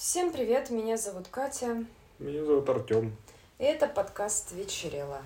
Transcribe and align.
Всем 0.00 0.32
привет, 0.32 0.70
меня 0.70 0.96
зовут 0.96 1.28
Катя. 1.28 1.84
Меня 2.18 2.42
зовут 2.42 2.66
Артем. 2.70 3.14
И 3.58 3.64
это 3.64 3.86
подкаст 3.86 4.50
«Вечерело». 4.52 5.20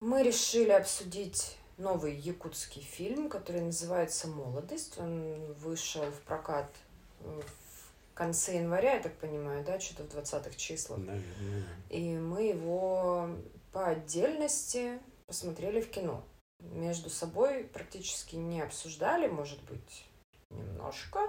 Мы 0.00 0.22
решили 0.22 0.70
обсудить 0.70 1.58
новый 1.76 2.14
якутский 2.16 2.80
фильм, 2.80 3.28
который 3.28 3.60
называется 3.60 4.28
«Молодость». 4.28 4.96
Он 4.96 5.52
вышел 5.52 6.04
в 6.04 6.22
прокат 6.22 6.74
в 7.20 8.14
конце 8.14 8.56
января, 8.56 8.94
я 8.94 9.02
так 9.02 9.12
понимаю, 9.16 9.62
да, 9.62 9.78
что-то 9.78 10.04
в 10.04 10.18
20-х 10.18 10.56
числах. 10.56 11.00
Наверное. 11.00 11.66
И 11.90 12.16
мы 12.16 12.44
его 12.44 13.28
по 13.72 13.88
отдельности 13.88 15.00
посмотрели 15.26 15.82
в 15.82 15.90
кино. 15.90 16.24
Между 16.60 17.08
собой 17.10 17.64
практически 17.64 18.36
не 18.36 18.60
обсуждали, 18.60 19.28
может 19.28 19.62
быть, 19.64 20.04
немножко. 20.50 21.20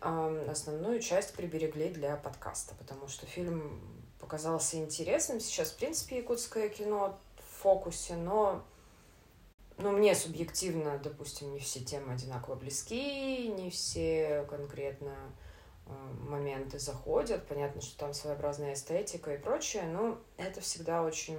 Основную 0.00 1.00
часть 1.00 1.34
приберегли 1.34 1.88
для 1.88 2.16
подкаста, 2.16 2.74
потому 2.76 3.08
что 3.08 3.26
фильм 3.26 3.80
показался 4.20 4.76
интересным. 4.76 5.40
Сейчас, 5.40 5.72
в 5.72 5.76
принципе, 5.76 6.18
якутское 6.18 6.68
кино 6.68 7.18
в 7.36 7.62
фокусе, 7.62 8.14
но 8.14 8.64
ну, 9.78 9.92
мне 9.92 10.14
субъективно, 10.14 10.98
допустим, 10.98 11.52
не 11.52 11.58
все 11.58 11.80
темы 11.80 12.12
одинаково 12.12 12.54
близки, 12.54 13.48
не 13.48 13.70
все 13.70 14.44
конкретно 14.48 15.14
э, 15.86 15.90
моменты 16.28 16.78
заходят. 16.78 17.46
Понятно, 17.46 17.80
что 17.80 17.98
там 17.98 18.12
своеобразная 18.12 18.74
эстетика 18.74 19.34
и 19.34 19.38
прочее, 19.38 19.84
но 19.84 20.18
это 20.36 20.60
всегда 20.60 21.02
очень 21.02 21.38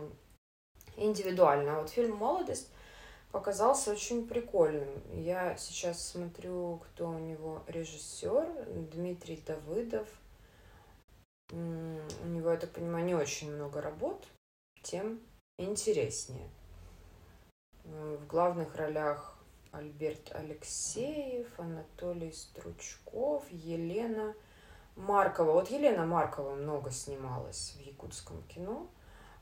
индивидуально. 0.97 1.77
А 1.77 1.81
вот 1.81 1.91
фильм 1.91 2.15
«Молодость» 2.15 2.67
показался 3.31 3.91
очень 3.91 4.27
прикольным. 4.27 4.89
Я 5.13 5.57
сейчас 5.57 6.05
смотрю, 6.05 6.81
кто 6.83 7.09
у 7.09 7.19
него 7.19 7.63
режиссер, 7.67 8.65
Дмитрий 8.91 9.41
Давыдов. 9.45 10.07
У 11.51 12.27
него, 12.27 12.51
я 12.51 12.57
так 12.57 12.71
понимаю, 12.71 13.05
не 13.05 13.15
очень 13.15 13.51
много 13.51 13.81
работ, 13.81 14.25
тем 14.83 15.19
интереснее. 15.57 16.49
Э, 17.83 18.17
В 18.21 18.27
главных 18.27 18.75
ролях 18.75 19.37
Альберт 19.71 20.31
Алексеев, 20.33 21.47
Анатолий 21.57 22.31
Стручков, 22.31 23.43
Елена 23.49 24.33
Маркова. 24.95 25.53
Вот 25.53 25.69
Елена 25.69 26.05
Маркова 26.05 26.55
много 26.55 26.91
снималась 26.91 27.75
в 27.77 27.81
якутском 27.81 28.43
кино. 28.43 28.89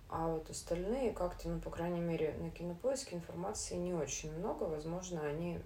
А 0.10 0.28
вот 0.28 0.50
остальные 0.50 1.14
как-то, 1.14 1.50
ну, 1.50 1.60
по 1.60 1.70
крайней 1.70 2.00
мере, 2.00 2.34
на 2.40 2.50
кинопоиске 2.50 3.16
информации 3.16 3.76
не 3.76 3.94
очень 3.94 4.36
много. 4.36 4.64
Возможно, 4.64 5.22
они, 5.24 5.60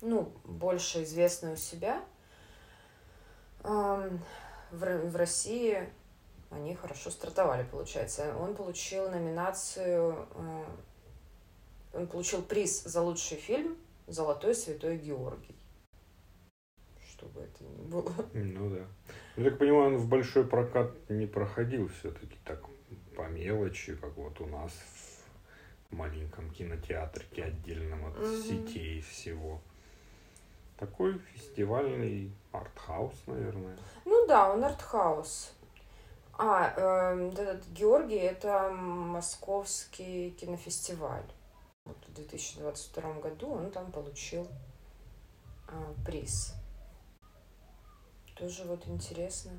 ну, 0.00 0.32
больше 0.44 1.02
известны 1.02 1.54
у 1.54 1.56
себя. 1.56 2.04
В, 3.64 5.16
России 5.16 5.88
они 6.50 6.76
хорошо 6.76 7.10
стартовали, 7.10 7.66
получается. 7.68 8.36
Он 8.36 8.54
получил 8.54 9.10
номинацию, 9.10 10.28
э, 10.34 10.64
он 11.94 12.06
получил 12.06 12.42
приз 12.42 12.84
за 12.84 13.00
лучший 13.00 13.38
фильм 13.38 13.76
«Золотой 14.06 14.54
святой 14.54 14.98
Георгий». 14.98 15.56
Что 17.08 17.26
это 17.40 17.64
ни 17.64 17.82
было. 17.84 18.12
Ну 18.32 18.70
да. 18.70 18.86
Я 19.36 19.50
так 19.50 19.58
понимаю, 19.58 19.94
он 19.94 19.96
в 19.96 20.08
большой 20.08 20.46
прокат 20.46 20.92
не 21.08 21.26
проходил 21.26 21.88
все-таки 21.88 22.36
так 22.44 22.62
по 23.16 23.22
мелочи, 23.28 23.94
как 23.96 24.16
вот 24.16 24.40
у 24.40 24.46
нас 24.46 24.72
в 25.90 25.94
маленьком 25.94 26.50
кинотеатрике 26.50 27.44
отдельном 27.44 28.06
от 28.06 28.18
Мгм. 28.18 28.42
сетей 28.42 29.00
всего. 29.00 29.60
Такой 30.76 31.18
фестивальный 31.32 32.32
артхаус, 32.52 33.14
наверное. 33.26 33.76
Ну 34.04 34.26
да, 34.26 34.52
он 34.52 34.64
артхаус. 34.64 35.52
А, 36.36 37.14
вот 37.14 37.38
этот 37.38 37.66
Георгий, 37.68 38.16
это 38.16 38.70
московский 38.70 40.30
кинофестиваль. 40.32 41.24
Вот 41.84 41.96
в 42.08 42.14
2022 42.14 43.20
году 43.20 43.50
он 43.52 43.70
там 43.70 43.92
получил 43.92 44.48
а, 45.68 45.94
приз. 46.04 46.54
Тоже 48.36 48.64
вот 48.64 48.86
интересно. 48.88 49.52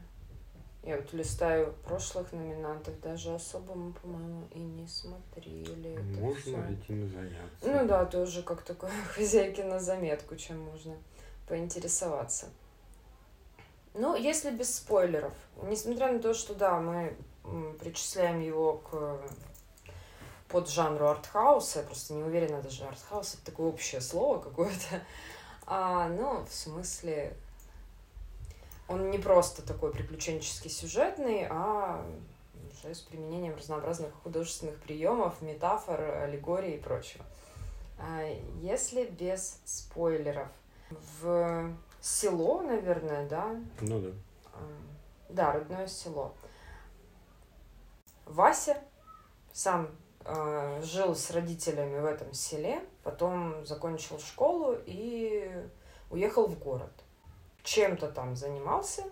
Я 0.86 0.98
вот 0.98 1.14
листаю 1.14 1.74
прошлых 1.84 2.32
номинантов, 2.32 3.00
даже 3.02 3.34
особо 3.34 3.74
мы, 3.74 3.92
по-моему, 3.94 4.48
и 4.52 4.60
не 4.60 4.88
смотрели. 4.88 5.98
Можно 6.20 6.58
этим 6.72 7.10
заняться. 7.10 7.64
Ну 7.64 7.88
да, 7.88 8.06
тоже 8.06 8.44
как 8.44 8.62
такой 8.62 8.92
хозяйки 9.16 9.62
на 9.62 9.80
заметку, 9.80 10.36
чем 10.36 10.60
можно 10.60 10.96
поинтересоваться. 11.48 12.50
Ну, 13.96 14.16
если 14.16 14.52
без 14.52 14.76
спойлеров, 14.76 15.34
несмотря 15.64 16.12
на 16.12 16.20
то, 16.20 16.36
что 16.36 16.54
да, 16.54 16.80
мы 16.80 17.16
причисляем 17.80 18.42
его 18.42 18.78
к 18.78 19.20
под 20.50 20.70
жанру 20.70 21.08
артхауса, 21.08 21.80
я 21.80 21.86
просто 21.86 22.14
не 22.14 22.24
уверена, 22.24 22.62
даже 22.62 22.84
артхаус 22.84 23.34
это 23.34 23.46
такое 23.46 23.68
общее 23.68 24.02
слово 24.02 24.40
какое-то. 24.40 25.02
А, 25.66 26.08
ну, 26.10 26.46
в 26.46 26.54
смысле, 26.54 27.36
он 28.88 29.10
не 29.10 29.18
просто 29.18 29.62
такой 29.66 29.92
приключенческий 29.92 30.70
сюжетный, 30.70 31.48
а 31.50 32.06
уже 32.72 32.94
с 32.94 33.02
применением 33.02 33.56
разнообразных 33.56 34.14
художественных 34.24 34.76
приемов, 34.78 35.42
метафор, 35.42 36.02
аллегорий 36.24 36.76
и 36.76 36.80
прочего. 36.80 37.26
А 37.98 38.24
Если 38.62 39.06
без 39.06 39.60
спойлеров, 39.66 40.50
в 41.22 41.72
село, 42.02 42.62
наверное, 42.62 43.28
да, 43.28 43.56
Ну 43.82 44.00
да. 44.00 44.10
М, 44.10 44.88
Да, 45.30 45.54
родное 45.54 45.88
село. 45.88 46.34
Вася 48.26 48.78
сам 49.54 49.90
э, 50.24 50.82
жил 50.84 51.16
с 51.16 51.32
родителями 51.32 52.00
в 52.00 52.06
этом 52.06 52.34
селе, 52.34 52.84
потом 53.04 53.66
закончил 53.66 54.20
школу 54.20 54.76
и 54.86 55.52
уехал 56.12 56.48
в 56.48 56.60
город. 56.60 56.92
Чем-то 57.66 58.08
там 58.10 58.36
занимался. 58.36 59.04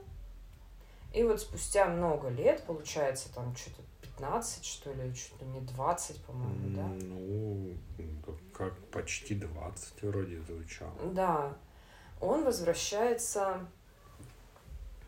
И 1.11 1.23
вот 1.23 1.41
спустя 1.41 1.85
много 1.87 2.29
лет, 2.29 2.63
получается, 2.63 3.33
там 3.33 3.55
что-то 3.55 3.81
15, 4.01 4.63
что 4.63 4.93
ли, 4.93 5.13
чуть 5.13 5.39
ли 5.41 5.47
не 5.47 5.61
20, 5.61 6.23
по-моему, 6.23 6.75
да? 6.75 6.87
Ну, 6.87 7.73
как 8.53 8.77
почти 8.91 9.35
20 9.35 10.03
вроде 10.03 10.39
звучало. 10.41 10.93
Да, 11.13 11.53
он 12.21 12.43
возвращается 12.45 13.65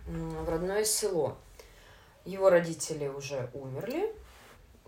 в 0.08 0.50
родное 0.50 0.84
село. 0.84 1.38
Его 2.26 2.50
родители 2.50 3.08
уже 3.08 3.50
умерли, 3.54 4.12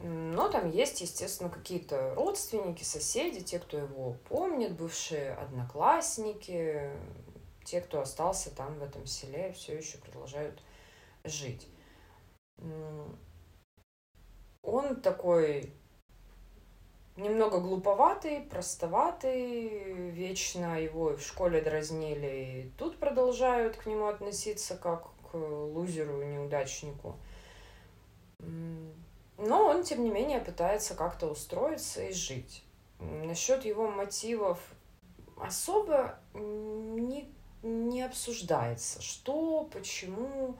но 0.01 0.50
там 0.50 0.69
есть, 0.69 1.01
естественно, 1.01 1.50
какие-то 1.50 2.13
родственники, 2.16 2.84
соседи, 2.84 3.41
те, 3.41 3.59
кто 3.59 3.78
его 3.78 4.13
помнит, 4.29 4.75
бывшие 4.75 5.34
одноклассники, 5.34 6.91
те, 7.68 7.82
кто 7.82 8.00
остался 8.00 8.50
там 8.56 8.80
в 8.80 8.84
этом 8.84 9.06
селе, 9.06 9.52
все 9.52 9.76
еще 9.78 9.98
продолжают 9.98 10.62
жить. 11.26 11.68
Он 14.64 15.02
такой 15.02 15.74
немного 17.18 17.60
глуповатый, 17.60 18.42
простоватый, 18.42 20.12
вечно 20.12 20.82
его 20.82 21.18
в 21.18 21.22
школе 21.22 21.62
дразнили, 21.62 22.28
и 22.28 22.72
тут 22.78 22.98
продолжают 23.00 23.76
к 23.76 23.86
нему 23.86 24.08
относиться 24.08 24.78
как 24.78 25.10
к 25.30 25.34
лузеру, 25.36 26.24
неудачнику. 26.24 27.18
Но 28.40 29.66
он, 29.66 29.84
тем 29.84 30.04
не 30.04 30.10
менее, 30.10 30.40
пытается 30.40 30.96
как-то 30.96 31.28
устроиться 31.28 32.04
и 32.04 32.14
жить. 32.14 32.64
Насчет 33.00 33.66
его 33.66 33.90
мотивов 33.90 34.60
особо 35.40 36.18
не, 36.34 37.32
не 37.63 38.01
обсуждается. 38.04 39.01
Что, 39.01 39.69
почему, 39.71 40.56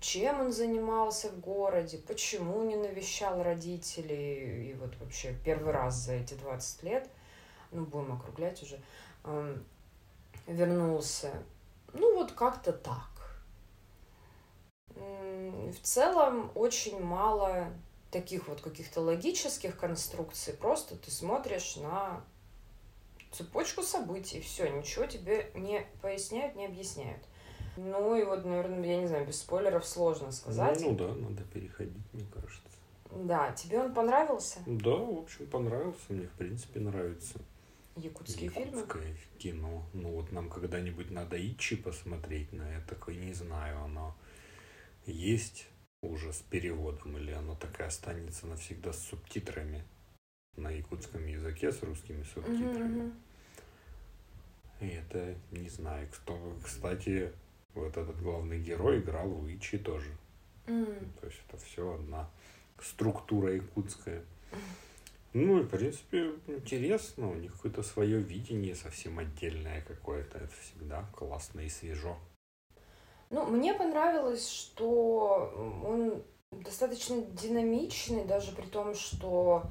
чем 0.00 0.40
он 0.40 0.52
занимался 0.52 1.30
в 1.30 1.40
городе, 1.40 1.98
почему 1.98 2.62
не 2.64 2.76
навещал 2.76 3.42
родителей, 3.42 4.70
и 4.70 4.74
вот 4.74 4.96
вообще 5.00 5.34
первый 5.44 5.72
раз 5.72 5.96
за 5.96 6.14
эти 6.14 6.34
20 6.34 6.82
лет, 6.82 7.08
ну, 7.70 7.84
будем 7.84 8.12
округлять 8.12 8.62
уже, 8.62 8.80
эм, 9.24 9.64
вернулся. 10.46 11.32
Ну, 11.92 12.14
вот 12.14 12.32
как-то 12.32 12.72
так. 12.72 13.10
В 14.94 15.80
целом 15.82 16.52
очень 16.54 17.00
мало 17.00 17.72
таких 18.10 18.46
вот 18.46 18.60
каких-то 18.60 19.00
логических 19.00 19.76
конструкций, 19.76 20.54
просто 20.54 20.96
ты 20.96 21.10
смотришь 21.10 21.76
на 21.76 22.24
цепочку 23.34 23.82
событий, 23.82 24.40
все, 24.40 24.68
ничего 24.68 25.06
тебе 25.06 25.50
не 25.54 25.86
поясняют, 26.00 26.54
не 26.54 26.66
объясняют. 26.66 27.22
Ну 27.76 28.14
и 28.14 28.24
вот, 28.24 28.44
наверное, 28.44 28.86
я 28.86 28.96
не 28.98 29.06
знаю, 29.06 29.26
без 29.26 29.40
спойлеров 29.40 29.84
сложно 29.84 30.30
сказать. 30.30 30.80
Ну, 30.80 30.90
ну 30.90 30.96
да, 30.96 31.14
надо 31.14 31.42
переходить, 31.42 32.04
мне 32.12 32.24
кажется. 32.32 32.62
Да, 33.10 33.52
тебе 33.52 33.80
он 33.80 33.94
понравился? 33.94 34.60
Да, 34.66 34.90
в 34.90 35.18
общем, 35.18 35.46
понравился. 35.46 36.00
Мне, 36.08 36.26
в 36.26 36.32
принципе, 36.32 36.80
нравится. 36.80 37.40
якутские 37.96 38.50
фильмы? 38.50 38.80
Якутское 38.80 39.16
кино. 39.38 39.86
Ну 39.92 40.12
вот 40.12 40.32
нам 40.32 40.48
когда-нибудь 40.48 41.10
надо 41.10 41.36
Ичи 41.36 41.76
посмотреть 41.76 42.52
на 42.52 42.62
это, 42.62 42.96
я 43.10 43.24
не 43.24 43.34
знаю, 43.34 43.82
оно 43.84 44.16
есть 45.06 45.66
уже 46.00 46.32
с 46.32 46.40
переводом 46.40 47.16
или 47.18 47.32
оно 47.32 47.54
так 47.54 47.80
и 47.80 47.82
останется 47.82 48.46
навсегда 48.46 48.92
с 48.92 49.08
субтитрами 49.08 49.84
на 50.56 50.70
якутском 50.70 51.26
языке 51.26 51.72
с 51.72 51.82
русскими 51.82 52.22
субтитрами. 52.22 53.02
Мгм, 53.02 53.14
И 54.80 54.88
это 54.88 55.34
не 55.50 55.68
знаю, 55.68 56.08
кто, 56.12 56.38
кстати, 56.62 57.32
вот 57.74 57.96
этот 57.96 58.20
главный 58.22 58.60
герой 58.60 58.98
играл 59.00 59.28
в 59.28 59.48
Ичи 59.48 59.78
тоже. 59.78 60.10
М. 60.66 60.86
То 61.20 61.26
есть 61.26 61.40
это 61.48 61.56
все 61.58 61.94
одна 61.94 62.28
структура 62.80 63.52
якутская. 63.54 64.22
Ну 65.32 65.60
и, 65.60 65.62
в 65.62 65.68
принципе, 65.68 66.32
интересно. 66.46 67.30
У 67.30 67.34
них 67.34 67.52
какое-то 67.52 67.82
свое 67.82 68.20
видение 68.20 68.74
совсем 68.76 69.18
отдельное 69.18 69.82
какое-то. 69.82 70.38
Это 70.38 70.52
всегда 70.62 71.04
классно 71.12 71.60
и 71.60 71.68
свежо. 71.68 72.16
Ну, 73.30 73.44
мне 73.46 73.74
понравилось, 73.74 74.48
что 74.48 75.82
он 75.84 76.22
достаточно 76.52 77.20
динамичный, 77.20 78.24
даже 78.24 78.52
при 78.52 78.66
том, 78.66 78.94
что 78.94 79.64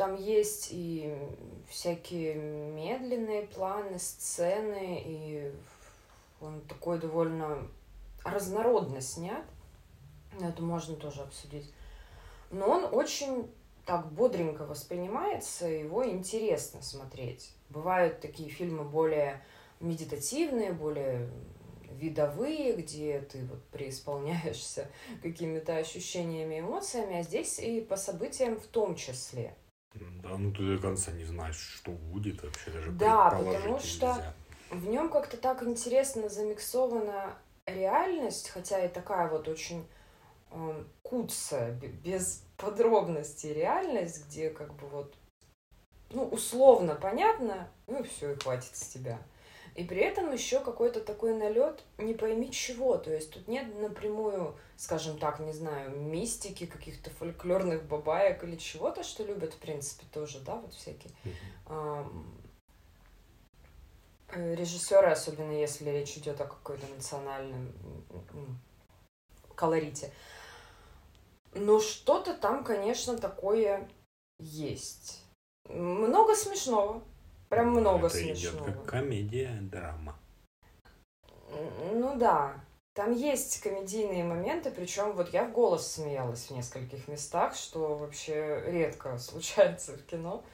там 0.00 0.16
есть 0.16 0.68
и 0.70 1.14
всякие 1.68 2.34
медленные 2.34 3.42
планы, 3.42 3.98
сцены, 3.98 5.02
и 5.04 5.52
он 6.40 6.62
такой 6.62 6.98
довольно 6.98 7.68
разнородно 8.24 9.02
снят. 9.02 9.44
Это 10.40 10.62
можно 10.62 10.96
тоже 10.96 11.20
обсудить. 11.20 11.70
Но 12.50 12.66
он 12.66 12.88
очень 12.94 13.50
так 13.84 14.10
бодренько 14.10 14.64
воспринимается, 14.64 15.66
его 15.66 16.08
интересно 16.08 16.80
смотреть. 16.80 17.52
Бывают 17.68 18.22
такие 18.22 18.48
фильмы 18.48 18.84
более 18.84 19.44
медитативные, 19.80 20.72
более 20.72 21.28
видовые, 21.90 22.72
где 22.72 23.20
ты 23.20 23.44
вот 23.44 23.62
преисполняешься 23.64 24.90
какими-то 25.22 25.76
ощущениями, 25.76 26.60
эмоциями, 26.60 27.18
а 27.18 27.22
здесь 27.22 27.58
и 27.58 27.82
по 27.82 27.96
событиям 27.96 28.58
в 28.58 28.66
том 28.66 28.96
числе. 28.96 29.54
Да, 29.94 30.36
ну 30.38 30.52
ты 30.52 30.76
до 30.76 30.80
конца 30.80 31.12
не 31.12 31.24
знаешь, 31.24 31.58
что 31.58 31.90
будет 31.90 32.42
вообще 32.42 32.70
даже 32.70 32.90
Да, 32.92 33.30
потому 33.30 33.78
что 33.80 34.06
нельзя. 34.06 34.34
В 34.70 34.86
нем 34.86 35.10
как-то 35.10 35.36
так 35.36 35.62
интересно 35.64 36.28
замиксована 36.28 37.36
реальность, 37.66 38.50
хотя 38.50 38.84
и 38.84 38.88
такая 38.88 39.28
вот 39.28 39.48
очень 39.48 39.84
э, 40.52 40.84
куцая, 41.02 41.72
б- 41.72 41.88
без 41.88 42.44
подробностей 42.56 43.52
реальность, 43.52 44.26
где 44.26 44.50
как 44.50 44.72
бы 44.74 44.86
вот, 44.86 45.14
ну, 46.10 46.24
условно 46.28 46.94
понятно, 46.94 47.68
ну 47.88 48.00
и 48.00 48.06
все, 48.06 48.32
и 48.32 48.38
хватит 48.38 48.76
с 48.76 48.88
тебя. 48.88 49.18
И 49.74 49.84
при 49.84 50.00
этом 50.00 50.32
еще 50.32 50.60
какой-то 50.60 51.00
такой 51.00 51.34
налет 51.34 51.84
не 51.98 52.14
пойми 52.14 52.50
чего. 52.50 52.96
То 52.98 53.12
есть 53.12 53.30
тут 53.32 53.48
нет 53.48 53.78
напрямую, 53.78 54.56
скажем 54.76 55.18
так, 55.18 55.40
не 55.40 55.52
знаю, 55.52 55.90
мистики, 55.90 56.66
каких-то 56.66 57.10
фольклорных 57.10 57.84
бабаек 57.84 58.42
или 58.44 58.56
чего-то, 58.56 59.02
что 59.02 59.24
любят, 59.24 59.54
в 59.54 59.58
принципе, 59.58 60.06
тоже, 60.12 60.40
да, 60.40 60.56
вот 60.56 60.74
всякие 60.74 61.12
э, 61.66 62.04
режиссеры, 64.34 65.10
особенно 65.10 65.52
если 65.52 65.90
речь 65.90 66.16
идет 66.16 66.40
о 66.40 66.46
какой-то 66.46 66.86
национальном 66.86 67.72
колорите. 69.54 70.12
Но 71.52 71.80
что-то 71.80 72.34
там, 72.34 72.64
конечно, 72.64 73.18
такое 73.18 73.88
есть. 74.38 75.24
Много 75.68 76.34
смешного. 76.34 77.02
Прям 77.50 77.72
много 77.72 78.06
Это 78.06 78.22
идет 78.22 78.38
смешного. 78.38 78.64
как 78.64 78.84
комедия, 78.86 79.58
драма. 79.60 80.16
Ну 81.92 82.16
да, 82.16 82.54
там 82.94 83.12
есть 83.12 83.60
комедийные 83.60 84.22
моменты, 84.22 84.70
причем 84.70 85.12
вот 85.12 85.30
я 85.30 85.44
в 85.44 85.52
голос 85.52 85.86
смеялась 85.86 86.46
в 86.46 86.50
нескольких 86.52 87.08
местах, 87.08 87.56
что 87.56 87.96
вообще 87.96 88.62
редко 88.66 89.18
случается 89.18 89.92
в 89.96 90.02
кино. 90.04 90.44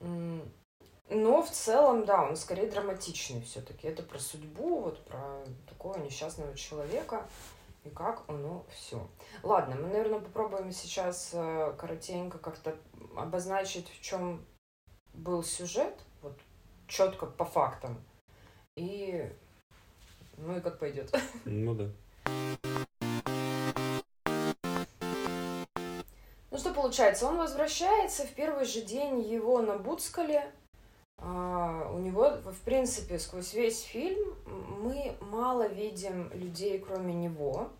Но 0.00 1.42
в 1.42 1.50
целом, 1.50 2.04
да, 2.04 2.22
он 2.22 2.36
скорее 2.36 2.70
драматичный 2.70 3.40
все-таки. 3.40 3.88
Это 3.88 4.02
про 4.02 4.18
судьбу, 4.18 4.82
вот 4.82 5.02
про 5.06 5.42
такого 5.66 5.96
несчастного 5.96 6.54
человека 6.54 7.26
и 7.84 7.88
как 7.88 8.24
оно 8.28 8.66
все. 8.70 9.08
Ладно, 9.42 9.76
мы, 9.76 9.88
наверное, 9.88 10.20
попробуем 10.20 10.72
сейчас 10.72 11.30
э, 11.32 11.74
коротенько 11.78 12.36
как-то 12.36 12.76
обозначить, 13.16 13.88
в 13.88 14.02
чем 14.02 14.44
был 15.14 15.42
сюжет, 15.42 15.94
четко 16.88 17.26
по 17.26 17.44
фактам. 17.44 18.02
И 18.76 19.30
ну 20.38 20.56
и 20.56 20.60
как 20.60 20.78
пойдет. 20.78 21.14
Ну 21.44 21.74
да. 21.74 21.88
Ну 26.50 26.58
что 26.58 26.72
получается, 26.72 27.26
он 27.26 27.36
возвращается 27.36 28.24
в 28.24 28.32
первый 28.32 28.64
же 28.64 28.80
день 28.80 29.20
его 29.20 29.60
набуцкали. 29.60 30.44
А, 31.20 31.90
у 31.92 31.98
него, 31.98 32.30
в 32.30 32.60
принципе, 32.64 33.18
сквозь 33.18 33.52
весь 33.52 33.82
фильм 33.82 34.34
мы 34.80 35.16
мало 35.20 35.66
видим 35.66 36.30
людей, 36.32 36.78
кроме 36.78 37.14
него. 37.14 37.70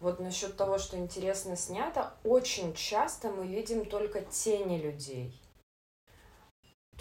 Вот 0.00 0.18
насчет 0.18 0.56
того, 0.56 0.78
что 0.78 0.98
интересно 0.98 1.56
снято, 1.56 2.14
очень 2.24 2.74
часто 2.74 3.30
мы 3.30 3.46
видим 3.46 3.86
только 3.86 4.20
тени 4.22 4.78
людей. 4.78 5.41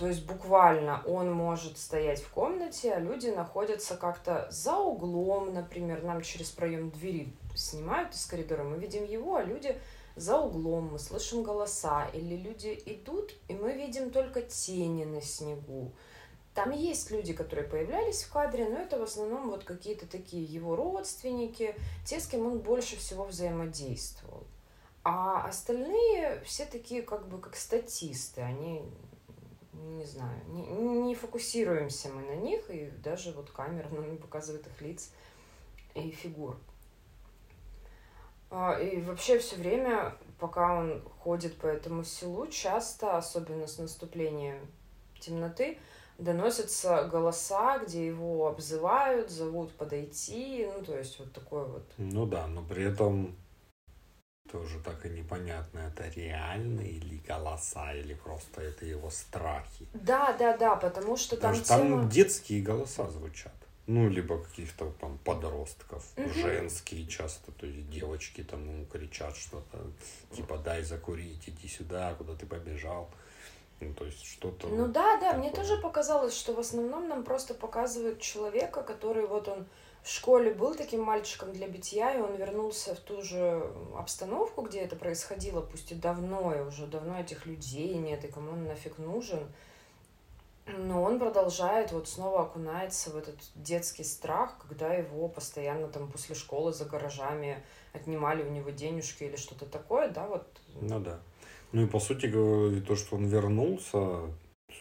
То 0.01 0.07
есть 0.07 0.25
буквально 0.25 1.03
он 1.05 1.31
может 1.31 1.77
стоять 1.77 2.23
в 2.23 2.31
комнате, 2.31 2.91
а 2.91 2.99
люди 2.99 3.27
находятся 3.27 3.95
как-то 3.95 4.47
за 4.49 4.75
углом, 4.75 5.53
например, 5.53 6.01
нам 6.01 6.23
через 6.23 6.49
проем 6.49 6.89
двери 6.89 7.31
снимают 7.55 8.15
из 8.15 8.25
коридора, 8.25 8.63
мы 8.63 8.79
видим 8.79 9.05
его, 9.05 9.35
а 9.35 9.43
люди 9.43 9.79
за 10.15 10.39
углом, 10.39 10.93
мы 10.93 10.97
слышим 10.97 11.43
голоса, 11.43 12.07
или 12.13 12.35
люди 12.35 12.81
идут, 12.87 13.35
и 13.47 13.53
мы 13.53 13.73
видим 13.73 14.09
только 14.09 14.41
тени 14.41 15.03
на 15.03 15.21
снегу. 15.21 15.91
Там 16.55 16.71
есть 16.71 17.11
люди, 17.11 17.33
которые 17.33 17.67
появлялись 17.67 18.23
в 18.23 18.33
кадре, 18.33 18.67
но 18.69 18.79
это 18.79 18.97
в 18.97 19.03
основном 19.03 19.51
вот 19.51 19.65
какие-то 19.65 20.07
такие 20.07 20.43
его 20.43 20.75
родственники, 20.75 21.75
те, 22.07 22.19
с 22.19 22.25
кем 22.25 22.47
он 22.47 22.57
больше 22.57 22.97
всего 22.97 23.25
взаимодействовал. 23.25 24.47
А 25.03 25.45
остальные 25.45 26.41
все 26.43 26.65
такие 26.65 27.03
как 27.03 27.27
бы 27.27 27.37
как 27.37 27.55
статисты, 27.55 28.41
они, 28.41 28.83
не 29.81 30.05
знаю, 30.05 30.39
не, 30.47 30.61
не 31.01 31.15
фокусируемся 31.15 32.09
мы 32.09 32.21
на 32.21 32.35
них, 32.35 32.69
и 32.69 32.91
даже 33.03 33.31
вот 33.31 33.49
камера 33.49 33.89
нам 33.89 34.11
не 34.11 34.17
показывает 34.17 34.65
их 34.67 34.81
лиц 34.81 35.11
и 35.95 36.11
фигур. 36.11 36.55
А, 38.49 38.77
И 38.79 39.01
вообще 39.01 39.39
все 39.39 39.55
время, 39.55 40.15
пока 40.39 40.77
он 40.77 41.01
ходит 41.19 41.57
по 41.57 41.67
этому 41.67 42.03
селу, 42.03 42.47
часто, 42.47 43.17
особенно 43.17 43.67
с 43.67 43.77
наступлением 43.77 44.59
темноты, 45.19 45.77
доносятся 46.17 47.05
голоса, 47.05 47.79
где 47.79 48.05
его 48.07 48.47
обзывают, 48.47 49.29
зовут 49.29 49.71
подойти, 49.73 50.67
ну, 50.75 50.83
то 50.83 50.97
есть 50.97 51.17
вот 51.19 51.31
такой 51.33 51.65
вот. 51.65 51.89
Ну 51.97 52.25
да, 52.25 52.47
но 52.47 52.61
при 52.61 52.83
этом 52.83 53.35
тоже 54.51 54.79
так 54.79 55.05
и 55.05 55.09
непонятно, 55.09 55.79
это 55.79 56.09
реальные 56.09 56.91
или 56.91 57.17
голоса, 57.27 57.93
или 57.93 58.13
просто 58.13 58.61
это 58.61 58.85
его 58.85 59.09
страхи. 59.09 59.87
Да, 59.93 60.33
да, 60.33 60.57
да, 60.57 60.75
потому 60.75 61.17
что 61.17 61.37
там 61.37 61.55
что 61.55 61.67
там 61.67 61.81
тема... 61.81 62.09
детские 62.09 62.61
голоса 62.61 63.09
звучат. 63.09 63.53
Ну, 63.87 64.09
либо 64.09 64.37
каких-то 64.43 64.91
там 65.01 65.17
подростков, 65.19 66.05
Мгм. 66.15 66.33
женские 66.33 67.07
часто, 67.07 67.51
то 67.51 67.65
есть 67.65 67.89
девочки 67.89 68.43
там 68.43 68.63
ему 68.63 68.85
кричат 68.85 69.35
что-то, 69.35 69.79
типа 70.35 70.57
дай 70.57 70.83
закурить, 70.83 71.43
иди 71.47 71.67
сюда, 71.67 72.13
куда 72.15 72.35
ты 72.35 72.45
побежал. 72.45 73.09
Ну, 73.79 73.93
то 73.95 74.05
есть 74.05 74.23
что-то... 74.23 74.67
Ну 74.67 74.87
да, 74.87 75.17
да, 75.19 75.33
мне 75.33 75.49
такое. 75.49 75.65
тоже 75.65 75.81
показалось, 75.81 76.37
что 76.37 76.53
в 76.53 76.59
основном 76.59 77.09
нам 77.09 77.23
просто 77.23 77.55
показывают 77.55 78.21
человека, 78.21 78.83
который 78.83 79.25
вот 79.25 79.47
он 79.47 79.65
в 80.03 80.09
школе 80.09 80.51
был 80.53 80.73
таким 80.75 81.03
мальчиком 81.03 81.53
для 81.53 81.67
битья, 81.67 82.13
и 82.15 82.21
он 82.21 82.35
вернулся 82.35 82.95
в 82.95 82.99
ту 82.99 83.21
же 83.21 83.63
обстановку, 83.95 84.63
где 84.63 84.81
это 84.81 84.95
происходило, 84.95 85.61
пусть 85.61 85.91
и 85.91 85.95
давно, 85.95 86.55
и 86.55 86.61
уже 86.61 86.87
давно 86.87 87.19
этих 87.19 87.45
людей 87.45 87.93
нет, 87.95 88.25
и 88.25 88.27
кому 88.27 88.53
он 88.53 88.65
нафиг 88.65 88.97
нужен. 88.97 89.45
Но 90.65 91.03
он 91.03 91.19
продолжает, 91.19 91.91
вот 91.91 92.07
снова 92.07 92.43
окунается 92.43 93.11
в 93.11 93.17
этот 93.17 93.35
детский 93.55 94.03
страх, 94.03 94.57
когда 94.59 94.93
его 94.93 95.27
постоянно 95.27 95.87
там 95.87 96.11
после 96.11 96.33
школы 96.33 96.73
за 96.73 96.85
гаражами 96.85 97.63
отнимали 97.93 98.43
у 98.43 98.49
него 98.49 98.69
денежки 98.69 99.23
или 99.23 99.35
что-то 99.35 99.65
такое, 99.65 100.09
да, 100.09 100.27
вот. 100.27 100.47
Ну 100.79 100.99
да. 100.99 101.19
Ну 101.73 101.83
и 101.83 101.87
по 101.87 101.99
сути 101.99 102.27
то, 102.29 102.95
что 102.95 103.15
он 103.15 103.27
вернулся, 103.27 104.21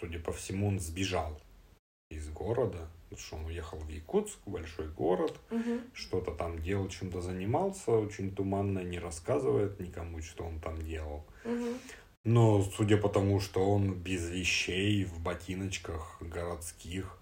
судя 0.01 0.19
по 0.19 0.33
всему, 0.33 0.69
он 0.69 0.81
сбежал 0.81 1.39
из 2.11 2.29
города, 2.31 2.89
что 3.19 3.37
он 3.37 3.47
уехал 3.47 3.79
в 3.79 3.89
Якутск, 3.89 4.39
большой 4.47 4.89
город, 4.89 5.35
Мгм. 5.51 5.81
что-то 5.93 6.31
там 6.33 6.61
делал, 6.63 6.89
чем-то 6.89 7.21
занимался, 7.21 7.91
очень 7.93 8.35
туманно 8.35 8.81
не 8.81 8.99
рассказывает 8.99 9.81
никому, 9.81 10.21
что 10.23 10.45
он 10.45 10.61
там 10.61 10.81
делал. 10.83 11.25
Мгм. 11.45 11.79
Но 12.25 12.63
судя 12.63 12.97
по 12.99 13.09
тому, 13.09 13.41
что 13.41 13.69
он 13.69 13.95
без 13.95 14.29
вещей, 14.29 15.05
в 15.05 15.21
ботиночках 15.21 16.19
городских, 16.21 17.17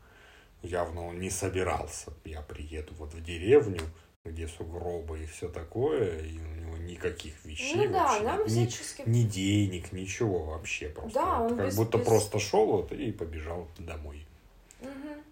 явно 0.62 1.06
он 1.06 1.20
не 1.20 1.30
собирался. 1.30 2.12
Я 2.24 2.42
приеду 2.42 2.92
вот 2.98 3.14
в 3.14 3.22
деревню, 3.22 3.80
где 4.24 4.48
сугробы 4.48 5.22
и 5.22 5.26
все 5.26 5.48
такое, 5.48 6.18
и 6.20 6.36
у 6.38 6.54
него 6.56 6.76
никаких 6.78 7.44
вещей 7.44 7.86
Ну 7.86 7.92
да, 7.92 8.06
вообще 8.08 8.24
нам 8.24 8.38
нет. 8.40 8.48
Ни- 8.48 8.66
всячески... 8.66 9.02
ни, 9.06 9.22
денег, 9.22 9.92
ничего 9.92 10.44
вообще 10.44 10.88
просто. 10.88 11.14
Да, 11.14 11.38
Вот 11.38 11.52
он 11.52 11.56
как 11.58 11.66
без- 11.68 11.76
будто 11.76 11.98
без- 11.98 12.04
просто 12.06 12.38
шел 12.40 12.66
вот 12.66 12.92
и 12.92 13.12
побежал 13.12 13.68
домой. 13.78 14.26
Мгм. 14.80 15.22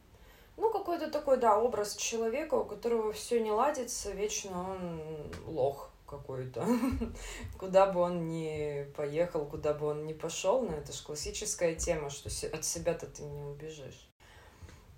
Ну, 0.56 0.70
какой-то 0.70 1.10
такой, 1.10 1.36
да, 1.36 1.58
образ 1.58 1.96
человека, 1.96 2.54
у 2.54 2.64
которого 2.64 3.12
все 3.12 3.40
не 3.40 3.50
ладится, 3.50 4.10
вечно 4.12 4.70
он 4.70 5.02
лох 5.46 5.90
какой-то. 6.06 6.66
Куда 7.58 7.86
бы 7.86 8.00
он 8.00 8.28
ни 8.28 8.86
поехал, 8.96 9.44
куда 9.44 9.75
бы 9.75 9.86
он 9.86 10.06
ни 10.06 10.12
пошел, 10.12 10.62
ну, 10.62 10.72
это 10.72 10.92
же 10.92 11.02
классическая 11.02 11.75
тема, 11.75 12.10
что 12.10 12.28
от 12.28 12.64
себя-то 12.64 13.06
ты 13.06 13.22
не 13.22 13.42
убежишь. 13.42 14.08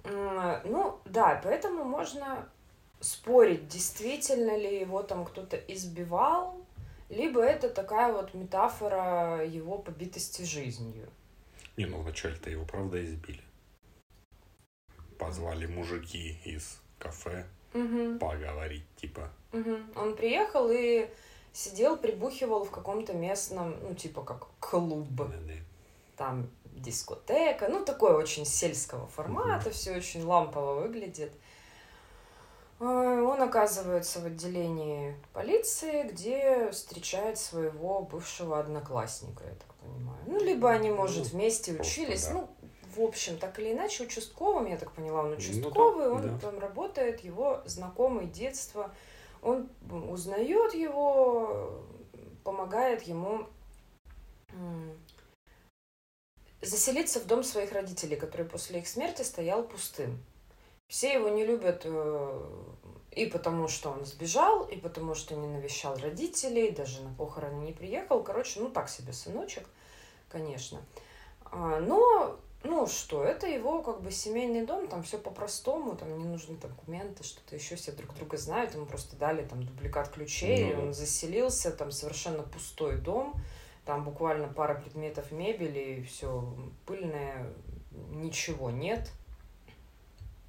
Ну, 0.04 1.00
да, 1.04 1.40
поэтому 1.42 1.84
можно 1.84 2.48
спорить, 3.00 3.68
действительно 3.68 4.56
ли 4.56 4.80
его 4.80 5.02
там 5.02 5.24
кто-то 5.24 5.56
избивал, 5.56 6.60
либо 7.08 7.42
это 7.42 7.68
такая 7.68 8.12
вот 8.12 8.34
метафора 8.34 9.44
его 9.44 9.78
побитости 9.78 10.42
жизнью. 10.42 11.08
Не, 11.76 11.86
ну 11.86 12.00
вначале-то 12.02 12.50
его 12.50 12.64
правда 12.64 13.02
избили. 13.04 13.40
Позвали 15.18 15.66
мужики 15.66 16.38
из 16.44 16.78
кафе 16.98 17.44
Мгм. 17.72 18.18
поговорить, 18.18 18.84
типа. 18.96 19.30
Мгм. 19.52 19.92
Он 19.96 20.14
приехал 20.16 20.68
и 20.70 21.08
сидел, 21.52 21.96
прибухивал 21.96 22.64
в 22.64 22.70
каком-то 22.70 23.12
местном, 23.14 23.74
ну, 23.82 23.94
типа 23.94 24.22
как 24.22 24.46
клуб, 24.60 25.06
Да-да. 25.10 25.54
там 26.16 26.48
дискотека, 26.66 27.68
ну, 27.68 27.84
такой 27.84 28.14
очень 28.14 28.44
сельского 28.46 29.06
формата, 29.08 29.70
все 29.70 29.96
очень 29.96 30.22
лампово 30.24 30.74
выглядит. 30.80 31.32
Э, 32.80 32.84
Он 32.84 33.42
оказывается 33.42 34.20
в 34.20 34.26
отделении 34.26 35.16
полиции, 35.32 36.04
где 36.04 36.70
встречает 36.70 37.38
своего 37.38 38.02
бывшего 38.02 38.60
одноклассника, 38.60 39.42
я 39.44 39.54
так 39.54 39.74
понимаю. 39.74 40.18
Ну, 40.26 40.38
либо 40.44 40.70
они, 40.70 40.90
может, 40.90 41.24
Ну, 41.24 41.30
вместе 41.30 41.72
учились. 41.72 42.26
да. 42.26 42.34
Ну, 42.34 42.48
в 42.98 43.02
общем, 43.02 43.38
так 43.38 43.58
или 43.58 43.72
иначе, 43.72 44.04
участковым, 44.04 44.66
я 44.66 44.76
так 44.76 44.92
поняла, 44.92 45.20
он 45.20 45.30
Ну, 45.30 45.36
участковый, 45.36 46.06
да, 46.06 46.12
он 46.12 46.22
да. 46.22 46.38
там 46.38 46.58
работает, 46.58 47.20
его 47.20 47.62
знакомый 47.64 48.26
детства. 48.26 48.92
Он 49.40 49.68
узнает 49.90 50.74
его, 50.74 51.80
помогает 52.42 53.02
ему 53.04 53.46
заселиться 56.60 57.20
в 57.20 57.26
дом 57.26 57.44
своих 57.44 57.72
родителей, 57.72 58.16
который 58.16 58.46
после 58.46 58.80
их 58.80 58.88
смерти 58.88 59.22
стоял 59.22 59.62
пустым. 59.62 60.18
Все 60.88 61.12
его 61.12 61.28
не 61.28 61.44
любят 61.44 61.82
э, 61.84 62.42
и 63.12 63.26
потому, 63.26 63.68
что 63.68 63.90
он 63.90 64.04
сбежал, 64.06 64.64
и 64.64 64.76
потому, 64.76 65.14
что 65.14 65.36
не 65.36 65.46
навещал 65.46 65.96
родителей, 65.96 66.70
даже 66.70 67.02
на 67.02 67.14
похороны 67.14 67.62
не 67.62 67.72
приехал. 67.72 68.22
Короче, 68.22 68.60
ну 68.60 68.70
так 68.70 68.88
себе 68.88 69.12
сыночек, 69.12 69.68
конечно. 70.28 70.80
А, 71.44 71.80
Но, 71.80 72.40
ну 72.64 72.86
что, 72.86 73.22
это 73.22 73.46
его 73.46 73.82
как 73.82 74.02
бы 74.02 74.10
семейный 74.10 74.66
дом, 74.66 74.88
там 74.88 75.02
все 75.02 75.18
по-простому, 75.18 75.96
там 75.96 76.18
не 76.18 76.24
нужны 76.24 76.56
документы, 76.56 77.22
что-то 77.22 77.54
еще, 77.54 77.76
все 77.76 77.92
друг 77.92 78.14
друга 78.16 78.36
знают, 78.36 78.74
ему 78.74 78.86
просто 78.86 79.16
дали 79.16 79.44
там 79.44 79.62
дубликат 79.64 80.08
ключей, 80.08 80.74
Ну 80.74 80.76
да. 80.76 80.86
он 80.88 80.94
заселился, 80.94 81.70
там 81.70 81.92
совершенно 81.92 82.42
пустой 82.42 82.96
дом, 82.96 83.34
там 83.84 84.04
буквально 84.04 84.48
пара 84.48 84.74
предметов 84.74 85.30
мебели, 85.30 86.02
все 86.02 86.52
пыльное, 86.84 87.52
ничего 88.10 88.70
нет. 88.70 89.10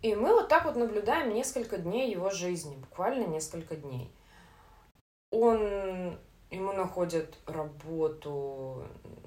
И 0.02 0.16
мы 0.16 0.34
вот 0.34 0.48
так 0.48 0.66
вот 0.66 0.76
наблюдаем 0.76 1.34
несколько 1.34 1.78
дней 1.78 2.12
его 2.12 2.30
жизни, 2.30 2.76
буквально 2.76 3.26
несколько 3.28 3.76
дней. 3.76 4.12
Он, 5.30 6.18
ему 6.52 6.74
находят 6.74 7.38
работу 7.46 8.84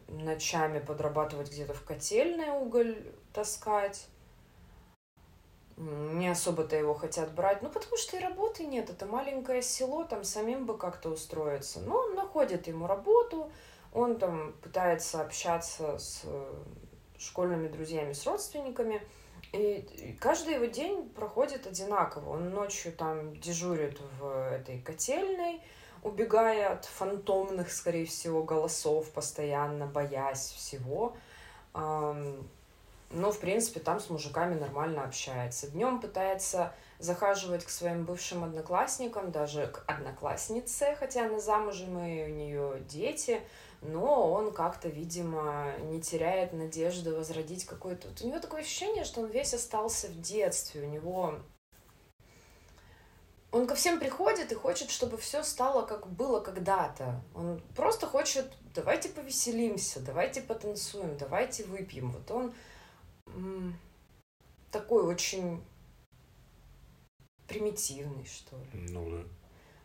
ночами 0.09 0.81
подрабатывать 0.81 1.51
где-то 1.51 1.75
в 1.75 1.85
котельной 1.85 2.51
уголь 2.51 2.97
таскать. 3.33 4.07
Не 5.77 6.29
особо-то 6.29 6.77
его 6.77 6.95
хотят 6.95 7.35
брать, 7.35 7.63
ну 7.63 7.71
потому 7.71 7.97
что 7.97 8.17
и 8.17 8.21
работы 8.21 8.65
нет, 8.67 8.91
это 8.91 9.07
маленькое 9.07 9.63
село, 9.63 10.05
там 10.05 10.23
самим 10.23 10.67
бы 10.67 10.77
как-то 10.77 11.09
устроиться. 11.11 11.81
Но 11.81 11.97
он 11.97 12.15
находит 12.15 12.67
ему 12.67 12.87
работу, 12.87 13.51
он 13.93 14.19
там 14.19 14.53
пытается 14.63 15.23
общаться 15.23 15.99
с 15.99 16.23
э, 16.25 16.55
школьными 17.19 17.69
друзьями, 17.69 18.13
с 18.13 18.27
родственниками. 18.27 19.03
И 19.53 20.17
каждый 20.21 20.55
его 20.55 20.67
день 20.67 21.09
проходит 21.11 21.67
одинаково. 21.67 22.31
Он 22.31 22.51
ночью 22.51 22.93
там 22.93 23.39
дежурит 23.39 23.99
в 24.19 24.51
этой 24.51 24.81
котельной, 24.81 25.61
убегая 26.03 26.73
от 26.73 26.85
фантомных, 26.85 27.71
скорее 27.71 28.07
всего, 28.07 28.43
голосов, 28.43 29.11
постоянно 29.11 29.87
боясь 29.87 30.51
всего. 30.51 31.17
Но, 31.75 33.31
в 33.31 33.39
принципе, 33.39 33.81
там 33.81 34.01
с 34.01 34.09
мужиками 34.09 34.59
нормально 34.59 35.05
общается. 35.05 35.71
Днем 35.71 36.01
пытается 36.01 36.73
захаживать 36.99 37.65
к 37.65 37.69
своим 37.69 38.05
бывшим 38.05 38.43
одноклассникам, 38.43 39.31
даже 39.33 39.67
к 39.67 39.85
однокласснице, 39.87 40.97
хотя 40.99 41.27
она 41.27 41.39
замужем 41.39 41.99
и 41.99 42.25
у 42.25 42.29
нее 42.29 42.83
дети, 42.89 43.43
но 43.83 44.33
он 44.33 44.53
как-то, 44.53 44.89
видимо, 44.89 45.75
не 45.81 46.01
теряет 46.01 46.53
надежды 46.53 47.15
возродить 47.15 47.67
какой-то... 47.67 48.09
Вот 48.09 48.23
у 48.23 48.29
него 48.29 48.39
такое 48.39 48.63
ощущение, 48.63 49.05
что 49.05 49.21
он 49.21 49.27
весь 49.27 49.53
остался 49.53 50.07
в 50.07 50.21
детстве, 50.21 50.83
у 50.83 50.87
него... 50.89 51.35
Он 53.53 53.67
ко 53.67 53.75
всем 53.75 54.01
приходит 54.01 54.51
и 54.51 54.55
хочет, 54.55 54.91
чтобы 54.91 55.19
все 55.19 55.43
стало, 55.43 55.85
как 55.85 56.09
было 56.09 56.41
когда-то. 56.41 57.23
Он 57.35 57.61
просто 57.77 58.07
хочет, 58.07 58.51
давайте 58.75 59.11
повеселимся, 59.11 60.01
давайте 60.01 60.41
потанцуем, 60.41 61.19
давайте 61.19 61.65
выпьем. 61.65 62.13
Вот 62.13 62.31
он 62.31 62.55
м, 63.27 63.79
такой 64.71 65.05
очень 65.05 65.63
примитивный, 67.47 68.25
что 68.25 68.57
ли. 68.57 68.89
Ну 68.89 69.11
да. 69.11 69.25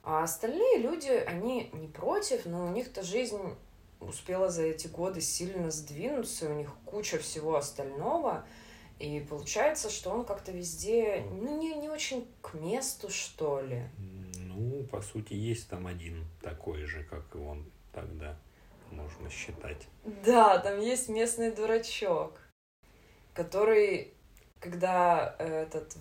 А 0.04 0.24
остальные 0.24 0.78
люди, 0.78 1.10
они 1.10 1.70
не 1.74 1.90
против, 1.90 2.46
но 2.46 2.66
у 2.66 2.70
них-то 2.70 3.04
жизнь 3.04 3.58
успела 4.00 4.50
за 4.50 4.62
эти 4.62 4.88
годы 4.88 5.20
сильно 5.20 5.72
сдвинуться, 5.72 6.50
у 6.50 6.54
них 6.54 6.70
куча 6.86 7.18
всего 7.18 7.58
остального. 7.58 8.46
И 9.00 9.20
получается, 9.20 9.90
что 9.90 10.10
он 10.10 10.26
как-то 10.26 10.52
везде, 10.52 11.24
ну, 11.30 11.60
не, 11.60 11.76
не 11.76 11.90
очень 11.90 12.28
к 12.42 12.56
месту, 12.56 13.10
что 13.10 13.62
ли. 13.62 13.84
Ну, 14.40 14.84
по 14.86 15.02
сути, 15.02 15.34
есть 15.34 15.70
там 15.70 15.86
один 15.86 16.26
такой 16.42 16.84
же, 16.86 17.04
как 17.04 17.24
и 17.36 17.38
он 17.38 17.66
тогда, 17.94 18.36
можно 18.92 19.30
считать. 19.30 19.88
Да, 20.26 20.58
там 20.58 20.80
есть 20.80 21.10
местный 21.10 21.52
дурачок, 21.52 22.40
который, 23.34 24.14
когда 24.60 25.36
этот 25.38 25.96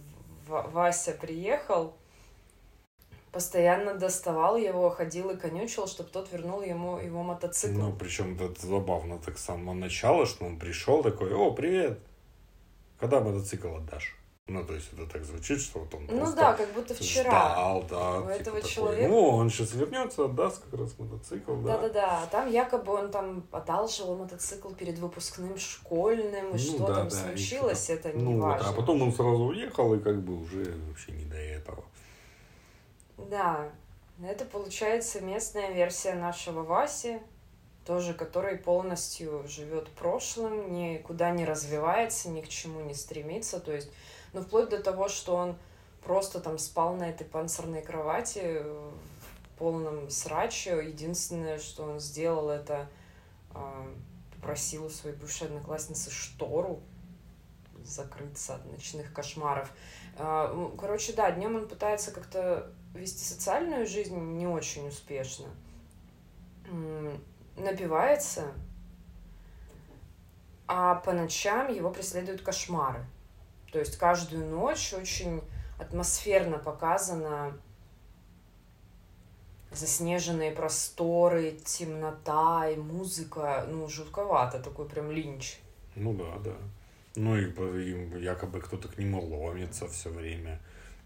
В- 0.47 0.71
Вася 0.71 1.13
приехал, 1.13 1.97
постоянно 3.33 3.95
доставал 3.95 4.57
его, 4.57 4.89
ходил 4.89 5.31
и 5.31 5.37
конючил, 5.37 5.87
чтобы 5.87 6.09
тот 6.09 6.33
вернул 6.33 6.63
ему 6.63 6.99
его 6.99 7.23
мотоцикл. 7.23 7.79
Ну, 7.79 7.93
причем 7.93 8.41
это 8.41 8.67
забавно 8.67 9.19
так 9.19 9.37
с 9.37 9.45
самого 9.45 9.75
начала, 9.75 10.25
что 10.25 10.47
он 10.47 10.59
пришел 10.59 11.03
такой, 11.03 11.35
о, 11.35 11.51
привет, 11.51 11.99
когда 12.99 13.21
мотоцикл 13.21 13.75
отдашь? 13.77 14.17
Ну, 14.49 14.65
то 14.65 14.75
есть 14.75 14.93
это 14.93 15.07
так 15.11 15.25
звучит, 15.25 15.61
что 15.61 15.81
вот 15.81 15.93
он 15.93 16.07
Ну 16.07 16.19
просто 16.19 16.37
да, 16.37 16.53
как 16.53 16.73
будто 16.73 16.95
вчера. 16.95 17.23
ждал, 17.51 17.85
да. 17.91 18.19
У 18.19 18.23
типа 18.23 18.31
этого 18.31 18.57
такой, 18.59 18.71
человека- 18.71 19.09
Ну, 19.09 19.29
он 19.29 19.51
сейчас 19.51 19.73
вернется, 19.75 20.25
отдаст 20.27 20.63
как 20.63 20.79
раз 20.81 20.95
мотоцикл, 21.01 21.55
да. 21.57 21.77
Да-да-да, 21.79 22.23
а 22.23 22.27
там 22.29 22.49
якобы 22.49 22.93
он 22.93 23.11
там 23.11 23.45
одалживал 23.51 24.15
мотоцикл 24.17 24.69
перед 24.71 25.01
выпускным 25.01 25.59
школьным, 25.59 26.51
и 26.51 26.53
Ну 26.53 26.59
что 26.59 26.87
да, 26.87 26.95
там 26.95 27.09
да, 27.09 27.11
случилось, 27.11 27.91
это 27.91 28.13
не 28.13 28.23
Ну, 28.23 28.35
вот, 28.37 28.43
важно. 28.45 28.69
а 28.69 28.73
потом 28.73 29.03
он 29.03 29.13
сразу 29.13 29.47
уехал, 29.47 29.93
и 29.95 29.99
как 29.99 30.23
бы 30.23 30.41
уже 30.41 30.77
вообще 30.87 31.11
не 31.11 31.25
до 31.25 31.37
этого. 31.39 31.83
Да, 33.19 33.69
это 34.23 34.45
получается 34.45 35.21
местная 35.23 35.73
версия 35.73 36.15
нашего 36.15 36.63
Васи, 36.63 37.19
тоже 37.87 38.15
который 38.15 38.59
полностью 38.59 39.47
живет 39.47 39.89
прошлым, 39.91 40.73
никуда 40.73 41.31
не 41.31 41.45
развивается, 41.45 42.29
ни 42.29 42.41
к 42.41 42.49
чему 42.49 42.81
не 42.81 42.95
стремится, 42.95 43.61
то 43.61 43.73
есть, 43.73 43.91
ну, 44.33 44.43
вплоть 44.43 44.69
до 44.69 44.83
того, 44.83 45.09
что 45.09 45.37
он 45.37 45.57
просто 46.03 46.41
там 46.41 46.59
спал 46.59 46.95
на 46.97 47.09
этой 47.09 47.25
панцирной 47.25 47.83
кровати 47.83 48.63
в 48.65 49.59
полном 49.59 50.11
сраче. 50.11 50.83
Единственное, 50.85 51.59
что 51.59 51.85
он 51.85 52.01
сделал, 52.01 52.51
это 52.51 52.89
а, 53.53 53.87
попросил 54.35 54.87
у 54.87 54.91
своей 54.91 55.17
бывшей 55.17 55.47
одноклассницы 55.47 56.11
штору 56.11 56.81
закрыться 57.85 58.57
от 58.57 58.67
ночных 58.71 59.13
кошмаров. 59.13 59.71
А, 60.17 60.73
Короче, 60.79 61.13
да, 61.13 61.31
днем 61.31 61.57
он 61.57 61.69
пытается 61.69 62.11
как-то 62.11 62.73
вести 62.95 63.25
социальную 63.25 63.87
жизнь 63.87 64.17
не 64.17 64.47
очень 64.47 64.89
успешно. 64.89 65.47
Напивается 67.57 68.53
а 70.67 70.97
по 70.97 71.13
ночам 71.13 71.73
его 71.73 71.91
преследуют 71.91 72.43
кошмары. 72.43 73.05
То 73.73 73.79
есть 73.79 73.97
каждую 73.97 74.47
ночь 74.47 74.93
очень 74.93 75.43
атмосферно 75.79 76.59
показано 76.59 77.57
заснеженные 79.71 80.53
просторы, 80.53 81.53
темнота 81.65 82.69
и 82.69 82.77
музыка. 82.77 83.67
Ну, 83.69 83.89
жутковато, 83.89 84.61
такой 84.61 84.89
прям 84.89 85.11
линч. 85.11 85.59
Ну 85.95 86.15
да, 86.15 86.39
да. 86.39 86.57
Ну 87.15 87.37
и, 87.37 87.45
и 87.45 88.23
якобы 88.23 88.61
кто-то 88.61 88.89
к 88.89 88.99
нему 88.99 89.23
ломится 89.25 89.87
все 89.89 90.11
время 90.11 90.61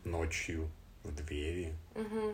ночью 0.04 0.70
в 1.02 1.14
двери. 1.14 1.74
Угу. 1.94 2.32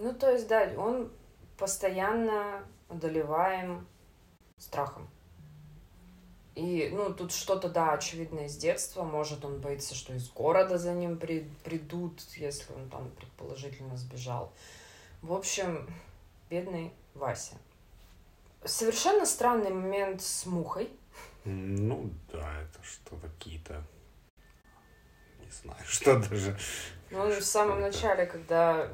Ну, 0.00 0.12
то 0.14 0.30
есть, 0.30 0.48
да, 0.48 0.70
он 0.76 1.10
постоянно 1.56 2.64
одолеваем 2.88 3.86
страхом. 4.58 5.08
И, 6.54 6.88
ну, 6.90 7.12
тут 7.12 7.32
что-то, 7.32 7.68
да, 7.68 7.92
очевидное 7.92 8.48
с 8.48 8.56
детства. 8.56 9.02
Может, 9.02 9.44
он 9.44 9.60
боится, 9.60 9.94
что 9.94 10.14
из 10.14 10.30
города 10.30 10.78
за 10.78 10.94
ним 10.94 11.18
при, 11.18 11.50
придут, 11.64 12.20
если 12.36 12.72
он 12.72 12.88
там 12.88 13.10
предположительно 13.10 13.96
сбежал. 13.98 14.52
В 15.20 15.34
общем, 15.34 15.86
бедный 16.48 16.92
Вася. 17.14 17.56
Совершенно 18.64 19.26
странный 19.26 19.70
момент 19.70 20.22
с 20.22 20.46
мухой. 20.46 20.90
Ну, 21.44 22.10
да, 22.32 22.62
это 22.62 22.82
что 22.82 23.16
какие-то... 23.16 23.84
Не 25.44 25.50
знаю, 25.50 25.84
что 25.86 26.18
даже... 26.18 26.58
Ну, 27.10 27.20
он 27.20 27.30
в 27.30 27.44
самом 27.44 27.80
начале, 27.80 28.26
когда 28.26 28.88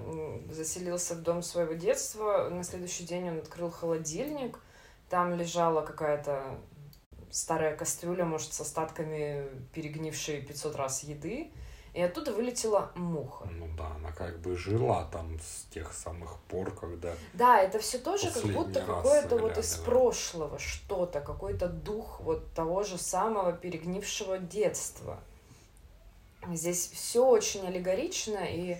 заселился 0.51 1.15
в 1.15 1.23
дом 1.23 1.43
своего 1.43 1.73
детства, 1.75 2.49
на 2.51 2.63
следующий 2.63 3.05
день 3.05 3.31
он 3.31 3.39
открыл 3.39 3.71
холодильник, 3.71 4.59
там 5.09 5.35
лежала 5.35 5.83
какая-то 5.83 6.59
старая 7.31 7.77
кастрюля, 7.77 8.25
может, 8.25 8.53
с 8.53 8.61
остатками 8.61 9.49
перегнившей 9.73 10.43
500 10.43 10.77
раз 10.77 11.03
еды, 11.05 11.51
и 11.95 12.01
оттуда 12.01 12.33
вылетела 12.33 12.91
муха. 12.95 13.47
Ну 13.51 13.69
да, 13.77 13.89
она 13.97 14.13
как 14.13 14.39
бы 14.41 14.57
жила 14.57 15.09
там 15.13 15.39
с 15.41 15.65
тех 15.73 15.93
самых 15.93 16.39
пор, 16.49 16.75
когда... 16.75 17.15
Да, 17.35 17.61
это 17.61 17.79
все 17.79 17.99
тоже 17.99 18.31
как 18.31 18.45
будто 18.45 18.81
какое-то 18.81 19.37
вот 19.37 19.59
из 19.59 19.77
прошлого 19.77 20.59
что-то, 20.59 21.21
какой-то 21.21 21.69
дух 21.69 22.21
вот 22.21 22.53
того 22.55 22.83
же 22.83 22.97
самого 22.97 23.53
перегнившего 23.53 24.39
детства. 24.39 25.21
Здесь 26.51 26.91
все 26.93 27.27
очень 27.27 27.67
аллегорично 27.67 28.39
и 28.45 28.77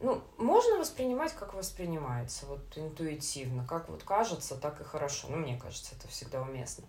ну, 0.00 0.22
можно 0.36 0.78
воспринимать, 0.78 1.32
как 1.32 1.54
воспринимается, 1.54 2.46
вот 2.46 2.60
интуитивно, 2.76 3.64
как 3.66 3.88
вот 3.88 4.02
кажется, 4.02 4.56
так 4.56 4.80
и 4.80 4.84
хорошо. 4.84 5.28
Ну, 5.30 5.38
мне 5.38 5.58
кажется, 5.58 5.94
это 5.98 6.08
всегда 6.08 6.42
уместно. 6.42 6.84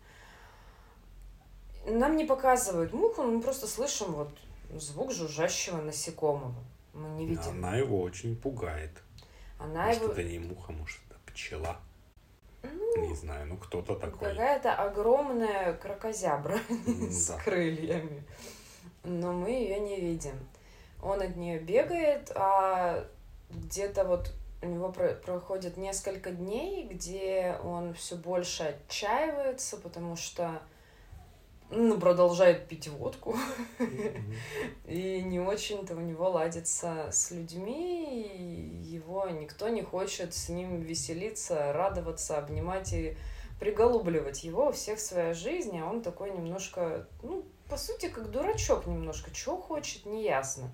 Нам 1.86 2.17
не 2.17 2.25
показывают 2.25 2.91
муху, 2.91 3.24
мы 3.24 3.41
просто 3.41 3.65
слышим 3.65 4.12
вот 4.12 4.29
звук 4.75 5.13
жужжащего 5.13 5.77
насекомого. 5.77 6.55
Мы 6.93 7.09
не 7.09 7.27
видим. 7.27 7.50
Она 7.50 7.77
его 7.77 8.01
очень 8.01 8.36
пугает. 8.36 8.91
Она 9.57 9.86
может, 9.86 10.03
его... 10.03 10.12
это 10.12 10.24
не 10.24 10.39
муха, 10.39 10.71
может, 10.74 11.00
это 11.09 11.19
пчела. 11.31 11.77
Ну, 12.63 13.07
не 13.07 13.15
знаю, 13.15 13.47
ну 13.47 13.57
кто-то 13.57 13.95
такой. 13.95 14.29
Какая-то 14.29 14.74
огромная 14.74 15.74
крокозябра 15.75 16.59
с 17.09 17.31
крыльями. 17.43 18.24
Но 19.07 19.31
мы 19.31 19.51
ее 19.51 19.79
не 19.79 20.01
видим. 20.01 20.33
Он 21.01 21.21
от 21.21 21.37
нее 21.37 21.59
бегает, 21.59 22.29
а 22.35 23.05
где-то 23.49 24.03
вот 24.03 24.33
у 24.61 24.65
него 24.65 24.91
проходит 24.91 25.77
несколько 25.77 26.31
дней, 26.31 26.85
где 26.87 27.57
он 27.63 27.93
все 27.93 28.15
больше 28.17 28.63
отчаивается, 28.63 29.77
потому 29.77 30.17
что 30.17 30.61
ну, 31.69 31.97
продолжает 31.97 32.67
пить 32.67 32.89
водку. 32.89 33.37
И 34.85 35.21
не 35.21 35.39
очень-то 35.39 35.95
у 35.95 36.01
него 36.01 36.29
ладится 36.29 37.09
с 37.11 37.31
людьми, 37.31 38.23
и 38.23 38.95
его 38.95 39.29
никто 39.29 39.69
не 39.69 39.84
хочет 39.84 40.34
с 40.34 40.49
ним 40.49 40.82
веселиться, 40.82 41.71
радоваться, 41.71 42.38
обнимать 42.38 42.91
и 42.91 43.15
приголубливать 43.60 44.43
его 44.43 44.67
у 44.67 44.71
всех 44.71 44.99
своя 44.99 45.34
жизнь, 45.34 45.79
а 45.79 45.89
он 45.89 46.01
такой 46.01 46.32
немножко, 46.32 47.08
ну, 47.23 47.45
по 47.69 47.77
сути, 47.77 48.10
как 48.10 48.32
дурачок 48.32 48.86
немножко. 48.88 49.32
Чего 49.32 49.58
хочет, 49.58 50.06
неясно. 50.06 50.73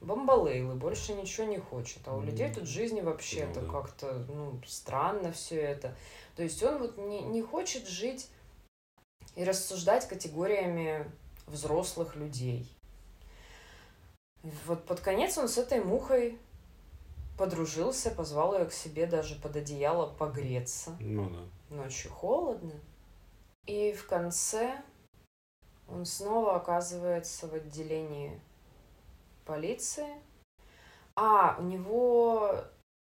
Бомбалейлы, 0.00 0.74
больше 0.74 1.14
ничего 1.14 1.46
не 1.46 1.58
хочет. 1.58 2.06
А 2.06 2.14
у 2.14 2.22
людей 2.22 2.52
тут 2.52 2.68
жизни 2.68 3.00
вообще-то 3.00 3.60
ну, 3.60 3.66
да. 3.66 3.72
как-то, 3.72 4.12
ну, 4.28 4.60
странно 4.66 5.32
все 5.32 5.60
это. 5.60 5.96
То 6.36 6.42
есть 6.42 6.62
он 6.62 6.78
вот 6.78 6.98
не, 6.98 7.22
не 7.22 7.42
хочет 7.42 7.88
жить 7.88 8.28
и 9.34 9.44
рассуждать 9.44 10.06
категориями 10.06 11.10
взрослых 11.46 12.16
людей. 12.16 12.70
Вот 14.66 14.84
под 14.84 15.00
конец 15.00 15.38
он 15.38 15.48
с 15.48 15.56
этой 15.56 15.82
мухой 15.82 16.38
подружился, 17.38 18.10
позвал 18.10 18.58
ее 18.58 18.66
к 18.66 18.72
себе 18.72 19.06
даже 19.06 19.36
под 19.36 19.56
одеяло 19.56 20.06
погреться. 20.06 20.96
Ну 21.00 21.30
да. 21.30 21.76
Ночью 21.76 22.10
холодно. 22.10 22.72
И 23.66 23.92
в 23.92 24.06
конце 24.06 24.82
он 25.88 26.04
снова 26.04 26.56
оказывается 26.56 27.46
в 27.46 27.54
отделении 27.54 28.40
полиции. 29.44 30.08
А, 31.16 31.56
у 31.58 31.62
него 31.62 32.64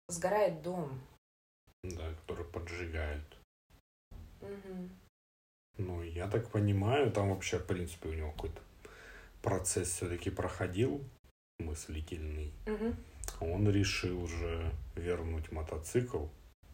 сгорает 0.08 0.62
дом. 0.62 1.00
Да, 1.82 2.12
который 2.20 2.44
поджигают. 2.44 3.38
Угу. 4.40 4.88
Ну, 5.78 6.02
я 6.02 6.28
так 6.28 6.50
понимаю, 6.50 7.12
там 7.12 7.30
вообще, 7.30 7.58
в 7.58 7.66
принципе, 7.66 8.08
у 8.08 8.14
него 8.14 8.32
какой-то 8.32 8.60
процесс 9.42 9.90
все-таки 9.90 10.30
проходил 10.30 11.04
мыслительный. 11.60 12.52
Угу. 12.66 12.94
Он 13.40 13.70
решил 13.70 14.26
же 14.26 14.72
вернуть 14.96 15.52
мотоцикл. 15.52 16.26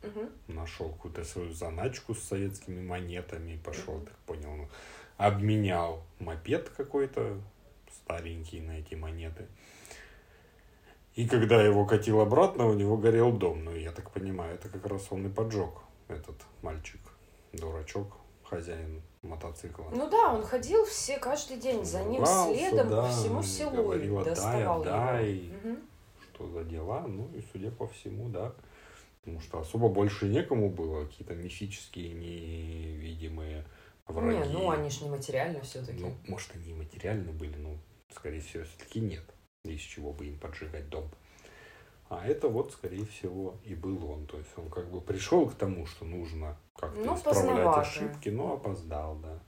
Угу. 0.03 0.31
Нашел 0.49 0.91
какую-то 0.91 1.25
свою 1.25 1.53
заначку 1.53 2.15
с 2.15 2.23
советскими 2.23 2.83
монетами. 2.83 3.59
Пошел, 3.65 3.97
угу. 3.97 4.07
так 4.07 4.17
понял, 4.27 4.57
ну, 4.57 4.69
обменял 5.17 6.03
мопед 6.19 6.69
какой-то 6.71 7.41
старенький 7.91 8.61
на 8.61 8.79
эти 8.79 8.95
монеты. 8.95 9.47
И 11.15 11.29
когда 11.29 11.63
его 11.63 11.87
катил 11.87 12.21
обратно, 12.21 12.67
у 12.67 12.75
него 12.75 12.97
горел 12.97 13.33
дом. 13.33 13.65
Ну, 13.65 13.75
я 13.75 13.93
так 13.93 14.11
понимаю, 14.11 14.55
это 14.55 14.69
как 14.69 14.85
раз 14.87 15.07
он 15.11 15.27
и 15.27 15.29
поджег 15.31 15.71
этот 16.09 16.37
мальчик, 16.63 17.01
дурачок, 17.53 18.17
хозяин 18.43 19.01
мотоцикла. 19.23 19.87
Ну 19.93 20.11
да, 20.11 20.35
он 20.35 20.43
ходил 20.43 20.85
все 20.85 21.19
каждый 21.19 21.57
день 21.57 21.85
за 21.85 22.03
ним 22.03 22.21
Ругался, 22.21 22.55
следом 22.55 22.89
да, 22.89 23.03
по 23.03 23.09
всему 23.09 23.43
селу 23.43 23.77
говорил, 23.77 24.21
и 24.21 24.25
доставал 24.25 24.85
его. 24.85 25.71
Угу. 25.71 25.77
Что 26.21 26.49
за 26.49 26.65
дела? 26.65 27.05
Ну 27.07 27.29
и 27.35 27.43
судя 27.53 27.71
по 27.71 27.87
всему, 27.87 28.29
да. 28.29 28.53
Потому 29.21 29.41
что 29.41 29.61
особо 29.61 29.89
больше 29.89 30.27
некому 30.27 30.69
было. 30.69 31.07
Какие-то 31.07 31.35
мифические, 31.35 32.13
невидимые 32.13 33.65
враги. 34.13 34.39
Не, 34.39 34.45
ну 34.53 34.71
они 34.71 34.91
же 34.91 35.05
не 35.05 35.11
материально 35.11 35.61
все-таки. 35.63 36.01
Ну, 36.01 36.15
может, 36.29 36.55
они 36.55 36.71
и 36.71 36.75
материально 36.75 37.33
были, 37.33 37.57
но, 37.57 37.79
скорее 38.11 38.41
всего, 38.41 38.65
все-таки 38.65 39.01
нет. 39.01 39.25
Из 39.65 39.81
чего 39.81 40.13
бы 40.13 40.27
им 40.27 40.39
поджигать 40.39 40.89
дом. 40.89 41.11
А 42.11 42.27
это 42.27 42.49
вот, 42.49 42.73
скорее 42.73 43.07
всего, 43.07 43.59
и 43.65 43.75
был 43.75 44.05
он. 44.11 44.27
То 44.27 44.39
есть 44.39 44.51
он 44.57 44.69
как 44.69 44.91
бы 44.91 45.01
пришел 45.01 45.49
к 45.49 45.55
тому, 45.55 45.87
что 45.87 46.05
нужно 46.05 46.57
как-то 46.77 47.01
ну, 47.01 47.17
исправлять 47.17 47.79
ошибки, 47.79 48.29
но 48.29 48.55
опоздал, 48.55 49.17
да. 49.17 49.41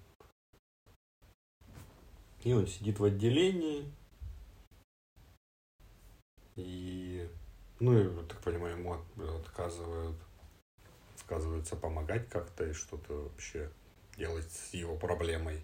И 2.43 2.53
он 2.53 2.67
сидит 2.67 2.99
в 2.99 3.05
отделении. 3.05 3.93
И, 6.55 7.29
ну, 7.81 7.99
я 7.99 8.23
так 8.23 8.41
понимаю, 8.41 8.79
ему 8.79 8.97
отказывают, 9.37 10.17
отказываются 11.17 11.77
помогать 11.77 12.29
как-то 12.31 12.65
и 12.65 12.73
что-то 12.73 13.15
вообще 13.15 13.71
делать 14.17 14.51
с 14.51 14.75
его 14.75 14.97
проблемой. 14.97 15.63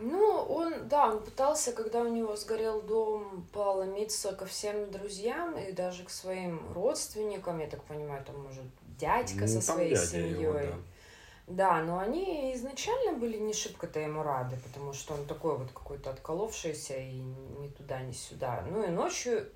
Ну, 0.00 0.46
он, 0.48 0.88
да, 0.88 1.08
он 1.08 1.24
пытался, 1.24 1.72
когда 1.72 2.02
у 2.02 2.08
него 2.08 2.36
сгорел 2.36 2.80
дом, 2.82 3.44
поломиться 3.52 4.32
ко 4.32 4.46
всем 4.46 4.90
друзьям 4.92 5.58
и 5.58 5.72
даже 5.72 6.04
к 6.04 6.10
своим 6.10 6.72
родственникам, 6.72 7.58
я 7.58 7.66
так 7.66 7.82
понимаю, 7.82 8.24
там, 8.24 8.40
может, 8.40 8.64
дядька 8.96 9.40
ну, 9.40 9.48
со 9.48 9.60
своей 9.60 9.96
семьей. 9.96 10.42
Его, 10.42 10.52
да. 10.52 10.76
да, 11.48 11.82
но 11.82 11.98
они 11.98 12.54
изначально 12.54 13.18
были 13.18 13.38
не 13.38 13.52
шибко-то 13.52 13.98
ему 13.98 14.22
рады, 14.22 14.56
потому 14.64 14.92
что 14.92 15.14
он 15.14 15.24
такой 15.26 15.58
вот 15.58 15.72
какой-то 15.72 16.10
отколовшийся 16.10 16.96
и 16.96 17.18
ни 17.18 17.68
туда, 17.68 18.00
ни 18.00 18.12
сюда. 18.12 18.64
Ну 18.70 18.84
и 18.84 18.90
ночью 18.90 19.48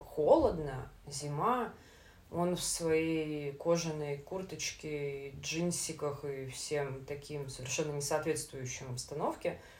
холодно, 0.00 0.92
зима, 1.08 1.72
он 2.30 2.56
в 2.56 2.62
своей 2.62 3.52
кожаной 3.52 4.18
курточке, 4.18 5.30
джинсиках 5.40 6.24
и 6.24 6.46
всем 6.48 7.04
таким 7.06 7.48
совершенно 7.48 7.92
несоответствующим 7.92 8.92
обстановке– 8.92 9.60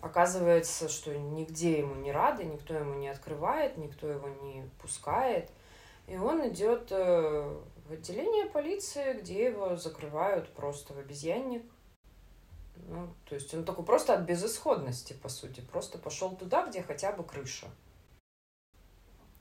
оказывается, 0.00 0.88
что 0.88 1.16
нигде 1.16 1.78
ему 1.78 1.94
не 1.96 2.12
рады, 2.12 2.44
никто 2.44 2.74
ему 2.74 2.94
не 2.94 3.08
открывает, 3.08 3.76
никто 3.76 4.08
его 4.08 4.28
не 4.28 4.68
пускает. 4.80 5.50
И 6.06 6.16
он 6.16 6.48
идет 6.48 6.88
э, 6.90 7.56
в 7.88 7.92
отделение 7.92 8.46
полиции, 8.46 9.14
где 9.14 9.46
его 9.46 9.76
закрывают 9.76 10.48
просто 10.54 10.94
в 10.94 10.98
обезьянник. 10.98 11.64
Ну, 12.88 13.08
то 13.28 13.34
есть 13.34 13.52
он 13.52 13.64
такой 13.64 13.84
просто 13.84 14.14
от 14.14 14.22
безысходности, 14.22 15.12
по 15.12 15.28
сути. 15.28 15.60
Просто 15.60 15.98
пошел 15.98 16.34
туда, 16.34 16.66
где 16.66 16.82
хотя 16.82 17.12
бы 17.12 17.24
крыша. 17.24 17.66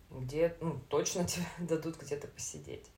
Где, 0.10 0.56
ну, 0.62 0.80
точно 0.90 1.26
тебе 1.28 1.46
дадут 1.60 1.98
где-то 1.98 2.28
посидеть. 2.28 2.92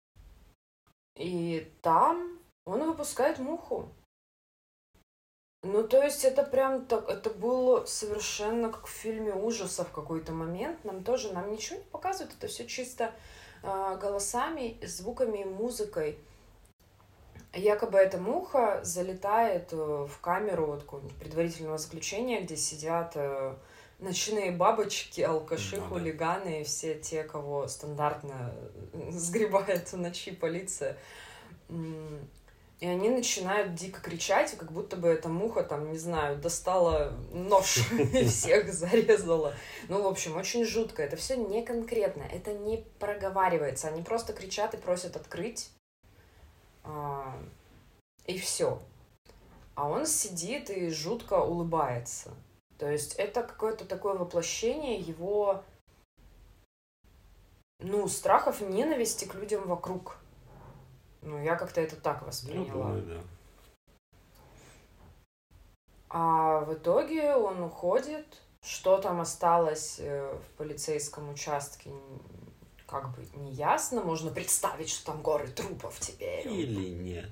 И 1.16 1.72
там 1.82 2.40
он 2.66 2.86
выпускает 2.86 3.40
муху. 3.40 3.90
Ну, 5.62 5.86
то 5.86 6.02
есть 6.02 6.24
это 6.24 6.44
прям 6.44 6.86
так, 6.86 7.10
это 7.10 7.30
было 7.30 7.84
совершенно 7.84 8.72
как 8.72 8.88
в 8.88 8.92
фильме 8.92 9.34
ужасов 9.34 9.92
какой-то 9.92 10.32
момент. 10.32 10.86
Нам 10.86 11.04
тоже, 11.04 11.34
нам 11.34 11.52
ничего 11.52 11.80
не 11.80 11.86
показывают, 11.86 12.34
это 12.38 12.48
все 12.48 12.66
чисто 12.66 13.14
э, 13.62 13.98
голосами, 14.00 14.78
звуками, 14.82 15.44
музыкой. 15.44 16.18
Якобы 17.52 17.98
эта 17.98 18.20
муха 18.20 18.80
залетает 18.84 19.74
э, 19.74 19.76
в 19.76 20.22
камеру 20.22 20.68
вот, 20.68 21.12
предварительного 21.20 21.78
заключения, 21.78 22.42
где 22.42 22.56
сидят 22.56 23.14
э, 23.16 23.56
ночные 24.00 24.52
бабочки, 24.52 25.22
алкаши, 25.22 25.78
ну, 25.78 25.88
хулиганы 25.88 26.46
да. 26.46 26.60
и 26.60 26.64
все 26.64 26.96
те, 26.96 27.24
кого 27.24 27.68
стандартно 27.68 28.54
э, 28.94 29.12
сгребает 29.12 29.92
в 29.92 29.98
ночи 29.98 30.32
полиция. 30.32 30.98
И 32.80 32.88
они 32.88 33.10
начинают 33.10 33.76
дико 33.76 34.00
кричать, 34.00 34.56
как 34.58 34.72
будто 34.72 34.96
бы 34.96 35.10
эта 35.10 35.28
муха, 35.28 35.64
там, 35.64 35.92
не 35.92 35.98
знаю, 35.98 36.38
достала 36.38 37.14
нож 37.34 37.80
и 38.14 38.26
всех 38.26 38.74
зарезала. 38.74 39.54
Ну, 39.90 40.02
в 40.02 40.08
общем, 40.08 40.38
очень 40.38 40.64
жутко. 40.64 41.04
Это 41.04 41.18
все 41.18 41.36
не 41.36 41.62
конкретно, 41.62 42.24
это 42.24 42.54
не 42.54 42.86
проговаривается. 43.00 43.90
Они 43.90 44.02
просто 44.02 44.32
кричат 44.32 44.74
и 44.76 44.78
просят 44.78 45.18
открыть. 45.18 45.72
А, 46.86 47.38
и 48.26 48.40
все. 48.40 48.82
А 49.76 49.90
он 49.90 50.06
сидит 50.06 50.70
и 50.70 50.90
жутко 50.90 51.42
улыбается. 51.42 52.34
То 52.80 52.90
есть 52.90 53.16
это 53.16 53.44
какое-то 53.44 53.86
такое 53.86 54.14
воплощение 54.16 55.00
его, 55.00 55.64
ну, 57.82 58.08
страхов, 58.08 58.62
ненависти 58.62 59.26
к 59.26 59.36
людям 59.36 59.68
вокруг. 59.68 60.16
Ну, 61.22 61.44
я 61.44 61.58
как-то 61.58 61.82
это 61.82 61.98
так 61.98 62.26
восприняла. 62.26 62.94
Ну, 62.94 63.02
да. 63.02 63.22
А 66.10 66.60
в 66.62 66.74
итоге 66.74 67.36
он 67.36 67.62
уходит. 67.62 68.26
Что 68.62 68.98
там 68.98 69.22
осталось 69.22 70.00
э, 70.00 70.38
в 70.38 70.58
полицейском 70.58 71.30
участке, 71.30 71.92
как 72.86 73.10
бы 73.16 73.26
не 73.36 73.54
ясно. 73.54 74.02
Можно 74.02 74.32
представить, 74.32 74.90
что 74.90 75.14
там 75.14 75.22
горы 75.22 75.48
трупов 75.48 75.98
теперь. 76.00 76.46
Или 76.46 76.90
нет. 76.90 77.30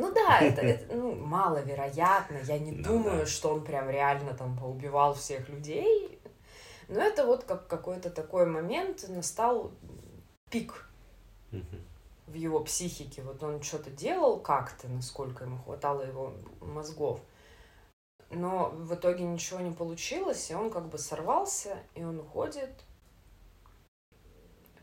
Ну 0.00 0.12
да, 0.12 0.40
это, 0.40 0.60
это 0.62 0.94
ну, 0.94 1.14
маловероятно. 1.14 2.38
Я 2.44 2.58
не 2.58 2.72
ну, 2.72 2.82
думаю, 2.82 3.20
да. 3.20 3.26
что 3.26 3.54
он 3.54 3.64
прям 3.64 3.90
реально 3.90 4.34
там 4.34 4.58
поубивал 4.58 5.14
всех 5.14 5.48
людей. 5.48 6.20
Но 6.88 7.00
это 7.00 7.24
вот 7.24 7.44
как 7.44 7.68
какой-то 7.68 8.10
такой 8.10 8.46
момент 8.46 9.08
настал 9.08 9.70
пик. 10.50 10.86
Угу 11.52 11.76
в 12.30 12.34
его 12.34 12.60
психике. 12.60 13.22
Вот 13.22 13.42
он 13.42 13.60
что-то 13.62 13.90
делал 13.90 14.38
как-то, 14.38 14.88
насколько 14.88 15.44
ему 15.44 15.58
хватало 15.58 16.02
его 16.02 16.32
мозгов. 16.60 17.20
Но 18.30 18.70
в 18.70 18.94
итоге 18.94 19.24
ничего 19.24 19.58
не 19.58 19.72
получилось, 19.72 20.50
и 20.50 20.54
он 20.54 20.70
как 20.70 20.88
бы 20.88 20.98
сорвался, 20.98 21.76
и 21.96 22.04
он 22.04 22.20
уходит, 22.20 22.70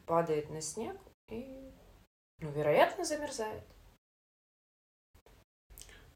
падает 0.06 0.50
на 0.50 0.62
снег 0.62 0.98
и, 1.30 1.72
ну, 2.40 2.52
вероятно, 2.52 3.06
замерзает. 3.06 3.64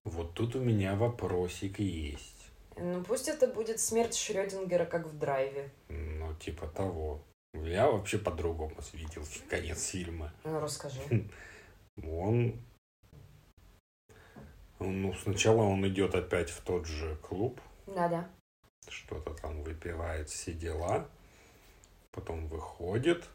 Вот 0.04 0.34
тут 0.34 0.56
у 0.56 0.60
меня 0.60 0.96
вопросик 0.96 1.80
есть. 1.80 2.52
Ну, 2.78 3.04
пусть 3.04 3.28
это 3.28 3.48
будет 3.48 3.80
смерть 3.80 4.16
Шрёдингера, 4.16 4.86
как 4.86 5.06
в 5.06 5.18
драйве. 5.18 5.72
Ну, 5.90 6.34
типа 6.36 6.68
того. 6.68 7.24
Я 7.54 7.92
вообще 7.92 8.18
по-другому 8.18 8.76
видел 8.94 9.24
конец 9.50 9.90
фильма. 9.90 10.34
Ну, 10.44 10.60
расскажи. 10.60 11.02
Он... 12.04 12.60
Ну, 14.80 15.14
сначала 15.14 15.62
он 15.62 15.88
идет 15.88 16.16
опять 16.16 16.50
в 16.50 16.62
тот 16.62 16.88
же 16.88 17.16
клуб. 17.18 17.62
Да-да. 17.86 18.28
Что-то 18.88 19.36
там 19.36 19.62
выпивает, 19.62 20.30
все 20.30 20.54
дела. 20.54 21.08
Потом 22.12 22.48
выходит. 22.48 23.30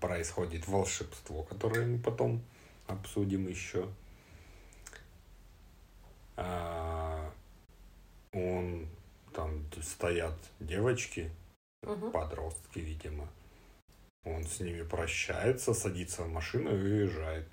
Происходит 0.00 0.66
волшебство, 0.66 1.44
которое 1.44 1.86
мы 1.86 2.00
потом 2.00 2.42
обсудим 2.88 3.46
еще. 3.46 3.86
А, 6.40 7.32
он 8.32 8.86
там 9.34 9.64
стоят 9.82 10.34
девочки, 10.60 11.32
угу. 11.82 12.10
подростки, 12.10 12.78
видимо. 12.78 13.28
Он 14.24 14.44
с 14.44 14.60
ними 14.60 14.82
прощается, 14.82 15.74
садится 15.74 16.22
в 16.22 16.28
машину 16.28 16.70
и 16.70 16.80
уезжает. 16.80 17.48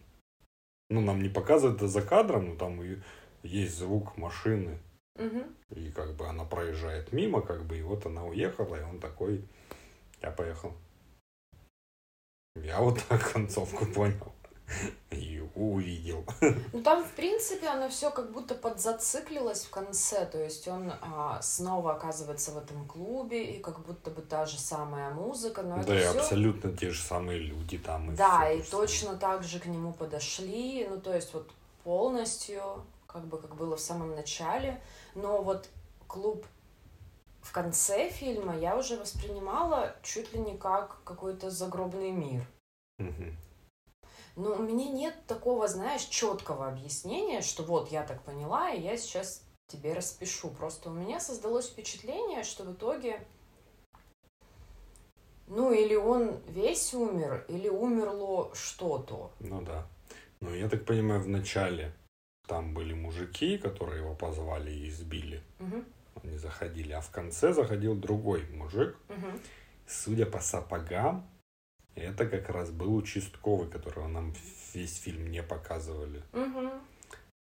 Ну, 0.92 1.02
нам 1.02 1.24
не 1.24 1.30
показывают 1.30 1.78
это 1.78 1.88
за 1.88 2.04
кадром, 2.04 2.50
но 2.50 2.56
там 2.56 2.84
и 2.84 3.00
есть 3.42 3.76
звук 3.76 4.18
машины. 4.18 4.78
Угу. 5.16 5.44
И 5.72 5.92
как 5.92 6.16
бы 6.16 6.28
она 6.28 6.46
проезжает 6.46 7.12
мимо, 7.12 7.42
как 7.42 7.66
бы, 7.66 7.80
и 7.80 7.82
вот 7.82 8.06
она 8.06 8.24
уехала, 8.24 8.76
и 8.76 8.84
он 8.84 9.00
такой, 9.00 9.44
я 10.22 10.30
поехал. 10.30 10.74
Я 12.56 12.82
вот 12.82 13.04
так 13.10 13.32
концовку 13.34 13.88
понял 13.88 14.35
и 15.12 15.44
увидел. 15.56 16.26
Ну 16.74 16.82
там, 16.82 17.04
в 17.04 17.12
принципе, 17.12 17.68
оно 17.68 17.90
все 17.90 18.12
как 18.12 18.32
будто 18.32 18.56
подзациклилось 18.56 19.66
в 19.66 19.70
конце. 19.70 20.26
То 20.26 20.44
есть 20.44 20.68
он 20.68 20.92
а, 21.02 21.42
снова 21.42 21.94
оказывается 21.94 22.52
в 22.52 22.58
этом 22.58 22.86
клубе, 22.88 23.56
и 23.56 23.60
как 23.60 23.80
будто 23.86 24.12
бы 24.12 24.22
та 24.22 24.46
же 24.46 24.58
самая 24.58 25.12
музыка. 25.12 25.62
Но 25.62 25.84
да, 25.84 25.96
и 25.96 26.00
все... 26.00 26.20
абсолютно 26.20 26.76
те 26.76 26.90
же 26.90 27.02
самые 27.02 27.40
люди 27.40 27.78
там. 27.78 28.12
И 28.12 28.16
да, 28.16 28.50
и 28.52 28.62
точно 28.62 29.16
так 29.16 29.44
же 29.44 29.60
к 29.60 29.66
нему 29.66 29.94
подошли. 29.94 30.88
Ну, 30.90 31.00
то 31.00 31.14
есть 31.14 31.34
вот 31.34 31.50
полностью, 31.84 32.62
как 33.08 33.26
бы 33.26 33.38
как 33.38 33.56
было 33.56 33.78
в 33.78 33.82
самом 33.82 34.16
начале. 34.16 34.82
Но 35.14 35.42
вот 35.42 35.70
клуб 36.08 36.46
в 37.42 37.52
конце 37.52 38.10
фильма 38.10 38.58
я 38.58 38.76
уже 38.76 38.98
воспринимала 38.98 39.96
чуть 40.02 40.34
ли 40.34 40.40
не 40.40 40.58
как 40.58 40.98
какой-то 41.04 41.52
загробный 41.52 42.12
мир. 42.12 42.48
Угу. 42.98 43.45
Но 44.36 44.54
у 44.54 44.62
меня 44.62 44.90
нет 44.90 45.16
такого, 45.28 45.68
знаешь, 45.68 46.04
четкого 46.04 46.68
объяснения, 46.68 47.42
что 47.42 47.64
вот 47.64 47.92
я 47.92 48.04
так 48.04 48.22
поняла, 48.24 48.72
и 48.72 48.82
я 48.82 48.98
сейчас 48.98 49.44
тебе 49.68 49.94
распишу. 49.94 50.50
Просто 50.50 50.90
у 50.90 50.94
меня 50.94 51.20
создалось 51.20 51.70
впечатление, 51.70 52.44
что 52.44 52.64
в 52.64 52.74
итоге, 52.74 53.26
ну 55.48 55.72
или 55.72 55.96
он 55.96 56.40
весь 56.48 56.94
умер, 56.94 57.46
или 57.48 57.70
умерло 57.70 58.52
что-то. 58.54 59.32
Ну 59.40 59.62
да. 59.62 59.88
Ну 60.42 60.54
я 60.54 60.68
так 60.68 60.86
понимаю, 60.86 61.22
в 61.22 61.30
начале 61.30 61.94
там 62.48 62.74
были 62.74 62.94
мужики, 62.94 63.58
которые 63.58 64.02
его 64.02 64.16
позвали 64.16 64.72
и 64.72 64.90
избили. 64.90 65.42
Угу. 65.60 65.84
Они 66.24 66.38
заходили, 66.38 66.92
а 66.92 67.02
в 67.02 67.10
конце 67.10 67.54
заходил 67.54 67.96
другой 67.96 68.46
мужик. 68.50 68.98
Угу. 69.10 69.40
Судя 69.88 70.26
по 70.26 70.40
сапогам, 70.40 71.28
это 71.96 72.26
как 72.26 72.50
раз 72.50 72.72
был 72.72 72.96
участковый, 72.96 73.70
которого 73.70 74.08
нам 74.08 74.34
весь 74.74 74.98
фильм 74.98 75.32
не 75.32 75.42
показывали. 75.42 76.24
Угу. 76.34 76.72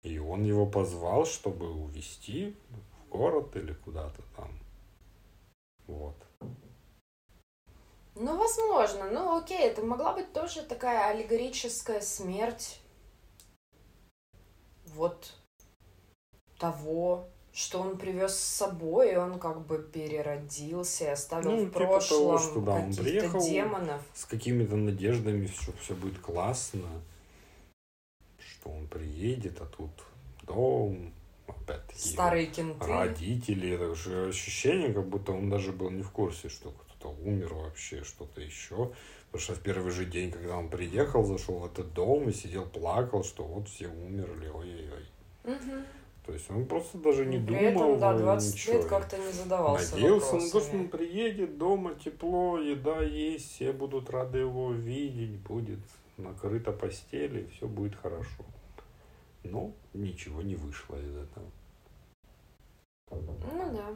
И 0.03 0.19
он 0.19 0.45
его 0.45 0.67
позвал, 0.67 1.27
чтобы 1.27 1.71
увезти 1.71 2.57
в 2.71 3.09
город 3.11 3.55
или 3.57 3.73
куда-то 3.73 4.23
там. 4.37 4.51
Вот. 5.87 6.17
Ну, 8.15 8.37
возможно. 8.37 9.11
Ну, 9.11 9.39
окей, 9.39 9.61
это 9.61 9.83
могла 9.83 10.15
быть 10.15 10.33
тоже 10.33 10.63
такая 10.63 11.11
аллегорическая 11.11 12.01
смерть 12.01 12.81
вот 14.87 15.35
того, 16.59 17.29
что 17.61 17.81
он 17.81 17.99
привез 17.99 18.35
с 18.35 18.57
собой, 18.57 19.13
и 19.13 19.17
он 19.17 19.39
как 19.39 19.67
бы 19.67 19.79
переродился 19.79 21.05
и 21.05 21.09
оставил 21.09 21.51
ну, 21.51 21.57
в 21.59 21.65
типа 21.67 21.81
прошлом 21.81 22.19
того, 22.19 22.39
что, 22.39 22.61
да, 22.61 22.73
он 22.73 22.95
приехал 22.95 23.41
демонов. 23.41 24.03
С 24.15 24.25
какими-то 24.25 24.77
надеждами, 24.77 25.47
что 25.47 25.73
все 25.81 25.95
будет 25.95 26.19
классно, 26.19 26.89
что 28.39 28.71
он 28.71 28.87
приедет, 28.89 29.61
а 29.61 29.67
тут 29.67 29.91
дом, 30.43 31.13
опять-таки 31.47 32.09
старые 32.09 32.47
кенты. 32.47 32.87
родители, 32.87 33.73
это 33.73 33.95
же 33.95 34.29
ощущение, 34.29 34.95
как 34.95 35.07
будто 35.07 35.33
он 35.33 35.51
даже 35.51 35.73
был 35.73 35.91
не 35.91 36.03
в 36.03 36.11
курсе, 36.11 36.49
что 36.49 36.71
кто-то 36.71 37.15
умер 37.23 37.53
вообще, 37.53 38.05
что-то 38.05 38.41
еще. 38.41 38.93
Потому 39.27 39.43
что 39.43 39.55
в 39.55 39.61
первый 39.61 39.93
же 39.93 40.07
день, 40.07 40.33
когда 40.33 40.57
он 40.57 40.71
приехал, 40.71 41.25
зашел 41.25 41.59
в 41.59 41.67
этот 41.67 41.93
дом 41.93 42.31
и 42.31 42.33
сидел, 42.33 42.65
плакал, 42.65 43.23
что 43.23 43.45
вот 43.45 43.69
все 43.69 43.87
умерли, 43.87 44.49
ой-ой-ой. 44.49 45.55
Угу. 45.55 45.85
То 46.31 46.35
есть 46.35 46.49
он 46.49 46.65
просто 46.65 46.97
даже 46.99 47.27
не 47.27 47.45
При 47.45 47.73
думал. 47.73 47.97
этом, 47.97 47.99
да, 47.99 48.17
20 48.17 48.55
ничего. 48.55 48.75
лет 48.75 48.85
как-то 48.87 49.19
не 49.19 49.33
задавался 49.33 49.95
Надеялся 49.97 50.35
на 50.37 50.41
то, 50.43 50.47
что 50.47 50.55
вопросами. 50.59 50.81
он 50.83 50.89
приедет, 50.89 51.59
дома 51.59 51.95
тепло, 51.97 52.59
еда 52.59 53.03
есть, 53.03 53.51
все 53.51 53.73
будут 53.73 54.11
рады 54.11 54.39
его 54.39 54.71
видеть, 54.71 55.41
будет 55.41 55.81
накрыта 56.19 56.71
постель, 56.71 57.37
и 57.37 57.47
все 57.49 57.67
будет 57.67 57.97
хорошо. 57.97 58.45
Но 59.43 59.73
ничего 59.93 60.41
не 60.43 60.55
вышло 60.55 60.95
из 60.95 61.17
этого. 61.17 61.47
Ну 63.11 63.73
да. 63.73 63.87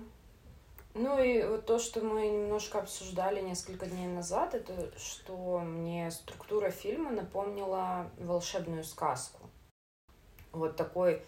Ну 0.94 1.22
и 1.22 1.40
вот 1.46 1.66
то, 1.66 1.78
что 1.78 2.00
мы 2.00 2.26
немножко 2.26 2.80
обсуждали 2.80 3.42
несколько 3.42 3.86
дней 3.86 4.08
назад, 4.08 4.56
это 4.56 4.90
что 4.98 5.60
мне 5.60 6.10
структура 6.10 6.70
фильма 6.70 7.12
напомнила 7.12 8.10
волшебную 8.18 8.82
сказку. 8.82 9.38
Вот 10.50 10.74
такой 10.74 11.22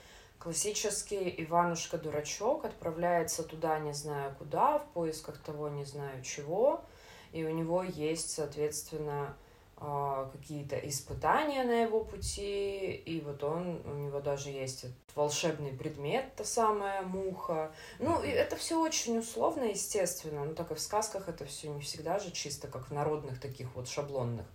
классический 0.47 1.35
Иванушка-дурачок 1.39 2.67
отправляется 2.67 3.43
туда 3.43 3.81
не 3.81 3.93
знаю 3.93 4.33
куда, 4.39 4.79
в 4.79 4.87
поисках 4.93 5.39
того 5.39 5.69
не 5.69 5.85
знаю 5.85 6.23
чего, 6.23 6.85
и 7.33 7.43
у 7.43 7.51
него 7.51 7.83
есть, 7.83 8.31
соответственно, 8.31 9.37
а, 9.77 10.31
какие-то 10.33 10.77
испытания 10.77 11.65
на 11.65 11.83
его 11.83 12.05
пути, 12.05 12.93
и 12.93 13.21
вот 13.23 13.43
он, 13.43 13.83
у 13.87 13.95
него 13.95 14.21
даже 14.21 14.51
есть 14.51 14.85
этот 14.85 14.97
волшебный 15.17 15.73
предмет, 15.73 16.33
та 16.37 16.45
самая 16.45 17.03
муха. 17.03 17.73
Ну, 17.99 18.23
и 18.23 18.29
это 18.29 18.55
все 18.55 18.81
очень 18.81 19.19
условно, 19.19 19.65
естественно, 19.65 20.45
ну, 20.45 20.55
так 20.55 20.71
и 20.71 20.77
в 20.77 20.81
сказках 20.81 21.29
это 21.29 21.45
все 21.45 21.71
не 21.71 21.81
всегда 21.81 22.21
же 22.21 22.31
чисто, 22.31 22.69
как 22.69 22.87
в 22.87 22.93
народных 22.93 23.41
таких 23.41 23.75
вот 23.75 23.89
шаблонных. 23.89 24.47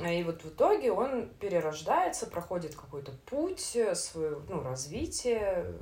И 0.00 0.22
вот 0.22 0.42
в 0.42 0.48
итоге 0.48 0.90
он 0.90 1.28
перерождается, 1.40 2.26
проходит 2.26 2.74
какой-то 2.74 3.12
путь 3.26 3.76
э, 3.76 3.94
своего 3.94 4.40
ну, 4.48 4.62
развития 4.62 5.74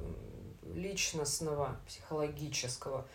личностного, 0.75 1.81
психологического, 1.87 3.07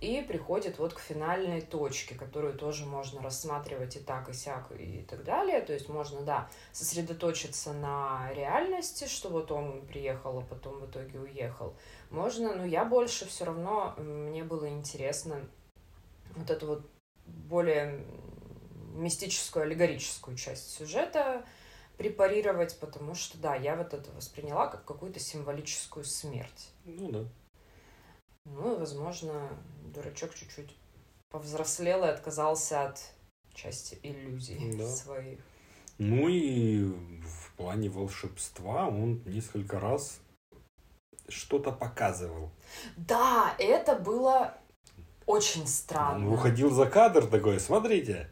и 0.00 0.22
приходит 0.22 0.78
вот 0.78 0.94
к 0.94 0.98
финальной 0.98 1.60
точке, 1.60 2.14
которую 2.14 2.54
тоже 2.54 2.86
можно 2.86 3.20
рассматривать 3.20 3.96
и 3.96 4.00
так, 4.00 4.30
и 4.30 4.32
сяк, 4.32 4.72
и 4.72 5.02
так 5.02 5.24
далее. 5.24 5.60
То 5.60 5.74
есть 5.74 5.88
можно, 5.90 6.22
да, 6.22 6.48
сосредоточиться 6.72 7.72
на 7.74 8.32
реальности, 8.34 9.06
что 9.06 9.28
вот 9.28 9.52
он 9.52 9.86
приехал, 9.86 10.38
а 10.38 10.42
потом 10.42 10.80
в 10.80 10.90
итоге 10.90 11.18
уехал. 11.20 11.74
Можно, 12.10 12.54
но 12.54 12.64
я 12.64 12.86
больше 12.86 13.26
все 13.26 13.44
равно, 13.44 13.94
мне 13.98 14.42
было 14.42 14.68
интересно 14.68 15.40
вот 16.34 16.50
эту 16.50 16.66
вот 16.66 16.90
более 17.26 18.04
мистическую, 18.94 19.64
аллегорическую 19.64 20.36
часть 20.36 20.70
сюжета 20.70 21.44
препарировать, 21.96 22.78
потому 22.80 23.14
что, 23.14 23.36
да, 23.38 23.54
я 23.54 23.76
вот 23.76 23.92
это 23.92 24.10
восприняла 24.12 24.66
как 24.68 24.84
какую-то 24.84 25.20
символическую 25.20 26.04
смерть. 26.04 26.70
Ну 26.84 27.10
да. 27.10 27.24
Ну, 28.46 28.74
и, 28.74 28.78
возможно, 28.78 29.50
дурачок 29.94 30.34
чуть-чуть 30.34 30.74
повзрослел 31.30 32.04
и 32.04 32.08
отказался 32.08 32.88
от 32.88 33.00
части 33.54 33.98
иллюзий 34.02 34.76
Да. 34.78 34.88
своих. 34.88 35.40
Ну 35.98 36.28
и 36.28 36.84
в 36.84 37.52
плане 37.56 37.90
волшебства 37.90 38.88
он 38.88 39.22
несколько 39.26 39.78
раз 39.78 40.20
что-то 41.28 41.70
показывал. 41.72 42.50
Да, 42.96 43.54
это 43.58 43.94
было 43.96 44.54
очень 45.26 45.62
Он 45.62 45.66
странно. 45.66 46.26
выходил 46.30 46.70
за 46.70 46.86
кадр 46.86 47.26
такой, 47.26 47.60
смотрите. 47.60 48.30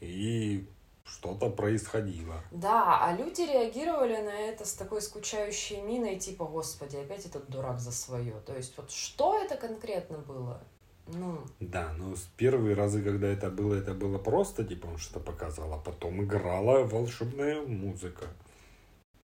И 0.00 0.66
что-то 1.04 1.50
происходило. 1.50 2.42
Да, 2.50 3.06
а 3.06 3.16
люди 3.16 3.42
реагировали 3.42 4.16
на 4.16 4.34
это 4.34 4.64
с 4.64 4.74
такой 4.74 5.00
скучающей 5.00 5.80
миной, 5.80 6.18
типа, 6.18 6.44
господи, 6.44 6.96
опять 6.96 7.26
этот 7.26 7.48
дурак 7.48 7.80
за 7.80 7.92
свое. 7.92 8.34
То 8.44 8.56
есть 8.56 8.76
вот 8.76 8.90
что 8.90 9.38
это 9.40 9.56
конкретно 9.56 10.18
было? 10.18 10.60
Ну, 11.08 11.40
Да, 11.60 11.92
но 11.92 12.16
с 12.16 12.28
первые 12.36 12.74
разы, 12.74 13.00
когда 13.02 13.28
это 13.28 13.48
было, 13.48 13.74
это 13.74 13.94
было 13.94 14.18
просто, 14.18 14.64
типа 14.64 14.86
он 14.86 14.98
что-то 14.98 15.20
показывал, 15.20 15.74
а 15.74 15.78
потом 15.78 16.24
играла 16.24 16.84
волшебная 16.84 17.62
музыка. 17.62 18.26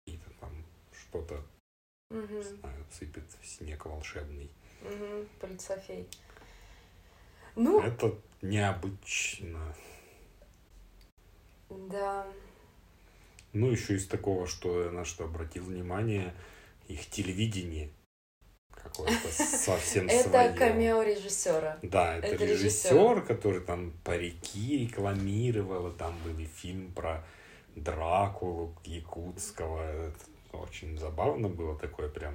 И 0.06 0.18
там 0.40 0.50
что-то, 0.92 1.40
не 2.10 2.42
знаю, 2.42 2.84
сыпет 2.90 3.24
снег 3.44 3.86
волшебный. 3.86 4.50
мгм, 4.82 5.28
полицофей. 5.40 6.08
Ну, 7.54 7.80
Это 7.80 8.14
необычно. 8.42 9.74
Да. 11.70 12.26
Ну, 13.52 13.70
еще 13.70 13.94
из 13.96 14.06
такого, 14.06 14.46
что 14.46 14.90
на 14.90 15.04
что 15.04 15.24
обратил 15.24 15.64
внимание, 15.64 16.34
их 16.88 17.06
телевидение 17.06 17.90
какое-то 18.70 19.28
совсем 19.32 20.06
Это 20.08 20.28
свое. 20.28 20.52
камео 20.52 21.02
режиссера. 21.02 21.78
Да, 21.82 22.16
это, 22.16 22.28
Это 22.28 22.44
режиссер, 22.44 22.90
режиссер. 22.92 23.22
который 23.22 23.60
там 23.60 23.92
парики 24.04 24.78
рекламировал, 24.86 25.88
и 25.88 25.96
там 25.96 26.14
был 26.24 26.36
фильм 26.46 26.92
про 26.92 27.24
Дракулу 27.76 28.74
Якутского. 28.84 29.82
Это 29.82 30.16
очень 30.52 30.98
забавно 30.98 31.48
было 31.48 31.78
такое 31.78 32.08
прям 32.08 32.34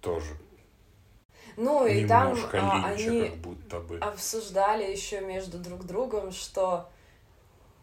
тоже 0.00 0.36
Ну 1.56 1.86
и 1.86 2.06
там 2.06 2.36
а, 2.52 2.86
они 2.88 3.28
как 3.28 3.36
будто 3.38 3.80
бы. 3.80 3.98
обсуждали 3.98 4.90
еще 4.90 5.20
между 5.20 5.58
друг 5.58 5.84
другом, 5.84 6.32
что 6.32 6.90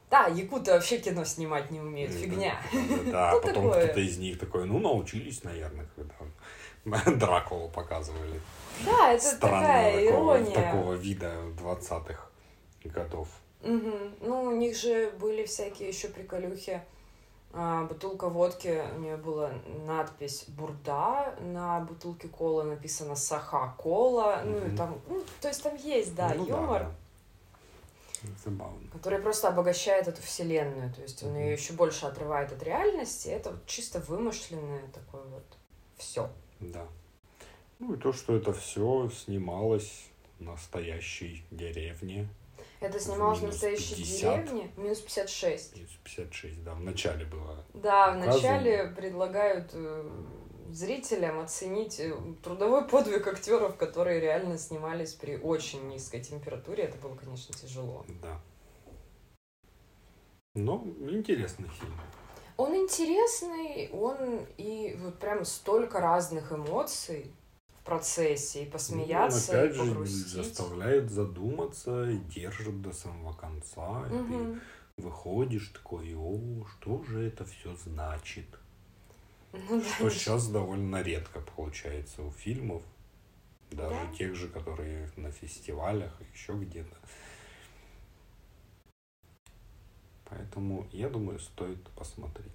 да, 0.09 0.27
якуты 0.27 0.71
вообще 0.71 0.97
кино 0.97 1.23
снимать 1.25 1.71
не 1.71 1.79
умеют, 1.79 2.11
Да, 2.13 2.17
фигня. 2.17 2.61
Да, 2.73 3.11
да, 3.11 3.29
а 3.29 3.31
Что 3.31 3.47
потом 3.47 3.71
кто-то 3.71 3.99
из 3.99 4.17
них 4.17 4.39
такой, 4.39 4.65
ну, 4.65 4.79
научились, 4.79 5.43
наверное, 5.43 5.87
когда 5.95 7.11
Дракулу 7.17 7.69
показывали. 7.69 8.41
Да, 8.85 9.13
это 9.13 9.37
такая 9.39 10.05
ирония. 10.07 10.55
такого 10.55 10.93
вида 10.93 11.33
20-х 11.61 12.19
годов. 12.85 13.27
Мгм. 13.61 14.15
Ну, 14.21 14.43
у 14.43 14.51
них 14.55 14.77
же 14.77 15.11
были 15.19 15.45
всякие 15.45 15.89
еще 15.89 16.07
приколюхи. 16.07 16.81
А, 17.51 17.83
бутылка 17.85 18.29
водки, 18.29 18.81
у 18.95 18.99
нее 18.99 19.17
была 19.17 19.51
надпись 19.85 20.45
«Бурда», 20.49 21.33
на 21.39 21.79
бутылке 21.79 22.27
колы 22.27 22.63
написано 22.63 23.15
«Саха 23.15 23.73
кола». 23.77 24.41
Ну, 24.45 24.67
и 24.67 24.75
там, 24.77 25.01
ну, 25.07 25.23
то 25.41 25.47
есть 25.47 25.63
там 25.63 25.75
есть, 25.75 26.13
да, 26.15 26.31
Ну 26.35 26.45
юмор, 26.45 26.83
да. 26.83 26.91
Забавно. 28.43 28.89
который 28.91 29.19
просто 29.19 29.47
обогащает 29.47 30.07
эту 30.07 30.21
вселенную. 30.21 30.93
То 30.93 31.01
есть 31.01 31.23
он 31.23 31.35
ее 31.37 31.53
еще 31.53 31.73
больше 31.73 32.05
отрывает 32.05 32.51
от 32.51 32.61
реальности. 32.63 33.29
Это 33.29 33.51
вот 33.51 33.65
чисто 33.65 33.99
вымышленное 33.99 34.83
такое 34.93 35.23
вот 35.23 35.45
все. 35.97 36.29
Да. 36.59 36.85
Ну 37.79 37.93
и 37.93 37.97
то, 37.97 38.11
что 38.11 38.35
это 38.35 38.53
все 38.53 39.09
снималось 39.09 40.09
в 40.39 40.43
настоящей 40.43 41.45
деревне. 41.51 42.27
Это 42.81 42.99
снималось 42.99 43.39
в 43.39 43.41
Минус 43.43 43.55
настоящей 43.55 43.95
50. 43.95 44.45
деревне. 44.45 44.71
Минус 44.77 44.99
56. 44.99 45.77
Из 45.77 45.89
56, 46.03 46.63
да, 46.63 46.73
в 46.73 46.81
начале 46.81 47.25
было. 47.25 47.63
Да, 47.73 48.09
Указано. 48.11 48.31
вначале 48.31 48.87
предлагают 48.95 49.71
э, 49.73 50.09
зрителям 50.73 51.39
оценить 51.39 51.99
э, 51.99 52.13
трудовой 52.43 52.87
подвиг 52.87 53.27
актеров, 53.27 53.75
которые 53.77 54.19
реально 54.19 54.57
снимались 54.57 55.13
при 55.13 55.37
очень 55.37 55.87
низкой 55.87 56.21
температуре. 56.21 56.83
Это 56.83 56.97
было, 56.97 57.15
конечно, 57.15 57.53
тяжело. 57.53 58.05
Да. 58.21 58.39
Но 60.55 60.83
интересный 61.09 61.69
фильм. 61.69 61.95
Он 62.57 62.75
интересный, 62.75 63.89
он 63.93 64.45
и 64.57 64.97
вот 65.01 65.17
прям 65.19 65.45
столько 65.45 66.01
разных 66.01 66.51
эмоций 66.51 67.31
в 67.79 67.85
процессе, 67.85 68.63
и 68.63 68.69
посмеяться, 68.69 69.53
Ну, 69.53 69.59
он 69.59 69.63
и 69.63 69.67
опять 69.67 69.75
же 69.75 69.91
погрустить. 69.91 70.27
заставляет 70.27 71.09
задуматься 71.09 72.09
и 72.09 72.17
держит 72.17 72.81
до 72.81 72.91
самого 72.91 73.31
конца. 73.33 74.05
И 74.09 74.13
Мгм. 74.13 74.59
ты 74.97 75.01
выходишь 75.01 75.69
такой, 75.69 76.13
о, 76.15 76.65
что 76.65 77.01
же 77.03 77.25
это 77.25 77.45
все 77.45 77.73
значит? 77.75 78.58
Ну 79.53 79.81
да. 79.81 79.89
Что 79.95 80.09
сейчас 80.09 80.47
довольно 80.47 81.01
редко 81.01 81.41
получается 81.41 82.21
у 82.23 82.31
фильмов, 82.31 82.83
даже 83.71 83.95
Да. 83.95 84.15
тех 84.15 84.35
же, 84.35 84.47
которые 84.47 85.09
на 85.15 85.31
фестивалях, 85.31 86.11
еще 86.33 86.53
где-то. 86.53 86.95
Поэтому, 90.25 90.87
я 90.91 91.09
думаю, 91.09 91.39
стоит 91.39 91.81
посмотреть. 91.95 92.51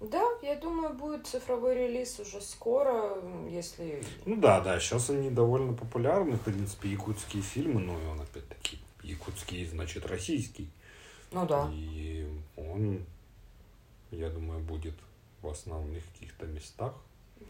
Да, 0.00 0.26
я 0.42 0.56
думаю, 0.56 0.94
будет 0.94 1.26
цифровой 1.26 1.74
релиз 1.76 2.18
уже 2.18 2.40
скоро, 2.40 3.22
если... 3.48 4.02
Ну 4.24 4.36
да, 4.36 4.60
да, 4.60 4.80
сейчас 4.80 5.10
они 5.10 5.30
довольно 5.30 5.74
популярны, 5.74 6.36
в 6.36 6.40
принципе, 6.40 6.88
якутские 6.88 7.42
фильмы, 7.42 7.80
ну 7.80 8.00
и 8.00 8.06
он 8.06 8.20
опять-таки 8.20 8.78
якутский, 9.02 9.64
значит, 9.66 10.06
российский. 10.06 10.68
Ну 11.30 11.46
да. 11.46 11.70
И 11.72 12.26
он, 12.56 13.04
я 14.10 14.28
думаю, 14.28 14.60
будет 14.60 14.94
в 15.42 15.48
основных 15.48 16.04
каких-то 16.12 16.46
местах. 16.46 16.94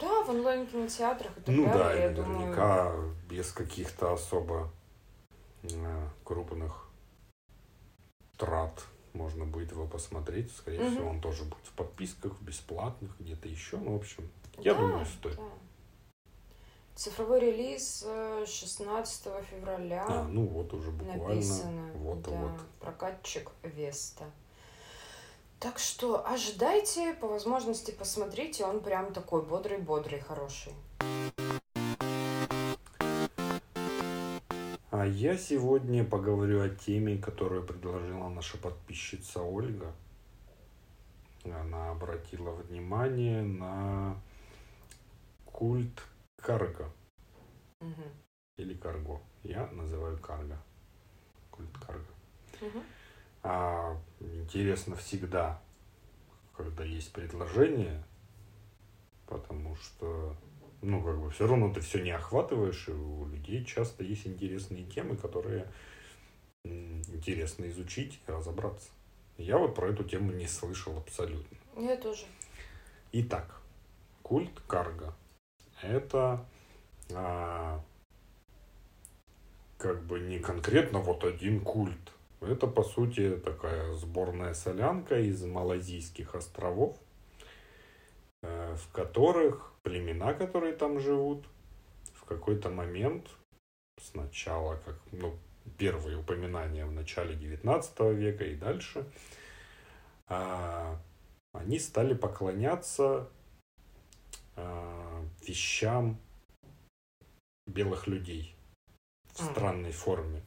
Да, 0.00 0.22
в 0.24 0.31
онлайн-кинотеатрах 0.31 1.37
и 1.37 1.40
так 1.42 1.55
Ну 1.55 1.64
да, 1.66 1.72
далее, 1.72 1.98
и 1.98 2.11
я 2.11 2.16
думаю. 2.16 2.38
наверняка 2.38 2.94
без 3.28 3.52
каких-то 3.52 4.12
особо 4.14 4.70
э, 5.62 6.09
крупных 6.24 6.88
трат 8.38 8.83
можно 9.12 9.44
будет 9.44 9.72
его 9.72 9.87
посмотреть. 9.87 10.50
Скорее 10.57 10.81
Мгм. 10.81 10.90
всего, 10.94 11.09
он 11.11 11.20
тоже 11.20 11.44
будет 11.44 11.66
в 11.66 11.72
подписках, 11.72 12.40
бесплатных, 12.40 13.14
где-то 13.20 13.48
еще. 13.48 13.76
Ну, 13.76 13.92
в 13.92 13.96
общем, 14.00 14.28
Я 14.59 14.74
Да, 14.74 14.81
думаю, 14.81 15.07
стоит. 15.07 15.37
да. 15.37 15.42
Цифровой 16.94 17.40
релиз 17.40 18.05
э, 18.07 18.44
16 18.46 19.42
февраля. 19.44 20.05
А, 20.07 20.24
ну 20.24 20.46
вот 20.46 20.72
уже 20.74 20.90
буквально. 20.90 21.35
написано. 21.35 21.90
Вот, 21.94 22.22
да, 22.22 22.31
вот. 22.31 22.61
прокатчик 22.81 23.50
Веста. 23.62 24.24
Так 25.62 25.79
что 25.79 26.27
ожидайте, 26.27 27.14
по 27.14 27.29
возможности 27.29 27.92
посмотрите, 27.92 28.64
он 28.64 28.81
прям 28.81 29.12
такой 29.12 29.42
бодрый-бодрый, 29.42 30.18
хороший. 30.18 30.72
А 34.90 35.07
я 35.07 35.37
сегодня 35.37 36.03
поговорю 36.03 36.62
о 36.62 36.68
теме, 36.68 37.16
которую 37.16 37.64
предложила 37.64 38.29
наша 38.29 38.59
подписчица 38.59 39.40
Ольга. 39.40 39.94
Она 41.44 41.92
обратила 41.92 42.51
внимание 42.51 43.42
на 43.42 44.20
культ 45.46 46.03
карго 46.38 46.90
Мгм. 47.81 48.11
или 48.57 48.75
карго. 48.75 49.20
Я 49.44 49.68
называю 49.68 50.18
карго. 50.18 50.59
Культ 51.53 51.79
карго. 51.79 52.12
Мгм. 52.61 52.83
А 53.44 53.96
интересно 54.35 54.97
всегда, 54.97 55.61
когда 56.57 56.85
есть 56.85 57.13
предложение, 57.13 58.03
потому 59.27 59.77
что, 59.77 60.37
ну, 60.81 61.03
как 61.03 61.21
бы, 61.21 61.31
все 61.31 61.47
равно 61.47 61.73
ты 61.73 61.81
все 61.81 62.03
не 62.03 62.11
охватываешь, 62.11 62.89
и 62.89 62.93
у 62.93 63.27
людей 63.27 63.65
часто 63.65 64.05
есть 64.05 64.27
интересные 64.27 64.85
темы, 64.85 65.17
которые 65.17 65.71
интересно 66.65 67.69
изучить 67.69 68.21
и 68.27 68.31
разобраться. 68.31 68.91
Я 69.39 69.59
вот 69.59 69.75
про 69.75 69.89
эту 69.89 70.05
тему 70.05 70.33
не 70.33 70.47
слышал 70.47 70.97
абсолютно. 70.97 71.57
Я 71.77 71.97
тоже. 71.97 72.25
Итак, 73.13 73.61
культ 74.23 74.61
карго. 74.67 75.15
Это 75.83 76.47
а, 77.13 77.83
как 79.79 80.05
бы 80.05 80.21
не 80.21 80.39
конкретно 80.39 81.01
вот 81.01 81.25
один 81.25 81.61
культ. 81.61 82.12
Это, 82.42 82.66
по 82.66 82.83
сути, 82.83 83.37
такая 83.37 83.92
сборная 83.94 84.55
солянка 84.55 85.18
из 85.20 85.44
Малайзийских 85.44 86.35
островов, 86.35 86.98
э, 88.42 88.74
в 88.74 88.92
которых 88.92 89.72
племена, 89.83 90.35
которые 90.35 90.72
там 90.72 90.98
живут, 90.98 91.46
в 92.14 92.24
какой-то 92.24 92.68
момент, 92.70 93.28
сначала, 94.00 94.76
как 94.76 94.96
ну, 95.12 95.37
первые 95.78 96.18
упоминания 96.18 96.87
в 96.87 96.92
начале 96.92 97.35
19 97.35 98.00
века 98.12 98.44
и 98.44 98.57
дальше, 98.57 99.05
а, 100.28 100.98
они 101.52 101.78
стали 101.78 102.14
поклоняться 102.14 103.28
а, 104.57 105.24
вещам 105.46 106.18
белых 107.66 108.07
людей 108.07 108.55
в 109.35 109.44
странной 109.44 109.92
форме. 109.92 110.42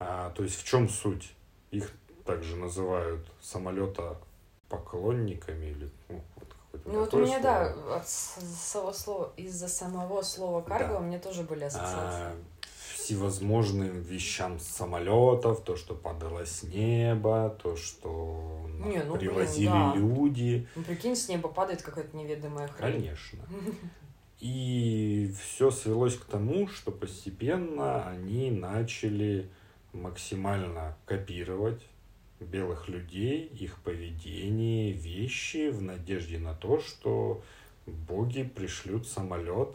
А, 0.00 0.30
то 0.30 0.42
есть 0.42 0.56
в 0.60 0.64
чем 0.64 0.88
суть? 0.88 1.34
Их 1.70 1.90
также 2.24 2.56
называют 2.56 3.26
самолета 3.40 4.16
поклонниками 4.68 5.66
или 5.66 5.90
ну, 6.08 6.22
вот 6.36 6.48
какое-то 6.48 6.88
Ну 6.90 7.00
вот 7.00 7.14
у 7.14 7.18
меня, 7.18 7.40
слово. 7.40 7.42
да, 7.42 7.96
от 7.96 8.08
самого 8.08 8.92
слова, 8.92 9.32
из-за 9.36 9.68
самого 9.68 10.22
слова 10.22 10.60
карго 10.62 10.94
Да. 10.94 10.98
у 10.98 11.02
меня 11.02 11.18
тоже 11.18 11.42
были 11.42 11.64
ассоциации. 11.64 11.96
А, 12.32 12.36
всевозможным 12.94 14.02
вещам 14.02 14.60
самолетов, 14.60 15.62
то, 15.64 15.76
что 15.76 15.94
падало 15.94 16.44
с 16.44 16.62
неба, 16.62 17.56
то, 17.62 17.74
что 17.76 18.66
Не, 18.84 19.02
ну, 19.02 19.16
блин, 19.16 19.30
привозили 19.30 19.66
да. 19.68 19.94
люди. 19.96 20.68
Ну 20.76 20.82
прикинь, 20.82 21.16
с 21.16 21.28
неба 21.28 21.48
падает 21.48 21.82
какая-то 21.82 22.14
неведомая 22.16 22.68
хрень. 22.68 22.92
Конечно. 22.92 23.38
И 24.40 25.34
все 25.42 25.70
свелось 25.72 26.16
к 26.16 26.24
тому, 26.26 26.68
что 26.68 26.92
постепенно 26.92 28.06
они 28.08 28.50
начали 28.52 29.50
максимально 29.98 30.96
копировать 31.06 31.82
белых 32.40 32.88
людей, 32.88 33.46
их 33.46 33.82
поведение, 33.82 34.92
вещи 34.92 35.70
в 35.70 35.82
надежде 35.82 36.38
на 36.38 36.54
то, 36.54 36.80
что 36.80 37.42
боги 37.86 38.42
пришлют 38.44 39.06
самолет, 39.06 39.74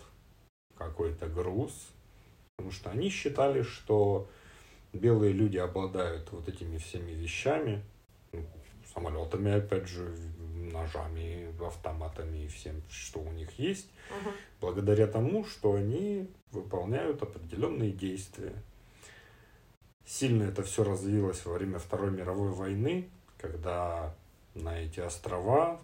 какой-то 0.77 1.27
груз. 1.27 1.89
Потому 2.55 2.71
что 2.71 2.91
они 2.91 3.09
считали, 3.09 3.63
что 3.63 4.29
белые 4.93 5.33
люди 5.33 5.57
обладают 5.57 6.31
вот 6.31 6.47
этими 6.47 6.77
всеми 6.77 7.11
вещами, 7.11 7.83
ну, 8.31 8.45
самолетами, 8.93 9.51
опять 9.51 9.87
же, 9.87 10.15
ножами, 10.71 11.53
автоматами 11.65 12.45
и 12.45 12.47
всем, 12.47 12.81
что 12.89 13.19
у 13.19 13.31
них 13.31 13.57
есть 13.59 13.89
Мгм. 14.09 14.31
благодаря 14.61 15.07
тому, 15.07 15.45
что 15.45 15.73
они 15.73 16.27
выполняют 16.51 17.21
определенные 17.21 17.91
действия. 17.91 18.53
Сильно 20.05 20.43
это 20.43 20.63
все 20.63 20.83
развилось 20.83 21.45
во 21.45 21.53
время 21.53 21.79
Второй 21.79 22.11
мировой 22.11 22.51
войны, 22.51 23.09
когда 23.37 24.13
на 24.53 24.79
эти 24.79 24.99
острова 24.99 25.79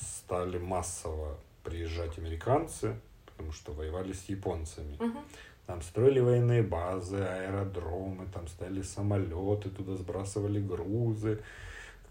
стали 0.00 0.58
массово 0.58 1.36
приезжать 1.64 2.18
американцы, 2.18 2.98
потому 3.26 3.52
что 3.52 3.72
воевали 3.72 4.12
с 4.12 4.28
японцами. 4.28 4.96
Мгм. 4.98 5.18
Там 5.66 5.82
строили 5.82 6.20
военные 6.20 6.62
базы, 6.62 7.16
аэродромы, 7.16 8.26
там 8.32 8.48
стояли 8.48 8.80
самолеты, 8.80 9.68
туда 9.68 9.96
сбрасывали 9.96 10.60
грузы, 10.60 11.40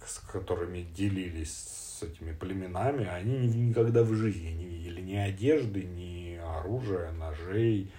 с 0.05 0.19
которыми 0.19 0.83
делились 0.95 1.53
с 1.97 2.03
этими 2.03 2.33
племенами. 2.33 3.07
Они 3.07 3.47
ни- 3.47 3.69
никогда 3.69 4.03
в 4.03 4.13
жизни 4.13 4.49
не 4.49 4.65
видели 4.65 5.01
ни 5.01 5.15
одежды, 5.15 5.83
ни 5.83 6.35
оружия, 6.35 7.11
ножей, 7.13 7.91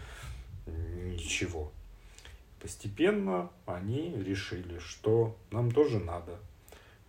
ничего. 0.66 1.72
Постепенно 2.60 3.50
они 3.66 4.16
решили, 4.16 4.78
что 4.78 5.36
нам 5.50 5.70
тоже 5.70 6.00
надо. 6.00 6.38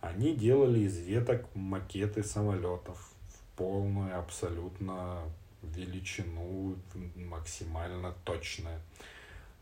Они 0.00 0.34
делали 0.34 0.80
из 0.80 0.98
веток 0.98 1.46
макеты 1.54 2.22
самолетов 2.22 3.12
в 3.28 3.56
полную 3.56 4.18
абсолютно 4.18 5.22
величину, 5.62 6.76
максимально 7.16 8.14
точное. 8.24 8.80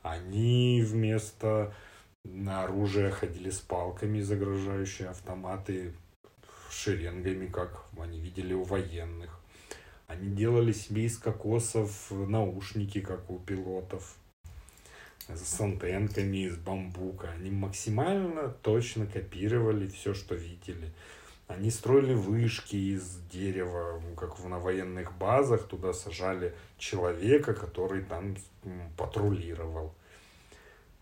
Они 0.03 0.83
вместо 0.87 1.75
оружия 2.47 3.11
ходили 3.11 3.51
с 3.51 3.61
палками, 3.61 4.21
загрожающие 4.21 5.09
автоматы, 5.09 5.93
шеренгами, 6.71 7.47
как 7.47 7.87
они 7.99 8.21
видели 8.21 8.53
у 8.53 8.63
военных. 8.63 9.41
Они 10.07 10.31
делали 10.31 10.73
себе 10.73 11.05
из 11.05 11.19
кокосов 11.19 12.11
наушники, 12.11 13.01
как 13.01 13.29
у 13.31 13.39
пилотов, 13.39 14.17
с 15.37 15.61
антенками 15.61 16.47
из 16.47 16.57
бамбука. 16.57 17.31
Они 17.31 17.51
максимально 17.51 18.49
точно 18.63 19.07
копировали 19.07 19.87
все, 19.89 20.15
что 20.15 20.35
видели. 20.35 20.93
Они 21.47 21.71
строили 21.71 22.15
вышки 22.15 22.77
из 22.77 23.21
дерева, 23.33 24.01
ну, 24.03 24.15
как 24.15 24.39
на 24.45 24.59
военных 24.59 25.17
базах. 25.17 25.67
Туда 25.67 25.93
сажали 25.93 26.55
человека, 26.77 27.55
который 27.55 28.03
там 28.03 28.37
патрулировал. 28.97 29.95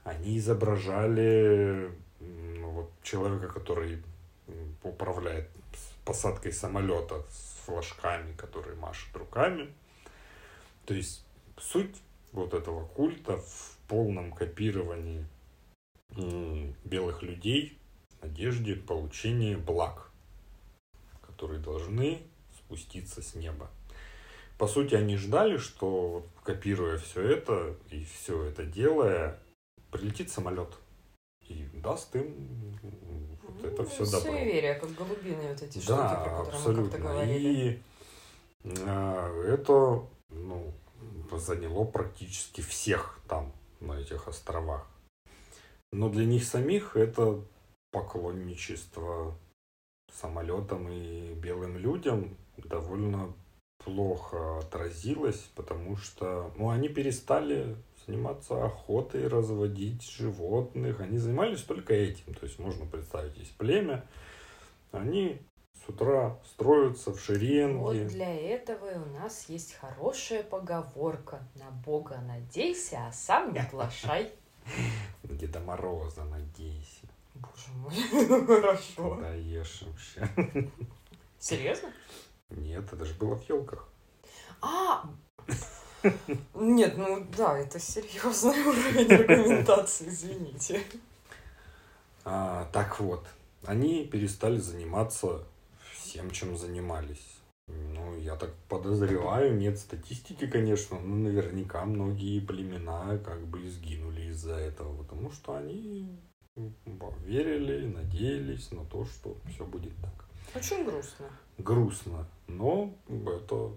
Они 0.04 0.38
изображали 0.38 1.90
ну, 2.20 2.70
вот, 2.70 2.90
человека, 3.02 3.48
который 3.48 4.02
управляет 4.82 5.50
посадкой 6.04 6.52
самолета 6.52 7.24
с 7.28 7.64
флажками, 7.66 8.32
который 8.36 8.76
машет 8.76 9.14
руками. 9.16 9.74
То 10.84 10.94
есть 10.94 11.24
суть 11.58 11.96
вот 12.32 12.54
этого 12.54 12.86
культа 12.86 13.42
полном 13.88 14.32
копировании 14.32 15.24
белых 16.84 17.22
людей 17.22 17.78
в 18.08 18.22
надежде 18.22 18.74
получения 18.76 19.56
благ, 19.56 20.10
которые 21.20 21.60
должны 21.60 22.22
спуститься 22.56 23.22
с 23.22 23.34
неба. 23.34 23.70
По 24.58 24.66
сути, 24.66 24.94
они 24.94 25.16
ждали, 25.16 25.58
что 25.58 26.26
копируя 26.42 26.96
все 26.98 27.22
это 27.22 27.76
и 27.90 28.04
все 28.04 28.44
это 28.44 28.64
делая, 28.64 29.38
прилетит 29.90 30.30
самолет 30.30 30.78
и 31.48 31.68
даст 31.74 32.16
им 32.16 32.34
вот 33.42 33.64
это 33.64 33.82
Ну, 33.82 33.88
все 33.88 34.04
добро. 34.06 34.32
Суеверия, 34.32 34.78
как 34.78 34.94
голубиные 34.94 35.50
вот 35.52 35.62
эти 35.62 35.78
штуки, 35.78 35.88
Да, 35.88 36.14
про 36.14 36.30
которые 36.30 36.44
мы 36.44 36.48
как-то 36.48 36.56
абсолютно. 36.56 36.98
говорили. 36.98 37.48
И 37.48 37.82
а, 38.86 39.44
это 39.44 40.06
ну, 40.30 40.72
заняло 41.32 41.84
практически 41.84 42.62
всех 42.62 43.20
там, 43.28 43.52
на 43.80 44.00
этих 44.00 44.28
островах. 44.28 44.86
Но 45.92 46.08
для 46.08 46.24
них 46.24 46.44
самих 46.44 46.96
это 46.96 47.42
поклонничество 47.90 49.36
самолетам 50.12 50.88
и 50.88 51.34
белым 51.34 51.78
людям 51.78 52.36
довольно 52.56 53.32
плохо 53.84 54.58
отразилось, 54.58 55.48
потому 55.54 55.96
что 55.96 56.52
ну, 56.56 56.70
они 56.70 56.88
перестали 56.88 57.76
заниматься 58.06 58.64
охотой, 58.64 59.28
разводить 59.28 60.02
животных. 60.02 61.00
Они 61.00 61.18
занимались 61.18 61.62
только 61.62 61.94
этим. 61.94 62.34
То 62.34 62.46
есть 62.46 62.58
можно 62.58 62.86
представить, 62.86 63.36
есть 63.36 63.56
племя, 63.56 64.04
они 64.92 65.40
с 65.86 65.88
утра 65.88 66.36
строятся 66.44 67.12
в 67.12 67.20
шеренге. 67.20 67.78
Вот 67.78 68.06
для 68.08 68.34
этого 68.34 68.90
и 68.90 68.98
у 68.98 69.06
нас 69.20 69.48
есть 69.48 69.74
хорошая 69.74 70.42
поговорка. 70.42 71.40
На 71.54 71.70
Бога 71.70 72.18
надейся, 72.26 73.06
а 73.06 73.12
сам 73.12 73.52
не 73.52 73.62
плашай. 73.62 74.32
На 75.22 75.34
Деда 75.34 75.60
Мороза 75.60 76.24
надейся. 76.24 77.06
Боже 77.34 77.72
мой, 77.76 78.46
хорошо. 78.46 79.16
Да 79.20 79.34
ешь 79.34 79.82
вообще. 79.82 80.70
Серьезно? 81.38 81.92
Нет, 82.50 82.92
это 82.92 83.04
же 83.04 83.14
было 83.14 83.36
в 83.36 83.48
елках. 83.48 83.88
А, 84.62 85.04
нет, 86.54 86.96
ну 86.96 87.26
да, 87.36 87.58
это 87.58 87.78
серьезный 87.78 88.58
уровень 88.64 89.12
аргументации, 89.12 90.08
извините. 90.08 90.82
А, 92.24 92.68
так 92.72 92.98
вот, 93.00 93.26
они 93.64 94.04
перестали 94.06 94.58
заниматься 94.58 95.44
всем, 96.06 96.30
чем 96.30 96.56
занимались. 96.56 97.40
Ну, 97.68 98.16
я 98.18 98.36
так 98.36 98.54
подозреваю, 98.68 99.56
нет 99.56 99.78
статистики, 99.78 100.46
конечно, 100.46 101.00
но 101.00 101.16
наверняка 101.16 101.84
многие 101.84 102.40
племена 102.40 103.18
как 103.18 103.44
бы 103.46 103.68
сгинули 103.68 104.26
из-за 104.30 104.54
этого, 104.54 104.96
потому 105.02 105.32
что 105.32 105.56
они 105.56 106.16
верили, 107.24 107.86
надеялись 107.86 108.70
на 108.70 108.84
то, 108.84 109.04
что 109.04 109.36
все 109.48 109.64
будет 109.64 109.92
так. 109.96 110.28
Очень 110.54 110.84
грустно. 110.84 111.26
Грустно, 111.58 112.26
но 112.46 112.94
это 113.08 113.72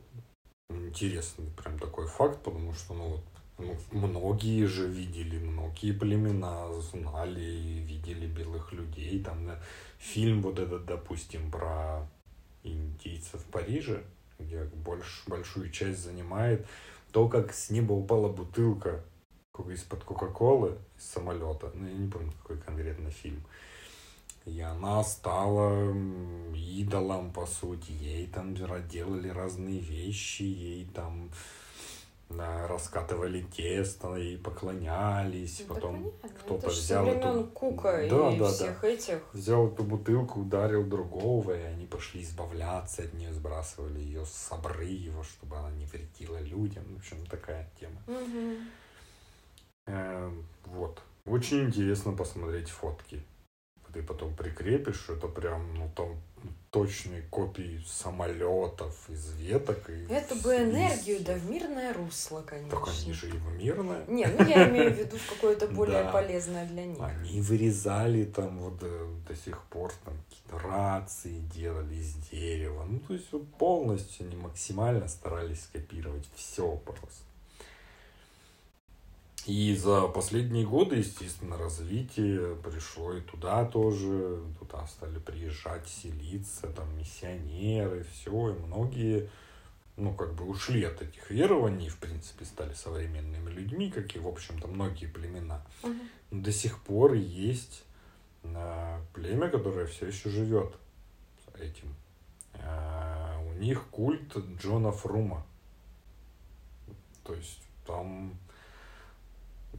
интересный 0.69 1.47
прям 1.57 1.79
такой 1.79 2.05
факт, 2.05 2.43
потому 2.43 2.73
что, 2.73 2.93
ну, 2.93 3.09
вот, 3.09 3.79
ну, 3.91 4.07
многие 4.07 4.65
же 4.65 4.87
видели, 4.87 5.39
многие 5.39 5.93
племена 5.93 6.71
знали 6.73 7.41
и 7.41 7.79
видели 7.79 8.27
белых 8.27 8.71
людей. 8.71 9.21
Там 9.23 9.47
да, 9.47 9.59
фильм 9.97 10.43
вот 10.43 10.59
этот, 10.59 10.85
допустим, 10.85 11.49
про 11.51 12.07
индейцев 12.73 13.41
в 13.41 13.45
Париже, 13.45 14.03
где 14.39 14.63
больш, 14.63 15.23
большую 15.27 15.69
часть 15.71 15.99
занимает 15.99 16.65
то, 17.11 17.27
как 17.27 17.53
с 17.53 17.69
неба 17.69 17.93
упала 17.93 18.29
бутылка 18.29 19.03
из-под 19.67 20.03
Кока-Колы 20.05 20.77
из 20.97 21.03
самолета. 21.03 21.71
Ну, 21.73 21.85
я 21.85 21.93
не 21.93 22.09
помню, 22.09 22.31
какой 22.41 22.57
конкретно 22.57 23.11
фильм. 23.11 23.43
И 24.45 24.61
она 24.61 25.03
стала 25.03 25.93
идолом, 26.55 27.31
по 27.31 27.45
сути. 27.45 27.91
Ей 27.91 28.27
там 28.27 28.55
делали 28.55 29.27
разные 29.27 29.79
вещи, 29.79 30.43
ей 30.43 30.85
там 30.85 31.29
раскатывали 32.37 33.41
тесто 33.41 34.15
и 34.15 34.37
поклонялись. 34.37 35.63
Да, 35.67 35.73
Потом 35.73 36.13
кто-то 36.39 36.69
взял 36.69 37.07
эту... 37.07 37.45
Кука 37.47 38.07
Да, 38.09 38.31
и 38.31 38.39
да, 38.39 38.47
всех 38.47 38.81
да. 38.81 38.87
этих. 38.87 39.19
Взял 39.33 39.67
эту 39.67 39.83
бутылку, 39.83 40.41
ударил 40.41 40.83
другого, 40.83 41.57
и 41.57 41.63
они 41.63 41.85
пошли 41.85 42.21
избавляться 42.21 43.03
от 43.03 43.13
нее, 43.13 43.33
сбрасывали 43.33 43.99
ее 43.99 44.25
с 44.25 44.51
обрыва, 44.51 45.23
чтобы 45.23 45.57
она 45.57 45.71
не 45.71 45.85
вредила 45.85 46.39
людям. 46.39 46.83
В 46.93 46.97
общем, 46.97 47.25
такая 47.25 47.69
тема. 47.79 48.01
Мгм. 48.07 48.57
Эм, 49.87 50.45
вот. 50.65 51.01
Очень 51.25 51.65
интересно 51.65 52.13
посмотреть 52.13 52.69
фотки. 52.69 53.23
Ты 53.91 54.03
потом 54.03 54.35
прикрепишь, 54.35 55.09
это 55.09 55.27
прям, 55.27 55.73
ну, 55.73 55.91
там 55.95 56.21
точные 56.71 57.23
копии 57.23 57.83
самолетов 57.87 59.09
из 59.09 59.31
веток. 59.33 59.89
И 59.89 60.05
Это 60.11 60.35
бы 60.35 60.55
энергию, 60.55 61.19
да 61.21 61.33
в 61.33 61.49
мирное 61.49 61.93
русло, 61.93 62.41
конечно. 62.41 62.69
Так 62.69 62.87
они 62.89 63.11
же 63.13 63.27
и 63.27 63.31
в 63.31 63.47
мирное. 63.57 64.05
Не, 64.07 64.25
ну 64.27 64.45
я 64.45 64.69
имею 64.69 64.93
в 64.93 64.97
виду 64.97 65.17
в 65.17 65.29
какое-то 65.29 65.67
более 65.79 66.03
Да. 66.03 66.11
полезное 66.11 66.67
для 66.67 66.85
них. 66.85 66.99
Они 67.01 67.41
вырезали 67.41 68.25
там 68.25 68.59
вот 68.59 68.77
э, 68.81 69.07
до 69.27 69.35
сих 69.35 69.61
пор 69.63 69.91
там 70.05 70.13
какие-то 70.29 70.67
рации 70.67 71.39
делали 71.55 71.95
из 71.95 72.13
дерева. 72.31 72.85
Ну, 72.87 72.99
то 72.99 73.13
есть 73.13 73.31
вот 73.31 73.51
полностью 73.55 74.27
они 74.27 74.35
максимально 74.35 75.07
старались 75.07 75.63
скопировать 75.63 76.27
все 76.35 76.75
просто. 76.85 77.23
И 79.45 79.75
за 79.75 80.07
последние 80.07 80.65
годы, 80.65 80.97
естественно, 80.97 81.57
развитие 81.57 82.55
пришло 82.57 83.13
и 83.13 83.21
туда 83.21 83.65
тоже. 83.65 84.41
Туда 84.59 84.85
стали 84.87 85.19
приезжать, 85.19 85.87
селиться, 85.87 86.67
там, 86.67 86.97
миссионеры, 86.97 88.05
все. 88.11 88.49
И 88.49 88.59
многие, 88.59 89.29
ну, 89.97 90.13
как 90.13 90.33
бы 90.33 90.45
ушли 90.45 90.83
от 90.83 91.01
этих 91.01 91.29
верований, 91.31 91.89
в 91.89 91.97
принципе, 91.97 92.45
стали 92.45 92.73
современными 92.73 93.49
людьми, 93.49 93.89
как 93.89 94.15
и, 94.15 94.19
в 94.19 94.27
общем-то, 94.27 94.67
многие 94.67 95.07
племена. 95.07 95.65
Но 96.31 96.41
до 96.41 96.51
сих 96.51 96.79
пор 96.83 97.13
есть 97.13 97.83
а, 98.43 99.01
племя, 99.13 99.49
которое 99.49 99.85
все 99.87 100.07
еще 100.07 100.29
живет 100.29 100.75
этим. 101.57 101.95
А, 102.55 103.39
у 103.49 103.53
них 103.53 103.83
культ 103.89 104.37
Джона 104.61 104.91
Фрума. 104.91 105.45
То 107.23 107.33
есть 107.33 107.61
там 107.85 108.37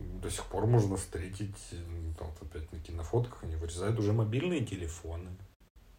до 0.00 0.30
сих 0.30 0.44
пор 0.46 0.66
можно 0.66 0.96
встретить, 0.96 1.56
ну, 1.72 2.14
там, 2.18 2.28
опять-таки 2.40 2.92
на 2.92 3.02
фотках, 3.02 3.42
они 3.44 3.56
вырезают 3.56 3.98
уже 3.98 4.12
мобильные 4.12 4.64
телефоны. 4.64 5.30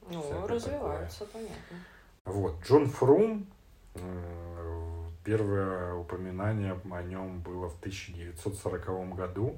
Ну, 0.10 0.48
развиваются, 0.48 1.26
понятно. 1.26 1.78
Вот, 2.26 2.62
Джон 2.64 2.88
Фрум, 2.90 3.48
э, 3.96 5.06
первое 5.24 5.96
упоминание 5.96 6.80
о 6.92 7.02
нем 7.04 7.42
было 7.42 7.70
в 7.70 7.80
1940 7.80 9.16
году. 9.16 9.58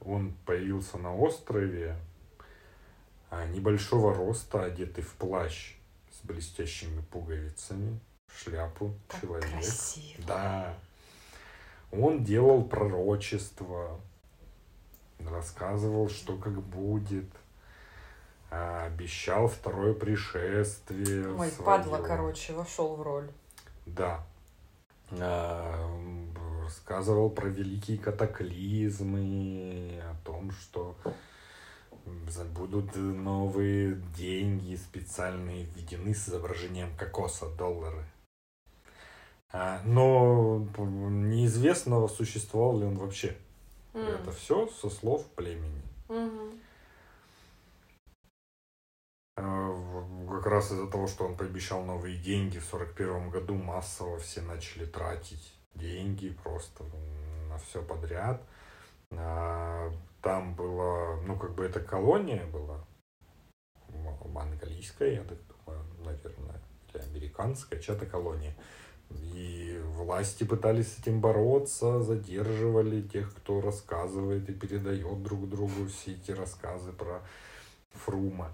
Он 0.00 0.32
появился 0.46 0.98
на 0.98 1.14
острове, 1.14 1.96
а, 3.30 3.46
небольшого 3.46 4.14
роста, 4.14 4.64
одетый 4.64 5.04
в 5.04 5.12
плащ 5.14 5.74
с 6.10 6.24
блестящими 6.26 7.02
пуговицами, 7.10 8.00
шляпу, 8.34 8.94
Как 9.08 9.20
человек. 9.20 9.50
красиво. 9.50 10.24
Да. 10.26 10.74
Он 11.92 12.22
делал 12.22 12.64
пророчество, 12.64 14.00
рассказывал, 15.18 16.08
что 16.08 16.36
как 16.36 16.60
будет, 16.62 17.28
а, 18.50 18.86
обещал 18.86 19.48
второе 19.48 19.94
пришествие. 19.94 21.34
Ой, 21.34 21.50
своё. 21.50 21.64
падла, 21.64 21.98
короче, 21.98 22.52
вошел 22.52 22.96
в 22.96 23.02
роль. 23.02 23.30
Да. 23.86 24.24
А, 25.12 25.88
Рассказывал 26.62 27.30
про 27.30 27.48
великие 27.48 27.98
катаклизмы, 27.98 30.00
о 30.04 30.14
том, 30.24 30.52
что 30.52 30.94
будут 32.54 32.94
новые 32.94 33.96
деньги 34.16 34.76
специальные 34.76 35.64
введены 35.64 36.14
с 36.14 36.28
изображением 36.28 36.94
кокоса, 36.96 37.48
доллары. 37.56 38.04
А, 39.52 39.82
Но 39.84 40.64
неизвестно, 40.78 42.06
существовал 42.08 42.78
ли 42.78 42.86
он 42.86 42.96
вообще. 42.98 43.36
М. 43.94 44.06
Это 44.06 44.32
все 44.32 44.68
со 44.68 44.88
слов 44.88 45.26
племени. 45.34 45.82
В- 49.36 50.30
Как 50.30 50.46
раз 50.46 50.70
из-за 50.70 50.86
того, 50.86 51.06
что 51.06 51.24
он 51.26 51.36
пообещал 51.36 51.82
новые 51.84 52.16
деньги, 52.16 52.58
в 52.58 52.64
сорок 52.64 52.94
первом 52.94 53.30
году 53.30 53.54
массово 53.54 54.18
все 54.18 54.40
начали 54.40 54.86
тратить 54.86 55.52
деньги 55.74 56.30
просто 56.30 56.84
на 57.48 57.58
все 57.58 57.82
подряд. 57.82 58.40
А, 59.12 59.92
Там 60.22 60.54
была, 60.54 61.16
ну, 61.22 61.36
как 61.38 61.54
бы 61.54 61.64
это 61.64 61.80
колония 61.80 62.44
была, 62.46 62.84
английская, 64.34 65.14
я 65.14 65.24
так 65.24 65.38
думаю, 65.46 65.84
наверное, 66.04 66.60
или 66.92 67.02
американская, 67.02 67.80
чья-то 67.80 68.06
колония. 68.06 68.54
И 69.10 69.80
власти 69.96 70.44
пытались 70.44 70.92
с 70.92 70.98
этим 70.98 71.20
бороться, 71.20 72.00
задерживали 72.02 73.02
тех, 73.02 73.34
кто 73.34 73.60
рассказывает 73.60 74.48
и 74.48 74.54
передает 74.54 75.22
друг 75.22 75.48
другу 75.48 75.86
все 75.88 76.12
эти 76.12 76.30
рассказы 76.30 76.92
про 76.92 77.22
Фрума. 77.92 78.50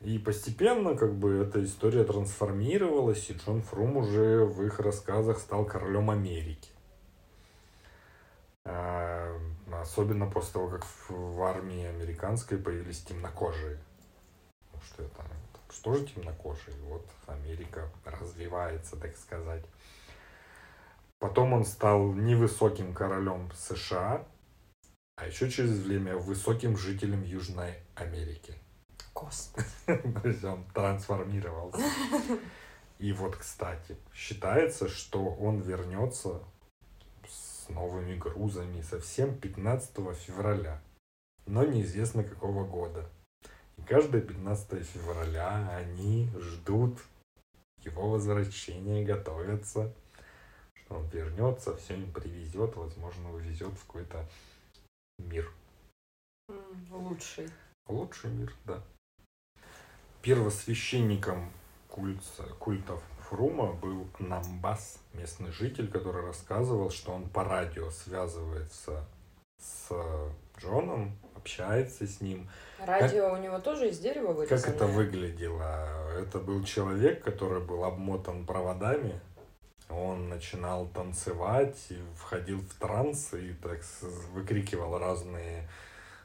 И 0.00 0.18
постепенно 0.18 0.94
как 0.94 1.14
бы 1.14 1.38
эта 1.38 1.64
история 1.64 2.04
трансформировалась, 2.04 3.30
и 3.30 3.34
Джон 3.34 3.62
Фрум 3.62 3.96
уже 3.96 4.44
в 4.44 4.62
их 4.62 4.78
рассказах 4.78 5.38
стал 5.38 5.64
королем 5.64 6.10
Америки. 6.10 6.70
А, 8.64 9.36
Особенно 9.80 10.26
после 10.26 10.54
того, 10.54 10.68
как 10.68 10.86
в 11.08 11.42
армии 11.42 11.84
американской 11.84 12.58
появились 12.58 13.02
темнокожие. 13.02 13.78
Потому 14.66 14.84
что 14.84 15.02
это 15.02 15.22
что 15.78 15.94
же 15.94 16.06
темнокожие? 16.06 16.76
Вот 16.82 17.08
Америка 17.28 17.88
развивается, 18.04 18.96
так 18.96 19.16
сказать. 19.16 19.64
Потом 21.20 21.52
он 21.52 21.64
стал 21.64 22.12
невысоким 22.14 22.92
королем 22.92 23.50
США, 23.54 24.26
а 25.16 25.26
еще 25.26 25.48
через 25.48 25.78
время 25.78 26.16
высоким 26.16 26.76
жителем 26.76 27.22
Южной 27.22 27.74
Америки. 27.94 28.54
Господи. 29.14 29.68
То 29.86 30.28
есть 30.28 30.42
он 30.42 30.64
трансформировался. 30.74 31.80
И 32.98 33.12
вот, 33.12 33.36
кстати, 33.36 33.96
считается, 34.12 34.88
что 34.88 35.26
он 35.26 35.60
вернется 35.60 36.42
с 37.28 37.68
новыми 37.68 38.16
грузами 38.16 38.80
совсем 38.80 39.38
15 39.38 39.94
февраля. 40.16 40.82
Но 41.46 41.64
неизвестно 41.64 42.24
какого 42.24 42.64
года. 42.64 43.08
И 43.78 43.82
каждое 43.82 44.20
15 44.20 44.84
февраля 44.86 45.70
они 45.76 46.28
ждут 46.38 46.98
его 47.84 48.10
возвращения, 48.10 49.04
готовятся, 49.04 49.92
что 50.74 50.96
он 50.96 51.06
вернется, 51.08 51.76
все 51.76 51.94
им 51.94 52.12
привезет, 52.12 52.76
возможно, 52.76 53.32
увезет 53.32 53.72
в 53.72 53.86
какой-то 53.86 54.28
мир. 55.18 55.50
Лучший. 56.90 57.48
Лучший 57.86 58.30
мир, 58.30 58.54
да. 58.64 58.82
Первосвященником 60.22 61.50
культа, 61.88 62.44
культов 62.58 63.02
Фрума 63.28 63.74
был 63.74 64.08
Намбас, 64.18 64.98
местный 65.12 65.52
житель, 65.52 65.90
который 65.90 66.24
рассказывал, 66.24 66.90
что 66.90 67.12
он 67.12 67.28
по 67.28 67.44
радио 67.44 67.90
связывается 67.90 69.06
с 69.60 69.90
Джоном, 70.58 71.16
общается 71.36 72.06
с 72.06 72.20
ним. 72.20 72.48
Радио 72.78 73.30
как, 73.30 73.38
у 73.38 73.42
него 73.42 73.58
тоже 73.58 73.88
из 73.88 73.98
дерева 73.98 74.32
вырезанное? 74.32 74.62
Как 74.62 74.74
это 74.74 74.86
выглядело? 74.86 75.88
Это 76.18 76.38
был 76.38 76.62
человек, 76.64 77.22
который 77.22 77.62
был 77.62 77.84
обмотан 77.84 78.44
проводами. 78.44 79.20
Он 79.88 80.28
начинал 80.28 80.86
танцевать, 80.88 81.88
входил 82.16 82.60
в 82.60 82.74
транс 82.74 83.32
и 83.32 83.54
так 83.54 83.80
выкрикивал 84.34 84.98
разные 84.98 85.68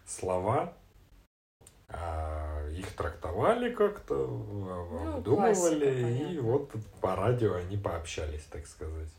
слова. 0.05 0.73
А 1.87 2.67
их 2.71 2.95
трактовали 2.95 3.73
как-то, 3.73 4.15
ну, 4.15 5.15
обдумывали, 5.17 6.33
и 6.33 6.39
вот 6.39 6.71
по 7.01 7.15
радио 7.15 7.53
они 7.53 7.77
пообщались, 7.77 8.43
так 8.45 8.65
сказать. 8.65 9.09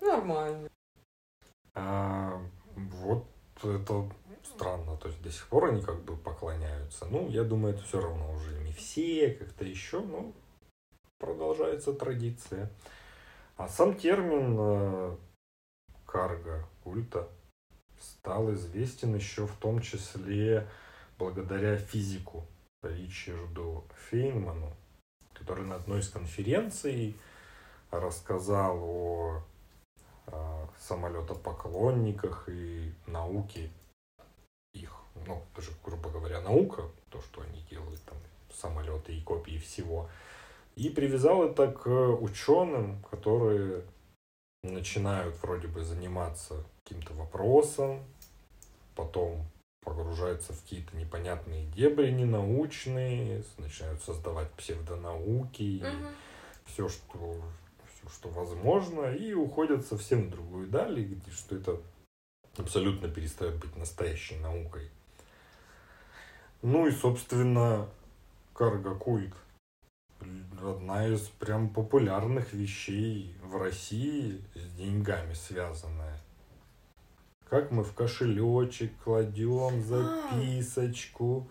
Нормально. 0.00 0.68
А, 1.74 2.40
вот 2.74 3.26
это 3.62 4.08
странно, 4.56 4.96
то 4.96 5.08
есть 5.08 5.22
до 5.22 5.30
сих 5.30 5.46
пор 5.48 5.66
они 5.66 5.82
как 5.82 6.02
бы 6.02 6.16
поклоняются. 6.16 7.06
Ну, 7.06 7.28
я 7.28 7.44
думаю, 7.44 7.74
это 7.74 7.84
все 7.84 8.00
равно 8.00 8.32
уже 8.32 8.58
не 8.60 8.72
все, 8.72 9.30
как-то 9.30 9.64
еще, 9.64 10.00
но 10.00 10.32
продолжается 11.18 11.92
традиция. 11.92 12.70
А 13.56 13.68
сам 13.68 13.96
термин 13.96 14.56
э, 14.58 15.16
карга, 16.06 16.66
культа, 16.82 17.28
стал 18.00 18.52
известен 18.52 19.14
еще 19.14 19.46
в 19.46 19.56
том 19.56 19.80
числе 19.80 20.66
благодаря 21.18 21.76
физику 21.76 22.46
Ричарду 22.82 23.84
Фейнману, 24.08 24.72
который 25.34 25.64
на 25.64 25.76
одной 25.76 26.00
из 26.00 26.08
конференций 26.08 27.16
рассказал 27.90 28.78
о, 28.82 29.42
о 30.26 30.68
самолетопоклонниках 30.78 32.48
и 32.48 32.92
науке. 33.06 33.70
Ну, 35.26 35.42
это 35.52 35.62
же, 35.62 35.72
грубо 35.84 36.10
говоря, 36.10 36.40
наука, 36.40 36.82
то, 37.10 37.20
что 37.20 37.42
они 37.42 37.62
делают, 37.70 38.02
там, 38.04 38.16
самолеты 38.52 39.16
и 39.16 39.20
копии 39.20 39.58
всего. 39.58 40.08
И 40.76 40.90
привязал 40.90 41.44
это 41.44 41.68
к 41.68 41.88
ученым, 42.20 43.02
которые 43.10 43.82
начинают 44.62 45.34
вроде 45.42 45.68
бы 45.68 45.82
заниматься 45.82 46.64
каким-то 46.84 47.14
вопросом, 47.14 48.04
потом 48.94 49.46
погружаются 49.82 50.52
в 50.52 50.60
какие-то 50.62 50.96
непонятные 50.96 51.66
дебри 51.66 52.10
ненаучные, 52.10 53.44
начинают 53.58 54.02
создавать 54.02 54.50
псевдонауки, 54.52 55.82
угу. 55.82 56.08
все, 56.64 56.88
что, 56.88 57.40
все, 57.94 58.08
что 58.10 58.28
возможно, 58.30 59.12
и 59.14 59.32
уходят 59.32 59.86
совсем 59.86 60.26
в 60.26 60.30
другую 60.30 60.66
даль, 60.66 61.02
где 61.04 61.30
что 61.30 61.56
это 61.56 61.80
абсолютно 62.56 63.08
перестает 63.08 63.56
быть 63.56 63.76
настоящей 63.76 64.36
наукой. 64.36 64.90
Ну 66.62 66.86
и, 66.86 66.90
собственно, 66.90 67.88
карго-культ. 68.54 69.34
Одна 70.62 71.06
из 71.06 71.28
прям 71.28 71.68
популярных 71.68 72.52
вещей 72.52 73.36
в 73.42 73.56
России 73.56 74.42
с 74.54 74.76
деньгами 74.76 75.34
связанная. 75.34 76.18
Как 77.48 77.70
мы 77.70 77.84
в 77.84 77.92
кошелечек 77.94 78.92
кладем 79.04 79.82
записочку. 79.82 81.48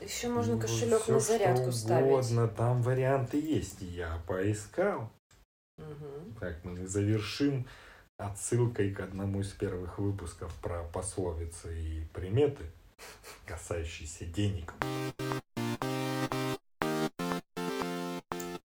Еще 0.00 0.28
можно 0.28 0.56
ну, 0.56 0.60
кошелек 0.60 1.08
на 1.08 1.20
зарядку 1.20 1.72
ставить. 1.72 2.06
Угодно. 2.06 2.48
Там 2.48 2.82
варианты 2.82 3.40
есть. 3.40 3.80
Я 3.80 4.20
поискал. 4.26 5.10
Угу. 5.78 6.38
Так, 6.40 6.62
мы 6.64 6.86
завершим 6.86 7.66
отсылкой 8.18 8.92
к 8.92 9.00
одному 9.00 9.40
из 9.40 9.48
первых 9.52 9.98
выпусков 9.98 10.54
про 10.60 10.84
пословицы 10.84 11.80
и 11.80 12.04
приметы, 12.12 12.64
касающиеся 13.46 14.24
денег. 14.26 14.74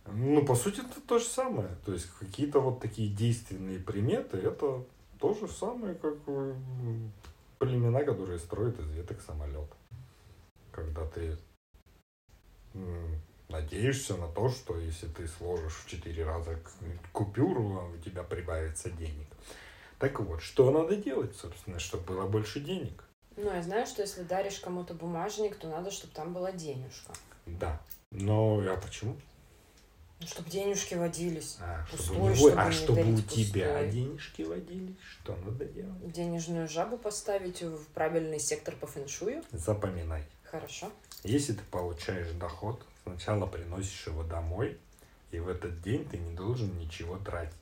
Ну, 0.08 0.46
по 0.46 0.56
сути, 0.56 0.80
это 0.82 1.02
то 1.02 1.20
же 1.20 1.26
самое. 1.26 1.70
То 1.86 1.94
есть, 1.94 2.08
какие-то 2.20 2.60
вот 2.60 2.80
такие 2.82 3.10
действенные 3.10 3.80
приметы, 3.80 4.38
это 4.38 4.84
то 5.20 5.34
же 5.34 5.48
самое, 5.48 5.96
как 5.96 6.16
племена, 7.60 8.04
которые 8.04 8.40
строят 8.40 8.80
из 8.80 8.90
веток 8.92 9.22
самолет. 9.22 9.70
Когда 10.72 11.08
ты 11.08 11.38
надеешься 13.48 14.18
на 14.18 14.28
то, 14.28 14.50
что 14.50 14.78
если 14.78 15.08
ты 15.08 15.28
сложишь 15.28 15.76
в 15.76 15.88
четыре 15.90 16.26
раза 16.26 16.60
купюру, 17.14 17.94
у 17.94 17.98
тебя 18.04 18.24
прибавится 18.24 18.90
денег. 18.90 19.28
Так 20.00 20.20
вот, 20.20 20.42
что 20.42 20.72
надо 20.72 20.98
делать, 20.98 21.36
собственно, 21.38 21.80
чтобы 21.80 22.04
было 22.04 22.28
больше 22.28 22.60
денег? 22.60 23.05
Ну, 23.38 23.54
я 23.54 23.62
знаю, 23.62 23.86
что 23.86 24.02
если 24.02 24.24
даришь 24.24 24.60
кому-то 24.60 24.94
бумажник, 24.94 25.58
то 25.58 25.68
надо, 25.68 25.92
чтобы 25.92 26.14
там 26.14 26.34
была 26.34 26.52
денежка. 26.52 27.14
Да. 27.46 27.82
Но 28.12 28.60
а 28.60 28.78
почему? 28.78 29.18
Ну, 30.22 30.28
чтобы 30.28 30.50
денежки 30.50 30.96
водились. 30.96 31.58
А, 31.60 31.86
пустой, 31.92 32.06
чтобы, 32.08 32.20
него, 32.22 32.36
чтобы 32.36 32.62
а 32.62 32.72
чтобы 32.72 33.14
у 33.14 33.22
тебя 33.22 33.68
пустой. 33.68 33.92
денежки 33.92 34.42
водились, 34.44 34.96
что 35.02 35.36
надо 35.36 35.66
делать? 35.66 36.12
Денежную 36.12 36.70
жабу 36.70 36.98
поставить 36.98 37.62
в 37.62 37.86
правильный 37.88 38.40
сектор 38.40 38.76
по 38.76 38.88
фэншую. 38.88 39.44
Запоминай. 39.52 40.24
Хорошо. 40.44 40.90
Если 41.24 41.54
ты 41.54 41.64
получаешь 41.70 42.32
доход, 42.32 42.86
сначала 43.04 43.46
приносишь 43.46 44.08
его 44.08 44.24
домой, 44.24 44.78
и 45.32 45.40
в 45.40 45.50
этот 45.50 45.82
день 45.82 46.08
ты 46.08 46.18
не 46.18 46.34
должен 46.34 46.78
ничего 46.78 47.18
тратить. 47.18 47.54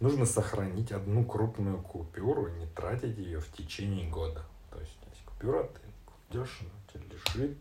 Нужно 0.00 0.26
сохранить 0.26 0.92
одну 0.92 1.24
крупную 1.24 1.80
купюру 1.82 2.48
и 2.48 2.58
не 2.58 2.66
тратить 2.66 3.16
ее 3.16 3.40
в 3.40 3.50
течение 3.52 4.08
года. 4.10 4.44
То 4.70 4.80
есть, 4.80 4.98
если 5.08 5.24
купюра 5.24 5.64
ты 5.64 5.80
кладешь, 6.04 6.60
она 6.60 7.04
лежит 7.04 7.56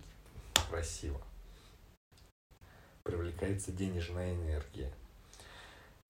красиво 0.70 1.22
привлекается 3.06 3.72
денежная 3.72 4.34
энергия. 4.34 4.92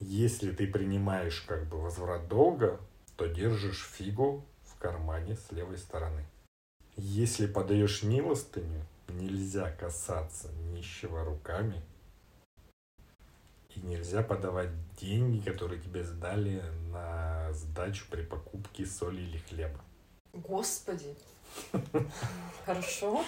Если 0.00 0.50
ты 0.50 0.66
принимаешь 0.66 1.44
как 1.46 1.66
бы 1.68 1.80
возврат 1.80 2.26
долга, 2.26 2.80
то 3.16 3.26
держишь 3.26 3.84
фигу 3.84 4.44
в 4.64 4.78
кармане 4.78 5.36
с 5.36 5.52
левой 5.52 5.76
стороны. 5.76 6.24
Если 6.96 7.46
подаешь 7.46 8.02
милостыню, 8.02 8.86
нельзя 9.08 9.70
касаться 9.70 10.50
нищего 10.72 11.22
руками. 11.22 11.82
И 13.76 13.86
нельзя 13.86 14.22
подавать 14.22 14.70
деньги, 15.00 15.40
которые 15.40 15.80
тебе 15.80 16.02
сдали 16.02 16.62
на 16.90 17.52
сдачу 17.52 18.06
при 18.10 18.22
покупке 18.22 18.86
соли 18.86 19.20
или 19.20 19.38
хлеба. 19.38 19.80
Господи. 20.32 21.14
Хорошо. 22.64 23.24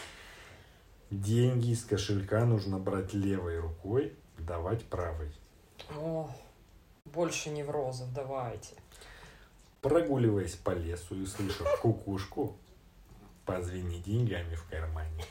Деньги 1.11 1.70
из 1.70 1.84
кошелька 1.84 2.44
нужно 2.44 2.78
брать 2.78 3.14
левой 3.14 3.61
рукой, 3.61 4.14
давать 4.38 4.84
правой. 4.84 5.32
О, 5.96 6.30
больше 7.07 7.51
неврозов 7.51 8.12
давайте. 8.12 8.74
Прогуливаясь 9.80 10.57
по 10.57 10.70
лесу 10.70 11.14
и 11.22 11.26
слыша 11.26 11.64
кукушку, 11.80 12.57
позвени 13.46 13.99
деньгами 14.01 14.55
в 14.55 14.68
кармане. 14.68 15.24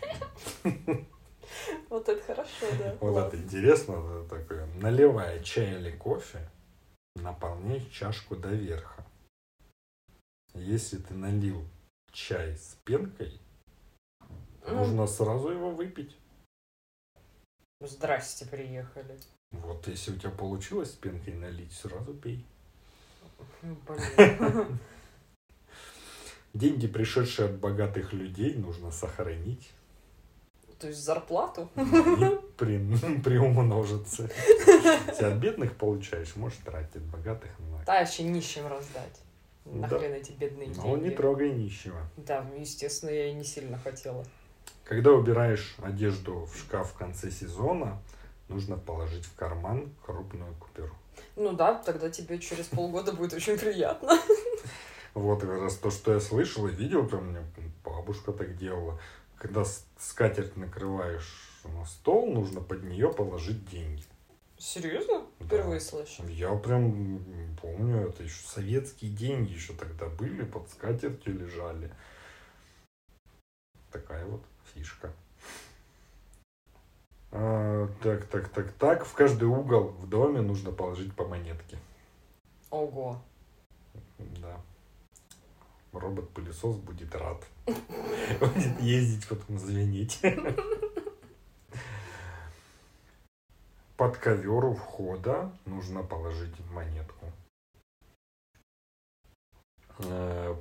Вот 1.89 2.07
это 2.09 2.21
хорошо, 2.23 2.65
да. 2.79 2.97
Вот 2.99 3.17
это 3.17 3.37
интересно, 3.37 3.93
это 3.93 4.29
такое. 4.29 4.67
Наливая 4.75 5.41
чай 5.43 5.75
или 5.75 5.91
кофе, 5.91 6.49
наполняй 7.15 7.87
чашку 7.91 8.35
до 8.35 8.49
верха. 8.49 9.05
Если 10.53 10.97
ты 10.97 11.13
налил 11.13 11.63
чай 12.11 12.55
с 12.55 12.77
пенкой, 12.83 13.39
Нужно 14.67 15.07
сразу 15.07 15.49
его 15.49 15.71
выпить. 15.71 16.15
Здрасте, 17.79 18.45
приехали. 18.45 19.17
Вот, 19.51 19.87
если 19.87 20.11
у 20.11 20.17
тебя 20.17 20.31
получилось 20.31 20.91
пенкой 20.91 21.35
налить, 21.35 21.71
сразу 21.71 22.13
пей. 22.13 22.45
Деньги, 26.53 26.87
пришедшие 26.87 27.49
от 27.49 27.59
богатых 27.59 28.13
людей, 28.13 28.55
нужно 28.55 28.91
сохранить. 28.91 29.71
То 30.79 30.87
есть 30.87 30.99
зарплату? 30.99 31.69
При, 32.57 32.77
приумножиться. 33.23 34.29
Если 35.07 35.25
от 35.25 35.37
бедных 35.37 35.75
получаешь, 35.75 36.35
можешь 36.35 36.59
тратить, 36.63 36.97
от 36.97 37.03
богатых 37.03 37.51
много. 37.59 37.83
Да, 37.85 37.99
еще 37.99 38.23
нищим 38.23 38.67
раздать. 38.67 39.21
Нахрен 39.65 40.11
да. 40.11 40.17
эти 40.17 40.31
бедные 40.31 40.67
деньги. 40.67 40.79
Ну, 40.87 40.95
не 40.97 41.09
трогай 41.09 41.51
нищего. 41.51 41.99
Да, 42.15 42.45
естественно, 42.57 43.09
я 43.09 43.29
и 43.29 43.33
не 43.33 43.43
сильно 43.43 43.77
хотела. 43.77 44.25
Когда 44.83 45.11
убираешь 45.11 45.75
одежду 45.81 46.45
в 46.45 46.57
шкаф 46.57 46.91
в 46.91 46.93
конце 46.93 47.29
сезона, 47.31 48.01
нужно 48.47 48.77
положить 48.77 49.25
в 49.25 49.35
карман 49.35 49.89
крупную 50.05 50.53
купюру. 50.55 50.95
Ну 51.35 51.53
да, 51.53 51.75
тогда 51.75 52.09
тебе 52.09 52.39
через 52.39 52.65
полгода 52.65 53.11
будет 53.11 53.33
очень 53.33 53.57
приятно. 53.57 54.19
Вот 55.13 55.41
как 55.41 55.59
раз 55.59 55.75
то, 55.77 55.89
что 55.89 56.13
я 56.13 56.19
слышал 56.19 56.67
и 56.67 56.71
видел, 56.71 57.03
прям 57.07 57.31
мне 57.31 57.39
бабушка 57.83 58.31
так 58.31 58.55
делала. 58.55 58.99
Когда 59.37 59.63
скатерть 59.97 60.57
накрываешь 60.57 61.61
на 61.63 61.85
стол, 61.85 62.31
нужно 62.31 62.61
под 62.61 62.83
нее 62.83 63.13
положить 63.13 63.69
деньги. 63.69 64.03
Серьезно? 64.57 65.27
Впервые 65.39 65.79
да. 65.79 65.85
слышу. 65.85 66.27
Я 66.27 66.55
прям 66.55 67.55
помню, 67.61 68.07
это 68.09 68.23
еще 68.23 68.47
советские 68.47 69.11
деньги 69.11 69.53
еще 69.53 69.73
тогда 69.73 70.07
были, 70.07 70.43
под 70.43 70.67
скатертью 70.69 71.37
лежали. 71.37 71.91
Такая 73.91 74.25
вот 74.25 74.41
фишка. 74.73 75.13
А, 77.31 77.87
так, 78.01 78.25
так, 78.25 78.49
так, 78.49 78.71
так. 78.73 79.05
В 79.05 79.13
каждый 79.13 79.47
угол 79.47 79.89
в 79.89 80.09
доме 80.09 80.41
нужно 80.41 80.71
положить 80.71 81.15
по 81.15 81.27
монетке. 81.27 81.77
Ого. 82.71 83.21
Да. 84.17 84.59
Робот-пылесос 85.99 86.77
будет 86.77 87.15
рад. 87.15 87.45
Будет 88.39 88.79
ездить, 88.81 89.27
потом 89.27 89.57
звенеть. 89.57 90.21
Под 93.97 94.17
ковер 94.17 94.65
у 94.65 94.73
входа 94.75 95.51
нужно 95.65 96.03
положить 96.03 96.53
монетку. 96.71 97.25
Э, 99.99 100.55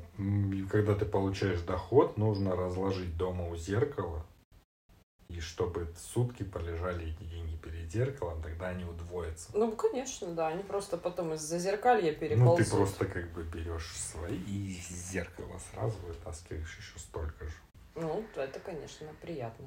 когда 0.70 0.94
ты 0.94 1.04
получаешь 1.04 1.60
доход, 1.60 2.16
нужно 2.16 2.56
разложить 2.56 3.16
дома 3.16 3.48
у 3.48 3.56
зеркала. 3.56 4.24
И 5.28 5.40
чтобы 5.40 5.92
сутки 5.98 6.44
полежали 6.44 7.10
эти 7.10 7.24
деньги 7.24 7.56
перед 7.56 7.90
зеркалом, 7.90 8.42
тогда 8.42 8.68
они 8.68 8.84
удвоятся. 8.84 9.50
Ну, 9.54 9.72
конечно, 9.72 10.28
да. 10.28 10.48
Они 10.48 10.62
просто 10.62 10.96
потом 10.96 11.34
из-за 11.34 11.58
зеркалья 11.58 12.12
переползут. 12.12 12.58
Ну, 12.58 12.64
ты 12.64 12.70
просто 12.70 13.06
как 13.06 13.32
бы 13.32 13.42
берешь 13.42 13.92
свои 13.96 14.36
и 14.36 14.78
из 14.78 15.10
зеркала 15.10 15.58
сразу 15.72 15.98
вытаскиваешь 16.06 16.78
еще 16.78 16.98
столько 16.98 17.44
же. 17.46 17.56
Ну, 17.96 18.24
это, 18.36 18.60
конечно, 18.60 19.08
приятно. 19.20 19.66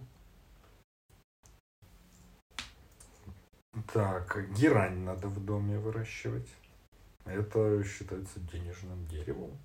Так, 3.93 4.49
герань 4.53 4.99
надо 4.99 5.27
в 5.27 5.43
доме 5.43 5.77
выращивать. 5.77 6.47
Это 7.25 7.83
считается 7.83 8.39
денежным 8.39 9.05
деревом. 9.07 9.57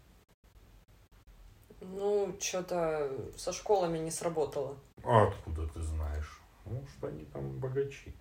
Ну, 1.80 2.36
что-то 2.40 3.10
со 3.36 3.52
школами 3.52 3.98
не 3.98 4.10
сработало. 4.10 4.78
А 5.04 5.28
откуда 5.28 5.66
ты 5.66 5.82
знаешь? 5.82 6.40
Ну, 6.64 6.82
что 6.96 7.08
они 7.08 7.24
там 7.26 7.58
богачи. 7.58 8.14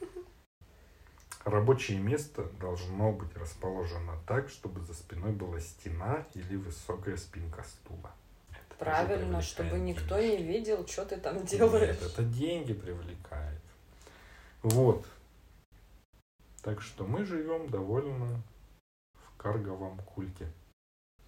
Рабочее 1.44 1.98
место 1.98 2.44
должно 2.58 3.12
быть 3.12 3.36
расположено 3.36 4.18
так, 4.26 4.48
чтобы 4.48 4.80
за 4.80 4.94
спиной 4.94 5.32
была 5.32 5.60
стена 5.60 6.26
или 6.34 6.56
высокая 6.56 7.16
спинка 7.16 7.62
стула. 7.62 8.10
Это 8.50 8.78
Правильно, 8.78 9.42
чтобы 9.42 9.78
никто 9.78 10.18
не 10.18 10.38
видел, 10.38 10.86
что 10.86 11.04
ты 11.04 11.18
там 11.18 11.44
делаешь. 11.44 12.00
Нет, 12.00 12.10
это 12.10 12.22
деньги 12.24 12.72
привлекает. 12.72 13.60
Вот. 14.62 15.06
Так 16.62 16.80
что 16.80 17.04
мы 17.04 17.24
живем 17.26 17.68
довольно 17.68 18.42
в 19.12 19.36
карговом 19.36 19.98
культе 19.98 20.50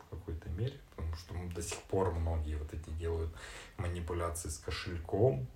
в 0.09 0.17
какой-то 0.17 0.49
мере, 0.51 0.75
потому 0.91 1.15
что 1.17 1.35
ну, 1.35 1.51
до 1.51 1.63
сих 1.63 1.79
пор 1.83 2.13
многие 2.13 2.57
вот 2.57 2.73
эти 2.73 2.91
делают 2.91 3.31
манипуляции 3.77 4.49
с 4.49 4.59
кошельком, 4.59 5.47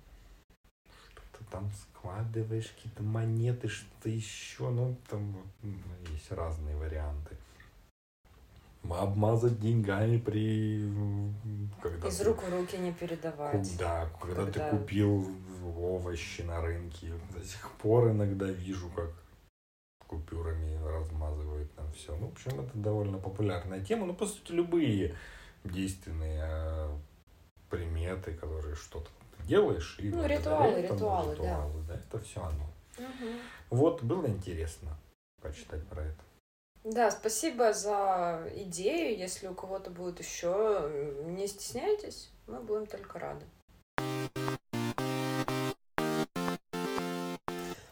что-то 1.11 1.51
там 1.51 1.71
складываешь, 1.71 2.71
какие-то 2.75 3.03
монеты, 3.03 3.67
что-то 3.67 4.09
еще, 4.09 4.69
ну 4.69 4.95
там 5.09 5.35
ну, 5.61 5.73
есть 6.11 6.31
разные 6.31 6.75
варианты. 6.75 7.37
Обмазать 8.89 9.61
деньгами 9.61 10.17
при... 10.17 10.91
Когда 11.81 12.09
Из 12.09 12.17
ты... 12.17 12.25
рук 12.25 12.43
в 12.43 12.53
руки 12.53 12.77
не 12.77 12.91
передавать. 12.91 13.77
Да, 13.77 14.09
когда, 14.21 14.45
когда 14.45 14.51
ты 14.51 14.77
купил 14.77 15.25
овощи 15.77 16.41
на 16.41 16.59
рынке. 16.59 17.13
До 17.33 17.41
сих 17.45 17.69
пор 17.81 18.11
иногда 18.11 18.47
вижу, 18.47 18.89
как 18.89 19.22
купюрами 20.13 20.79
размазывают 20.85 21.73
там 21.75 21.91
все. 21.93 22.15
Ну, 22.15 22.27
в 22.27 22.31
общем, 22.33 22.61
это 22.61 22.77
довольно 22.77 23.17
популярная 23.17 23.83
тема. 23.83 24.05
Ну, 24.05 24.13
по 24.13 24.25
сути, 24.25 24.51
любые 24.51 25.15
действенные 25.63 26.43
а, 26.43 26.97
приметы, 27.69 28.33
которые 28.33 28.75
что-то 28.75 29.09
делаешь. 29.47 29.97
И 29.99 30.09
ну, 30.09 30.25
ритуалы, 30.25 30.67
этому, 30.79 30.95
ритуалы, 30.95 31.33
ритуалы, 31.33 31.83
да. 31.87 31.93
да. 31.93 31.99
Это 31.99 32.19
все 32.19 32.41
оно. 32.41 32.65
Угу. 32.97 33.29
Вот, 33.71 34.03
было 34.03 34.27
интересно 34.27 34.89
почитать 35.41 35.85
про 35.87 36.03
это. 36.03 36.23
Да, 36.83 37.11
спасибо 37.11 37.73
за 37.73 38.47
идею. 38.55 39.17
Если 39.17 39.47
у 39.47 39.55
кого-то 39.55 39.89
будет 39.89 40.19
еще, 40.19 40.91
не 41.25 41.47
стесняйтесь, 41.47 42.29
мы 42.45 42.59
будем 42.59 42.85
только 42.85 43.19
рады. 43.19 43.45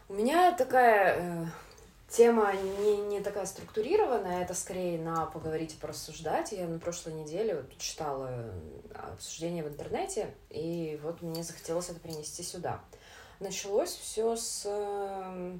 У 0.07 0.13
меня 0.13 0.51
такая 0.51 1.15
э, 1.19 1.45
Тема 2.11 2.51
не, 2.53 2.97
не 2.97 3.21
такая 3.21 3.45
структурированная, 3.45 4.43
это 4.43 4.53
скорее 4.53 4.99
на 4.99 5.27
поговорить 5.27 5.75
и 5.75 5.77
порассуждать. 5.77 6.51
Я 6.51 6.67
на 6.67 6.77
прошлой 6.77 7.13
неделе 7.13 7.55
вот 7.55 7.77
читала 7.77 8.27
э, 8.29 9.13
обсуждение 9.13 9.63
в 9.63 9.69
интернете, 9.69 10.35
и 10.49 10.99
вот 11.03 11.21
мне 11.21 11.41
захотелось 11.41 11.89
это 11.89 12.01
принести 12.01 12.43
сюда. 12.43 12.81
Началось 13.39 13.95
все 13.95 14.35
с 14.35 14.63
э, 14.65 15.57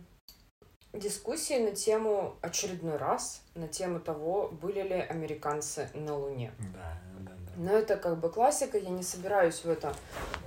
дискуссии 0.92 1.58
на 1.58 1.72
тему 1.74 2.36
очередной 2.42 2.98
раз, 2.98 3.44
на 3.56 3.70
тему 3.70 4.02
того, 4.02 4.50
были 4.50 4.82
ли 4.82 4.96
американцы 4.96 5.90
на 5.94 6.18
Луне. 6.18 6.52
Да, 6.74 7.02
да. 7.22 7.41
Но 7.58 7.72
это 7.72 7.98
как 7.98 8.20
бы 8.20 8.30
классика, 8.30 8.78
я 8.78 8.90
не 8.90 9.04
собираюсь 9.04 9.64
в 9.64 9.70
это 9.70 9.94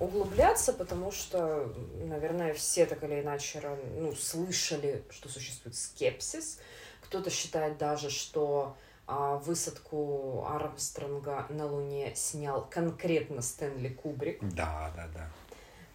углубляться, 0.01 0.73
потому 0.73 1.11
что, 1.13 1.73
наверное, 2.07 2.55
все 2.55 2.87
так 2.87 3.03
или 3.05 3.21
иначе 3.21 3.63
ну, 3.97 4.15
слышали, 4.15 5.05
что 5.11 5.29
существует 5.29 5.77
скепсис. 5.77 6.61
Кто-то 7.03 7.31
считает 7.31 7.79
даже, 7.79 8.11
что 8.11 8.77
а, 9.07 9.37
высадку 9.37 10.47
Армстронга 10.49 11.47
на 11.51 11.67
Луне 11.67 12.15
снял 12.15 12.67
конкретно 12.71 13.43
Стэнли 13.43 13.91
Кубрик. 13.91 14.39
Да, 14.41 14.91
да, 14.97 15.09
да. 15.13 15.31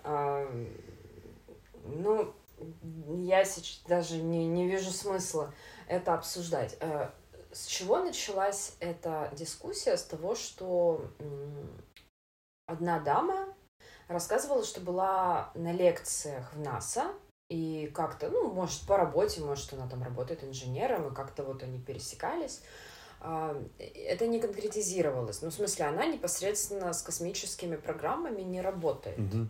А, 0.04 0.48
ну, 1.86 2.34
я 3.18 3.44
сейчас 3.46 3.82
даже 3.88 4.18
не, 4.18 4.46
не 4.48 4.68
вижу 4.68 4.92
смысла 4.92 5.54
это 5.88 6.14
обсуждать. 6.14 6.78
Э, 6.80 7.10
с 7.52 7.66
чего 7.66 8.00
началась 8.00 8.76
эта 8.80 9.32
дискуссия? 9.36 9.98
С 9.98 10.04
того, 10.04 10.36
что 10.36 11.10
одна 12.68 13.00
дама 13.00 13.54
рассказывала, 14.08 14.64
что 14.64 14.82
была 14.82 15.52
на 15.56 15.72
лекциях 15.72 16.54
в 16.54 16.60
НАСА, 16.60 17.14
и 17.50 17.92
как-то, 17.96 18.30
ну, 18.30 18.52
может, 18.52 18.86
по 18.86 18.98
работе, 18.98 19.42
может, 19.42 19.74
она 19.74 19.88
там 19.88 20.04
работает 20.04 20.44
инженером, 20.44 21.08
и 21.08 21.16
как-то 21.16 21.44
вот 21.44 21.64
они 21.64 21.80
пересекались. 21.80 22.62
А, 23.22 23.60
это 23.80 24.28
не 24.28 24.40
конкретизировалось. 24.40 25.42
Ну, 25.42 25.50
в 25.50 25.54
смысле, 25.54 25.86
она 25.86 26.06
непосредственно 26.06 26.94
с 26.94 27.02
космическими 27.02 27.76
программами 27.76 28.42
не 28.44 28.62
работает. 28.62 29.20
Угу. 29.20 29.48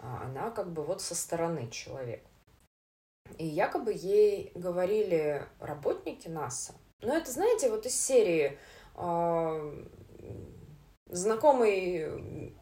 Она 0.00 0.50
как 0.50 0.72
бы 0.72 0.82
вот 0.82 1.00
со 1.00 1.14
стороны 1.14 1.70
человек. 1.70 2.24
И 3.36 3.46
якобы 3.46 3.92
ей 3.92 4.50
говорили 4.54 5.46
работники 5.60 6.28
НАСА, 6.28 6.74
ну, 7.00 7.14
это, 7.14 7.30
знаете, 7.30 7.70
вот 7.70 7.86
из 7.86 7.94
серии 7.94 8.58
э, 8.96 9.84
знакомый 11.06 12.52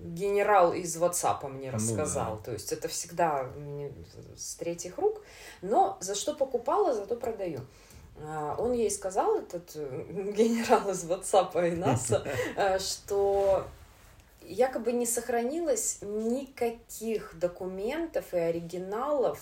генерал 0.00 0.72
из 0.72 0.96
WhatsApp 0.96 1.46
мне 1.48 1.70
рассказал. 1.70 2.32
Ну, 2.32 2.36
да. 2.38 2.44
То 2.44 2.52
есть 2.52 2.72
это 2.72 2.88
всегда 2.88 3.50
с 4.36 4.54
третьих 4.56 4.98
рук. 4.98 5.22
Но 5.62 5.98
за 6.00 6.14
что 6.14 6.34
покупала, 6.34 6.94
зато 6.94 7.16
продаю. 7.16 7.60
А, 8.20 8.56
он 8.58 8.72
ей 8.72 8.90
сказал, 8.90 9.38
этот 9.38 9.72
э, 9.74 10.04
генерал 10.36 10.90
из 10.90 11.04
WhatsApp 11.04 11.68
и 11.68 11.76
НАСА, 11.76 12.24
э, 12.56 12.78
что 12.78 13.64
якобы 14.42 14.92
не 14.92 15.06
сохранилось 15.06 15.98
никаких 16.02 17.38
документов 17.38 18.32
и 18.32 18.38
оригиналов 18.38 19.40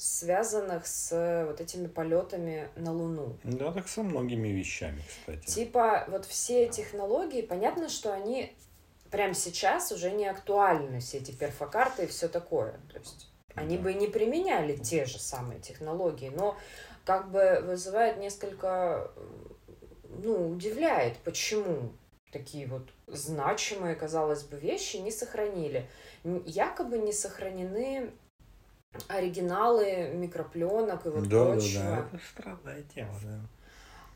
связанных 0.00 0.86
с 0.86 1.12
э, 1.12 1.44
вот 1.44 1.60
этими 1.60 1.86
полетами 1.86 2.70
на 2.74 2.90
Луну. 2.90 3.36
Да, 3.44 3.70
так 3.70 3.86
со 3.86 4.02
многими 4.02 4.48
вещами, 4.48 5.02
кстати. 5.06 5.44
Типа 5.44 6.06
вот 6.08 6.24
все 6.24 6.68
технологии, 6.68 7.42
понятно, 7.42 7.90
что 7.90 8.10
они 8.10 8.50
прямо 9.10 9.34
сейчас 9.34 9.92
уже 9.92 10.10
не 10.10 10.26
актуальны, 10.26 11.00
все 11.00 11.18
эти 11.18 11.32
перфокарты 11.32 12.04
и 12.04 12.06
все 12.06 12.28
такое. 12.28 12.80
То 12.90 12.98
есть 12.98 13.30
они 13.54 13.76
да. 13.76 13.82
бы 13.82 13.92
не 13.92 14.06
применяли 14.06 14.74
те 14.74 15.04
же 15.04 15.18
самые 15.18 15.60
технологии, 15.60 16.30
но 16.34 16.56
как 17.04 17.30
бы 17.30 17.60
вызывает 17.62 18.16
несколько, 18.16 19.10
ну, 20.08 20.48
удивляет, 20.50 21.18
почему. 21.18 21.92
такие 22.32 22.66
вот 22.66 22.88
значимые, 23.06 23.96
казалось 23.96 24.44
бы, 24.44 24.56
вещи 24.56 24.96
не 24.96 25.10
сохранили. 25.10 25.86
Якобы 26.46 26.96
не 26.96 27.12
сохранены 27.12 28.12
оригиналы 29.08 30.10
микропленок 30.14 31.06
и 31.06 31.08
вот 31.10 31.28
да, 31.28 31.44
прочего. 31.46 31.82
Да, 31.82 31.90
да, 31.90 32.08
это 32.12 32.20
странная 32.32 32.82
тема, 32.94 33.14
да. 33.22 33.40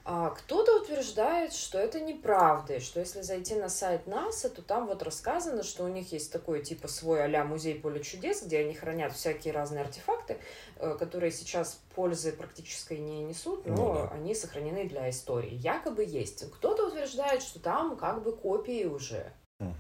А 0.06 0.28
кто-то 0.30 0.82
утверждает, 0.82 1.54
что 1.54 1.78
это 1.78 1.98
неправда, 1.98 2.74
и 2.74 2.80
что 2.80 3.00
если 3.00 3.22
зайти 3.22 3.54
на 3.54 3.70
сайт 3.70 4.06
НАСА, 4.06 4.50
то 4.50 4.60
там 4.60 4.86
вот 4.86 5.02
рассказано, 5.02 5.62
что 5.62 5.84
у 5.84 5.88
них 5.88 6.12
есть 6.12 6.30
такой 6.30 6.62
типа 6.62 6.88
свой 6.88 7.24
а 7.24 7.44
музей 7.44 7.74
поле 7.74 8.02
чудес, 8.02 8.42
где 8.42 8.58
они 8.58 8.74
хранят 8.74 9.14
всякие 9.14 9.54
разные 9.54 9.80
артефакты, 9.80 10.36
э, 10.76 10.94
которые 10.98 11.32
сейчас 11.32 11.80
пользы 11.94 12.32
практической 12.32 12.98
не 12.98 13.22
несут, 13.22 13.64
но 13.64 13.74
ну, 13.74 13.94
да. 13.94 14.10
они 14.12 14.34
сохранены 14.34 14.86
для 14.86 15.08
истории. 15.08 15.54
Якобы 15.54 16.04
есть. 16.04 16.50
Кто-то 16.52 16.88
утверждает, 16.88 17.40
что 17.40 17.58
там 17.58 17.96
как 17.96 18.22
бы 18.22 18.36
копии 18.36 18.84
уже. 18.84 19.32
Угу. 19.60 19.72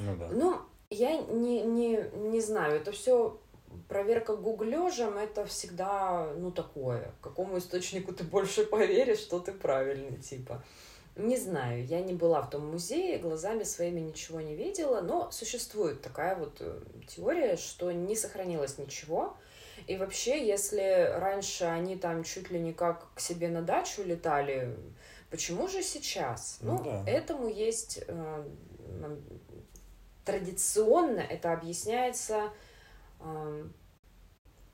Ну 0.00 0.16
да. 0.16 0.28
Ну, 0.32 0.60
я 0.90 1.16
не, 1.16 1.62
не, 1.62 2.04
не 2.14 2.42
знаю, 2.42 2.76
это 2.76 2.92
все 2.92 3.40
проверка 3.88 4.36
гуглежем 4.36 5.18
это 5.18 5.44
всегда, 5.46 6.32
ну, 6.36 6.50
такое. 6.50 7.12
Какому 7.20 7.58
источнику 7.58 8.12
ты 8.12 8.24
больше 8.24 8.64
поверишь, 8.70 9.18
что 9.18 9.40
ты 9.40 9.52
правильный, 9.52 10.18
типа. 10.18 10.64
Не 11.14 11.36
знаю, 11.36 11.84
я 11.84 12.00
не 12.00 12.14
была 12.14 12.40
в 12.40 12.48
том 12.48 12.66
музее, 12.70 13.18
глазами 13.18 13.64
своими 13.64 14.00
ничего 14.00 14.40
не 14.40 14.56
видела, 14.56 15.02
но 15.02 15.30
существует 15.30 16.00
такая 16.00 16.36
вот 16.36 16.56
э, 16.60 16.80
теория, 17.06 17.56
что 17.56 17.92
не 17.92 18.16
сохранилось 18.16 18.78
ничего. 18.78 19.36
И 19.86 19.96
вообще, 19.98 20.46
если 20.46 21.12
раньше 21.18 21.64
они 21.64 21.96
там 21.96 22.24
чуть 22.24 22.50
ли 22.50 22.58
не 22.58 22.72
как 22.72 23.12
к 23.14 23.20
себе 23.20 23.48
на 23.48 23.60
дачу 23.60 24.02
летали, 24.02 24.74
почему 25.30 25.68
же 25.68 25.82
сейчас? 25.82 26.58
Ну, 26.62 26.78
ну 26.78 26.84
да. 26.84 27.04
этому 27.06 27.46
есть 27.46 28.02
э, 28.06 28.44
традиционно 30.24 31.20
это 31.20 31.52
объясняется 31.52 32.50
э, 33.22 33.64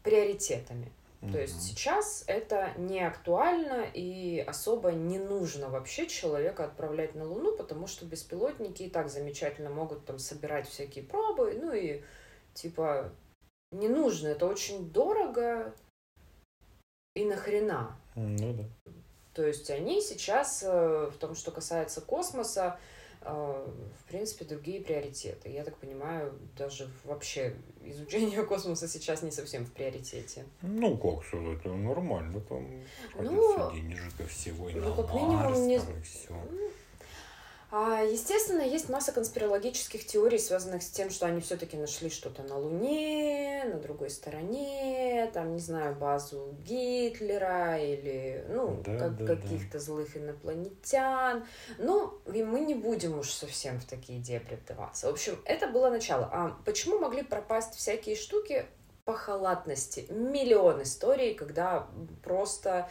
приоритетами. 0.03 0.92
Mm-hmm. 1.20 1.32
То 1.32 1.40
есть 1.40 1.62
сейчас 1.62 2.24
это 2.28 2.72
не 2.76 3.01
актуально 3.01 3.86
и 3.92 4.38
особо 4.38 4.92
не 4.92 5.18
нужно 5.18 5.68
вообще 5.68 6.07
человека 6.07 6.64
отправлять 6.64 7.16
на 7.16 7.24
Луну, 7.24 7.57
потому 7.57 7.88
что 7.88 8.07
беспилотники 8.07 8.84
и 8.84 8.90
так 8.90 9.09
замечательно 9.09 9.70
могут 9.70 10.05
там 10.05 10.18
собирать 10.18 10.68
всякие 10.68 11.05
пробы, 11.05 11.59
ну 11.61 11.72
и 11.72 12.03
типа 12.55 13.12
не 13.72 13.88
нужно, 13.88 14.28
это 14.28 14.46
очень 14.46 14.90
дорого 14.90 15.74
и 17.14 17.24
нахрена. 17.24 17.96
Ну 18.14 18.55
да. 18.55 18.92
То 19.34 19.46
есть 19.46 19.70
они 19.70 20.01
сейчас 20.01 20.62
э, 20.64 21.11
в 21.12 21.16
том, 21.18 21.34
что 21.34 21.51
касается 21.51 22.01
космоса, 22.01 22.78
в 23.25 24.05
принципе, 24.09 24.45
другие 24.45 24.81
приоритеты. 24.81 25.51
Я 25.51 25.64
так 25.64 25.77
понимаю, 25.77 26.39
даже 26.57 26.89
вообще 27.05 27.55
изучение 27.85 28.43
космоса 28.47 28.89
сейчас 28.89 29.23
не 29.23 29.31
совсем 29.31 29.64
в 29.64 29.73
приоритете. 29.73 30.45
Ну, 30.62 30.97
как 30.97 31.25
сказать, 31.27 31.59
это 31.59 31.71
нормально, 31.71 32.41
там 32.41 32.66
ну, 33.19 33.73
денежка 33.73 34.27
всего, 34.27 34.69
и 34.69 34.75
ну, 34.75 34.91
на 34.91 34.97
как 34.97 35.14
минимум, 35.14 35.66
не... 35.66 35.79
все. 35.79 36.35
А, 37.71 38.01
естественно, 38.01 38.62
есть 38.62 38.89
масса 38.89 39.12
конспирологических 39.12 40.07
теорий, 40.07 40.39
связанных 40.39 40.83
с 40.83 40.89
тем, 40.89 41.11
что 41.11 41.27
они 41.27 41.43
все-таки 41.43 41.77
нашли 41.77 42.09
что-то 42.09 42.43
на 42.43 42.57
Луне, 42.57 43.64
на 43.66 43.79
другой 43.79 44.09
стороне, 44.09 45.31
там, 45.35 45.53
не 45.53 45.61
знаю, 45.61 45.95
базу 45.95 46.57
Гитлера 46.64 47.77
или, 47.77 48.47
ну, 48.49 48.83
да, 48.87 48.99
как, 48.99 49.16
да, 49.19 49.27
каких-то 49.27 49.75
да. 49.75 49.79
злых 49.81 50.16
инопланетян. 50.16 51.45
Ну, 51.77 52.19
и 52.33 52.43
мы 52.43 52.61
не 52.61 52.75
будем 52.75 53.19
уж 53.19 53.31
совсем 53.31 53.79
в 53.79 53.85
такие 53.85 54.19
дебри 54.19 54.55
вдаваться. 54.55 55.09
В 55.09 55.11
общем, 55.12 55.39
это 55.45 55.66
было 55.66 55.91
начало. 55.91 56.31
А 56.33 56.57
почему 56.64 56.99
могли 56.99 57.23
пропасть 57.23 57.75
всякие 57.75 58.16
штуки 58.16 58.64
по 59.05 59.12
халатности? 59.12 60.07
Миллион 60.09 60.83
историй, 60.85 61.35
когда 61.35 61.87
просто 62.25 62.89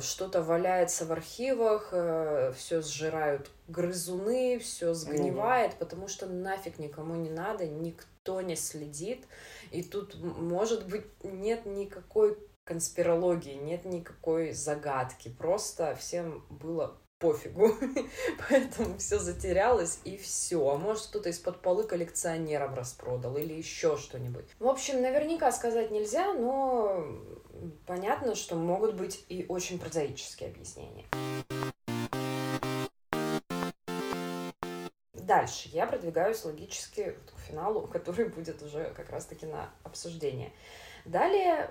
что-то 0.00 0.42
валяется 0.42 1.04
в 1.04 1.12
архивах, 1.12 1.90
э, 1.92 2.52
все 2.56 2.80
сжирают 2.80 3.50
грызуны, 3.66 4.58
все 4.58 4.94
сгнивает, 4.94 5.72
mm 5.72 5.78
потому 5.78 6.08
что 6.08 6.26
нафиг 6.26 6.78
никому 6.78 7.14
не 7.16 7.30
надо, 7.30 7.66
никто 7.66 8.40
не 8.40 8.56
следит. 8.56 9.26
И 9.70 9.82
тут, 9.82 10.16
может 10.22 10.88
быть, 10.88 11.06
нет 11.22 11.66
никакой 11.66 12.38
конспирологии, 12.64 13.54
нет 13.54 13.84
никакой 13.84 14.52
загадки. 14.52 15.28
Просто 15.28 15.94
всем 15.96 16.44
было 16.48 16.98
пофигу. 17.18 17.70
Поэтому 18.48 18.98
все 18.98 19.18
затерялось 19.18 20.00
и 20.04 20.16
все. 20.16 20.68
А 20.68 20.76
может 20.76 21.06
кто-то 21.06 21.28
из-под 21.30 21.60
полы 21.60 21.84
коллекционеров 21.84 22.74
распродал 22.74 23.36
или 23.36 23.54
еще 23.54 23.96
что-нибудь. 23.96 24.46
В 24.58 24.66
общем, 24.66 25.02
наверняка 25.02 25.52
сказать 25.52 25.90
нельзя, 25.90 26.32
но 26.34 27.04
понятно, 27.86 28.34
что 28.34 28.56
могут 28.56 28.94
быть 28.94 29.24
и 29.28 29.44
очень 29.48 29.78
прозаические 29.78 30.50
объяснения. 30.50 31.06
Дальше 35.28 35.68
я 35.72 35.86
продвигаюсь 35.86 36.42
логически 36.44 37.14
к 37.26 37.38
финалу, 37.40 37.86
который 37.92 38.28
будет 38.30 38.62
уже 38.62 38.92
как 38.94 39.10
раз-таки 39.10 39.44
на 39.44 39.70
обсуждение. 39.82 40.52
Далее 41.04 41.70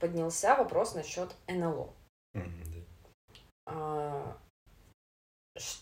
поднялся 0.00 0.56
вопрос 0.56 0.94
насчет 0.94 1.30
НЛО. 1.46 1.94
А, 3.66 4.36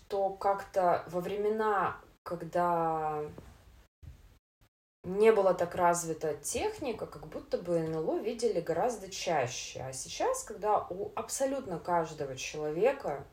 что 0.09 0.31
как-то 0.31 1.05
во 1.09 1.21
времена, 1.21 1.99
когда 2.23 3.23
не 5.05 5.33
была 5.33 5.53
так 5.53 5.75
развита 5.75 6.35
техника, 6.35 7.07
как 7.07 7.27
будто 7.27 7.59
бы 7.59 7.79
НЛО 7.79 8.21
видели 8.21 8.61
гораздо 8.61 9.11
чаще. 9.11 9.81
А 9.83 9.93
сейчас, 9.93 10.45
когда 10.45 10.79
у 10.89 11.13
абсолютно 11.15 11.79
каждого 11.79 12.37
человека 12.37 13.27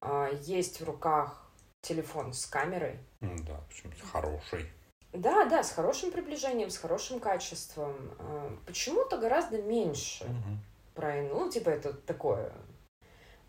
а, 0.00 0.28
есть 0.42 0.80
в 0.80 0.84
руках 0.84 1.50
телефон 1.80 2.32
с 2.32 2.46
камерой. 2.46 3.00
Да, 3.20 3.60
причем 3.68 3.92
с 3.96 4.08
хорошей. 4.08 4.70
Да, 5.12 5.46
да, 5.46 5.64
с 5.64 5.72
хорошим 5.72 6.12
приближением, 6.12 6.70
с 6.70 6.78
хорошим 6.78 7.18
качеством. 7.18 7.96
А, 8.20 8.56
почему-то 8.66 9.18
гораздо 9.18 9.60
меньше 9.60 10.24
угу. 10.24 10.58
про 10.94 11.22
НЛО. 11.22 11.40
Ну, 11.40 11.50
типа 11.50 11.70
это 11.70 11.92
такое 11.92 12.52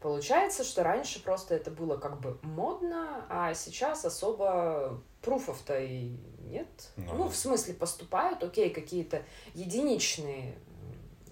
Получается, 0.04 0.66
что 0.66 0.84
раньше 0.84 1.24
просто 1.24 1.56
это 1.56 1.72
было 1.72 1.96
как 1.96 2.20
бы 2.20 2.38
модно, 2.42 3.26
а 3.30 3.54
сейчас 3.54 4.04
особо 4.04 5.02
пруфов-то 5.22 5.80
и 5.80 6.18
нет. 6.42 6.92
Ну, 6.98 7.14
ну 7.14 7.30
в 7.30 7.36
смысле, 7.38 7.74
поступают, 7.74 8.44
окей, 8.44 8.70
какие-то 8.70 9.24
единичные 9.54 10.58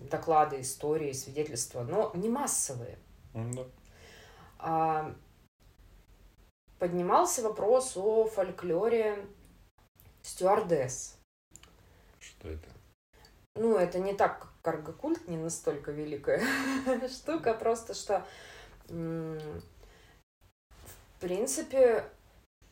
доклады, 0.10 0.62
истории, 0.62 1.12
свидетельства, 1.12 1.84
но 1.84 2.14
не 2.16 2.30
массовые. 2.30 2.98
Да. 3.34 3.66
А, 4.58 5.16
поднимался 6.80 7.42
вопрос 7.42 7.98
о 7.98 8.24
фольклоре 8.28 9.26
стюардесс. 10.22 11.18
Что 12.22 12.48
это? 12.48 12.70
Ну, 13.56 13.76
это 13.76 14.00
не 14.00 14.14
так, 14.14 14.40
как 14.40 14.52
каргокульт, 14.62 15.28
не 15.28 15.36
настолько 15.36 15.92
великая 15.92 16.42
штука, 17.10 17.54
просто 17.54 17.94
что 17.94 18.26
в 18.92 19.62
принципе, 21.20 22.06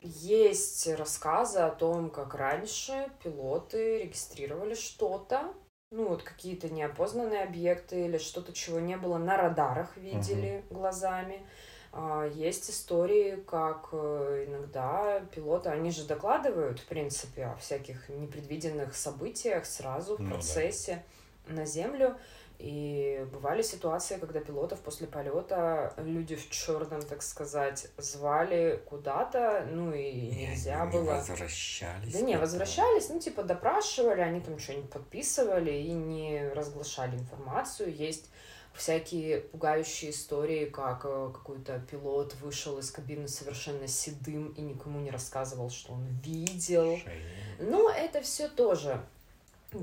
есть 0.01 0.87
рассказы 0.95 1.59
о 1.59 1.69
том, 1.69 2.09
как 2.09 2.35
раньше 2.35 3.09
пилоты 3.23 3.99
регистрировали 3.99 4.73
что-то, 4.73 5.53
ну 5.91 6.09
вот 6.09 6.23
какие-то 6.23 6.69
неопознанные 6.69 7.43
объекты 7.43 8.05
или 8.05 8.17
что-то, 8.17 8.53
чего 8.53 8.79
не 8.79 8.95
было 8.95 9.17
на 9.17 9.37
радарах, 9.37 9.97
видели 9.97 10.63
uh-huh. 10.69 10.73
глазами. 10.73 11.45
А, 11.91 12.27
есть 12.27 12.69
истории, 12.69 13.43
как 13.47 13.89
э, 13.91 14.45
иногда 14.47 15.21
пилоты, 15.33 15.69
они 15.69 15.89
же 15.89 16.05
докладывают, 16.05 16.79
в 16.79 16.85
принципе, 16.85 17.45
о 17.45 17.55
всяких 17.55 18.09
непредвиденных 18.09 18.95
событиях 18.95 19.65
сразу 19.65 20.17
в 20.17 20.19
ну, 20.19 20.29
процессе 20.29 21.03
да. 21.47 21.55
на 21.55 21.65
Землю. 21.65 22.15
И 22.59 23.25
бывали 23.31 23.61
ситуации, 23.61 24.17
когда 24.17 24.41
пилотов 24.41 24.81
после 24.81 25.07
полета 25.07 25.93
люди 25.95 26.35
в 26.35 26.49
черном, 26.49 27.01
так 27.01 27.21
сказать, 27.23 27.87
звали 27.97 28.83
куда-то, 28.85 29.65
ну 29.71 29.93
и 29.93 30.11
нельзя 30.29 30.83
они 30.83 30.91
было. 30.91 31.13
возвращались. 31.13 32.11
Да 32.11 32.19
не, 32.19 32.37
возвращались, 32.37 33.07
ну 33.07 33.17
типа 33.17 33.43
допрашивали, 33.43 34.19
они 34.19 34.41
там 34.41 34.59
что-нибудь 34.59 34.89
подписывали 34.89 35.71
и 35.71 35.93
не 35.93 36.49
разглашали 36.49 37.15
информацию. 37.15 37.95
Есть 37.95 38.29
всякие 38.73 39.39
пугающие 39.39 40.11
истории, 40.11 40.65
как 40.65 41.05
э, 41.05 41.31
какой-то 41.33 41.79
пилот 41.89 42.35
вышел 42.41 42.77
из 42.77 42.91
кабины 42.91 43.29
совершенно 43.29 43.87
седым 43.87 44.49
и 44.49 44.61
никому 44.61 44.99
не 44.99 45.11
рассказывал, 45.11 45.69
что 45.69 45.93
он 45.93 46.05
видел. 46.23 46.97
Шея. 46.97 47.23
Но 47.59 47.89
это 47.89 48.21
все 48.21 48.47
тоже 48.47 49.01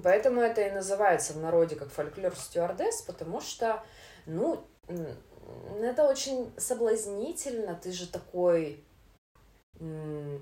Поэтому 0.02 0.40
это 0.40 0.62
и 0.62 0.70
называется 0.70 1.32
в 1.32 1.38
народе 1.38 1.76
как 1.76 1.90
фольклор 1.90 2.34
стюардесс, 2.34 3.02
потому 3.02 3.40
что, 3.40 3.84
ну, 4.26 4.66
это 5.80 6.04
очень 6.08 6.52
соблазнительно. 6.56 7.78
Ты 7.80 7.92
же 7.92 8.08
такой 8.08 8.84
в 9.78 10.40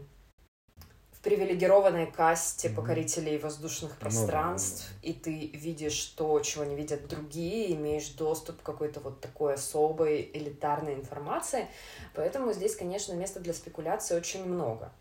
привилегированной 1.22 2.11
касте 2.11 2.70
покорителей 2.70 3.38
воздушных 3.38 3.97
пространств, 3.97 4.88
ну, 4.88 4.95
да, 4.95 5.01
да. 5.03 5.09
и 5.09 5.12
ты 5.12 5.47
видишь 5.59 6.05
то, 6.16 6.38
чего 6.40 6.64
не 6.64 6.74
видят 6.74 7.07
другие, 7.09 7.74
имеешь 7.74 8.11
доступ 8.11 8.62
к 8.62 8.64
какой-то 8.64 9.01
вот 9.01 9.20
такой 9.20 9.55
особой 9.55 10.30
элитарной 10.32 10.95
информации. 10.95 11.66
Поэтому 12.14 12.53
здесь, 12.53 12.76
конечно, 12.76 13.12
места 13.14 13.40
для 13.40 13.55
спекуляции 13.55 14.16
очень 14.16 14.45
много. 14.45 14.92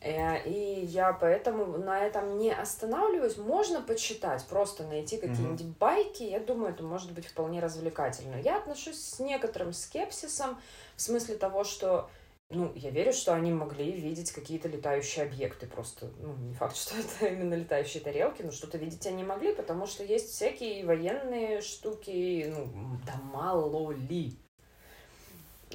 Э, 0.00 0.42
и 0.44 0.84
я 0.84 1.12
поэтому 1.12 1.78
на 1.78 2.00
этом 2.00 2.38
не 2.38 2.52
останавливаюсь. 2.52 3.36
Можно 3.36 3.80
почитать, 3.80 4.44
просто 4.46 4.84
найти 4.84 5.16
какие-нибудь 5.16 5.60
mm-hmm. 5.60 5.78
байки. 5.78 6.22
Я 6.22 6.40
думаю, 6.40 6.72
это 6.72 6.82
может 6.82 7.12
быть 7.12 7.26
вполне 7.26 7.60
развлекательно. 7.60 8.36
Я 8.36 8.58
отношусь 8.58 9.00
с 9.00 9.18
некоторым 9.18 9.72
скепсисом 9.72 10.60
в 10.96 11.00
смысле 11.00 11.36
того, 11.36 11.64
что 11.64 12.08
ну, 12.50 12.72
я 12.74 12.90
верю, 12.90 13.12
что 13.12 13.34
они 13.34 13.52
могли 13.52 13.92
видеть 13.92 14.32
какие-то 14.32 14.68
летающие 14.68 15.24
объекты. 15.24 15.66
Просто, 15.66 16.10
ну, 16.18 16.34
не 16.36 16.54
факт, 16.54 16.76
что 16.76 16.94
это 16.98 17.26
именно 17.26 17.54
летающие 17.54 18.02
тарелки, 18.02 18.42
но 18.42 18.52
что-то 18.52 18.78
видеть 18.78 19.06
они 19.06 19.24
могли, 19.24 19.52
потому 19.54 19.86
что 19.86 20.04
есть 20.04 20.30
всякие 20.30 20.86
военные 20.86 21.60
штуки, 21.60 22.52
ну, 22.54 22.98
да 23.04 23.20
мало 23.32 23.90
ли. 23.92 24.38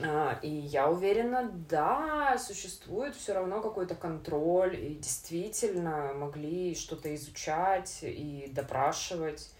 А, 0.02 0.40
и 0.42 0.50
я 0.50 0.90
уверена, 0.90 1.52
да, 1.70 2.38
существует 2.40 3.16
все 3.16 3.34
равно 3.34 3.62
какой-то 3.62 3.94
контроль, 3.96 4.76
и 4.76 4.96
действительно 4.96 6.14
могли 6.14 6.74
что-то 6.74 7.14
изучать 7.16 8.00
и 8.02 8.50
допрашивать. 8.52 9.52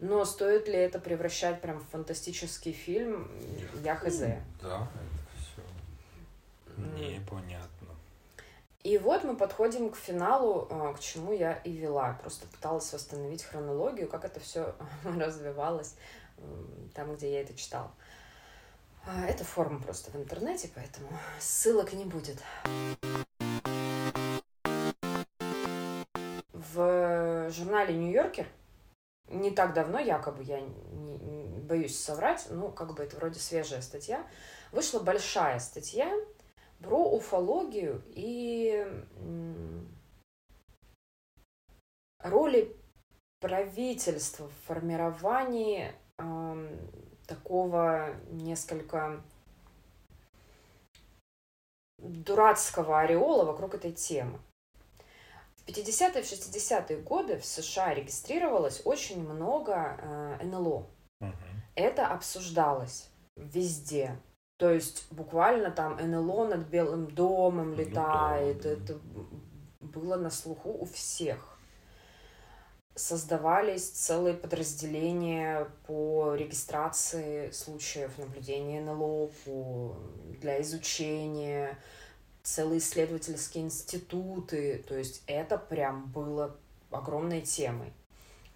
Но 0.00 0.24
стоит 0.24 0.68
ли 0.68 0.74
это 0.74 0.98
превращать 1.00 1.60
прям 1.60 1.80
в 1.80 1.88
фантастический 1.88 2.72
фильм, 2.72 3.30
я 3.82 3.96
хз. 3.96 4.18
Да, 4.62 4.88
это 4.94 5.26
все 5.38 5.62
непонятно. 6.96 7.68
И 8.84 8.96
вот 8.98 9.24
мы 9.24 9.36
подходим 9.36 9.90
к 9.90 9.96
финалу, 9.96 10.68
а, 10.70 10.92
к 10.92 11.00
чему 11.00 11.32
я 11.32 11.54
и 11.54 11.72
вела. 11.72 12.16
Просто 12.20 12.46
пыталась 12.46 12.92
восстановить 12.92 13.42
хронологию, 13.42 14.08
как 14.08 14.24
это 14.24 14.38
все 14.38 14.74
развивалось 15.04 15.94
там, 16.94 17.14
где 17.16 17.32
я 17.32 17.40
это 17.40 17.54
читала. 17.54 17.90
А, 19.06 19.24
это 19.26 19.44
форма 19.44 19.80
просто 19.80 20.10
в 20.10 20.16
интернете, 20.16 20.70
поэтому 20.74 21.08
ссылок 21.40 21.92
не 21.92 22.04
будет. 22.04 22.42
В 26.52 27.50
журнале 27.50 27.94
Нью-Йоркер 27.94 28.46
не 29.28 29.50
так 29.50 29.74
давно, 29.74 29.98
якобы, 29.98 30.42
я 30.42 30.60
не, 30.60 30.68
не 31.18 31.60
боюсь 31.60 31.98
соврать, 31.98 32.46
ну, 32.50 32.70
как 32.70 32.94
бы 32.94 33.02
это 33.02 33.16
вроде 33.16 33.38
свежая 33.38 33.82
статья, 33.82 34.26
вышла 34.72 35.00
большая 35.00 35.58
статья 35.58 36.12
про 36.80 37.10
уфологию 37.10 38.02
и 38.08 38.86
роли 42.20 42.76
правительства 43.40 44.48
в 44.48 44.66
формировании 44.66 45.92
такого 47.28 48.16
несколько 48.30 49.22
дурацкого 51.98 53.00
ореола 53.00 53.44
вокруг 53.44 53.74
этой 53.74 53.92
темы. 53.92 54.38
В 55.56 55.68
50-е, 55.68 56.22
в 56.22 56.26
60-е 56.26 56.98
годы 57.02 57.38
в 57.38 57.44
США 57.44 57.92
регистрировалось 57.92 58.80
очень 58.84 59.22
много 59.28 59.98
э, 60.00 60.44
НЛО. 60.44 60.86
Uh-huh. 61.20 61.32
Это 61.74 62.06
обсуждалось 62.06 63.10
везде. 63.36 64.18
То 64.58 64.70
есть 64.70 65.06
буквально 65.12 65.70
там 65.70 65.96
НЛО 65.96 66.48
над 66.48 66.66
Белым 66.68 67.10
домом 67.10 67.74
летает. 67.74 68.56
Ну, 68.56 68.62
да, 68.62 68.76
да. 68.76 68.82
Это 68.82 68.98
было 69.80 70.16
на 70.16 70.30
слуху 70.30 70.70
у 70.70 70.86
всех 70.86 71.57
создавались 72.98 73.88
целые 73.88 74.34
подразделения 74.34 75.68
по 75.86 76.34
регистрации 76.34 77.50
случаев 77.52 78.18
наблюдения 78.18 78.80
НЛО, 78.80 79.30
по, 79.44 79.96
для 80.40 80.60
изучения, 80.60 81.78
целые 82.42 82.78
исследовательские 82.78 83.64
институты. 83.64 84.84
То 84.86 84.96
есть 84.96 85.22
это 85.26 85.56
прям 85.56 86.06
было 86.06 86.56
огромной 86.90 87.40
темой. 87.40 87.92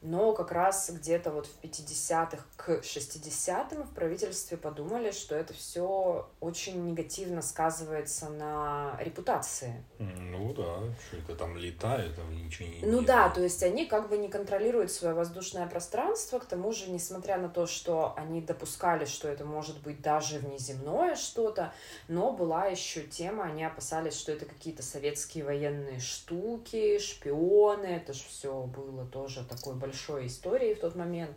Но 0.03 0.33
как 0.33 0.51
раз 0.51 0.91
где-то 0.91 1.31
вот 1.31 1.47
в 1.47 1.61
50-х 1.63 2.45
к 2.57 2.81
60-м 2.81 3.85
в 3.85 3.95
правительстве 3.95 4.57
подумали, 4.57 5.13
что 5.13 5.37
это 5.37 5.55
все 5.55 6.29
очень 6.41 6.85
негативно 6.85 7.41
сказывается 7.41 8.29
на 8.29 8.97
репутации. 9.01 9.85
Ну 10.01 10.53
да, 10.55 10.79
что 11.07 11.19
это 11.19 11.37
там 11.37 11.57
летает, 11.57 12.17
там 12.17 12.35
ничего 12.35 12.69
не... 12.69 12.81
Ну 12.85 13.03
да, 13.03 13.31
то 13.31 13.41
есть 13.41 13.63
они 13.63 13.87
как 13.87 14.09
бы 14.09 14.19
не 14.19 14.27
контролируют 14.27 14.91
свое 14.91 15.15
воздушное 15.15 15.69
пространство, 15.69 16.41
к 16.41 16.47
тому 16.47 16.73
же, 16.73 16.91
несмотря 16.91 17.39
на 17.39 17.49
то, 17.49 17.69
что 17.69 18.13
они 18.17 18.41
допускали, 18.41 19.05
что 19.05 19.29
это 19.29 19.45
может 19.45 19.81
быть 19.83 20.03
даже 20.03 20.41
внеземное 20.41 21.15
что-то, 21.15 21.73
но 22.09 22.33
была 22.33 22.67
еще 22.67 23.03
тема, 23.03 23.45
они 23.45 23.65
опасались, 23.65 24.19
что 24.19 24.33
это 24.33 24.47
какие-то 24.47 24.83
советские 24.83 25.45
военные 25.45 26.01
штуки, 26.01 26.99
шпионы, 26.99 27.87
это 27.87 28.13
же 28.13 28.25
все 28.29 28.63
было 28.65 29.05
тоже 29.07 29.45
такой 29.45 29.75
большой 29.75 29.92
большой 29.93 30.27
историей 30.27 30.75
в 30.75 30.81
тот 30.81 30.97
момент, 30.97 31.37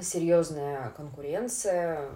серьезная 0.00 0.90
конкуренция. 0.90 2.10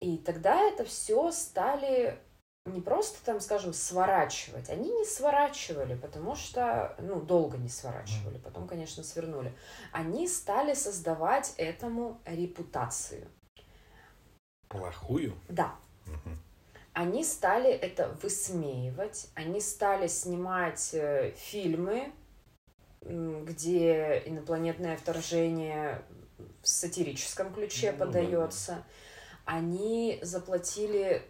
И 0.00 0.18
тогда 0.18 0.60
это 0.60 0.84
все 0.84 1.30
стали 1.30 2.18
не 2.66 2.80
просто 2.80 3.24
там, 3.24 3.40
скажем, 3.40 3.72
сворачивать. 3.72 4.70
Они 4.70 4.90
не 4.90 5.04
сворачивали, 5.04 5.94
потому 5.94 6.34
что, 6.34 6.96
ну, 6.98 7.20
долго 7.20 7.58
не 7.58 7.68
сворачивали, 7.68 8.38
потом, 8.38 8.66
конечно, 8.66 9.04
свернули. 9.04 9.54
Они 9.92 10.26
стали 10.26 10.74
создавать 10.74 11.54
этому 11.58 12.18
репутацию. 12.24 13.28
Плохую? 14.68 15.34
Да. 15.48 15.76
Угу. 16.06 16.36
Они 16.94 17.22
стали 17.22 17.70
это 17.70 18.08
высмеивать, 18.22 19.28
они 19.34 19.60
стали 19.60 20.06
снимать 20.06 20.90
э, 20.94 21.32
фильмы 21.36 22.12
где 23.04 24.22
инопланетное 24.24 24.96
вторжение 24.96 26.02
в 26.62 26.68
сатирическом 26.68 27.52
ключе 27.52 27.92
ну, 27.92 27.98
подается, 27.98 28.72
да. 28.72 28.84
они 29.44 30.18
заплатили 30.22 31.22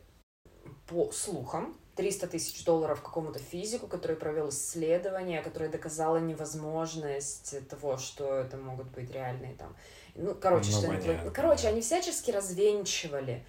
по 0.86 1.10
слухам 1.10 1.76
300 1.96 2.26
тысяч 2.28 2.64
долларов 2.64 3.02
какому-то 3.02 3.38
физику, 3.38 3.86
который 3.86 4.16
провел 4.16 4.48
исследование, 4.50 5.42
которое 5.42 5.68
доказало 5.68 6.18
невозможность 6.18 7.66
того, 7.68 7.96
что 7.96 8.34
это 8.34 8.56
могут 8.56 8.88
быть 8.88 9.10
реальные 9.10 9.54
там. 9.54 9.76
Ну, 10.14 10.34
короче, 10.34 10.70
ну, 10.72 10.78
что 10.78 10.86
понятно. 10.88 11.30
короче, 11.30 11.68
они 11.68 11.80
всячески 11.80 12.30
развенчивали 12.30 13.44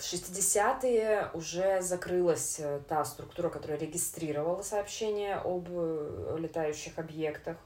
в 0.00 0.12
60-е 0.12 1.30
уже 1.34 1.82
закрылась 1.82 2.56
э, 2.58 2.80
та 2.88 3.04
структура, 3.04 3.50
которая 3.50 3.78
регистрировала 3.78 4.62
сообщения 4.62 5.36
об 5.36 5.68
э, 5.70 6.36
летающих 6.38 6.98
объектах. 6.98 7.56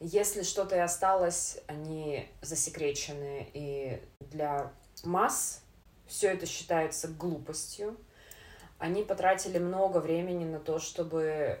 Если 0.00 0.42
что-то 0.42 0.76
и 0.76 0.80
осталось, 0.80 1.58
они 1.66 2.28
засекречены, 2.42 3.48
и 3.54 4.02
для 4.20 4.72
масс 5.04 5.62
все 6.06 6.28
это 6.28 6.46
считается 6.46 7.08
глупостью. 7.08 7.96
Они 8.78 9.02
потратили 9.02 9.58
много 9.58 9.98
времени 9.98 10.44
на 10.44 10.58
то, 10.58 10.78
чтобы 10.78 11.60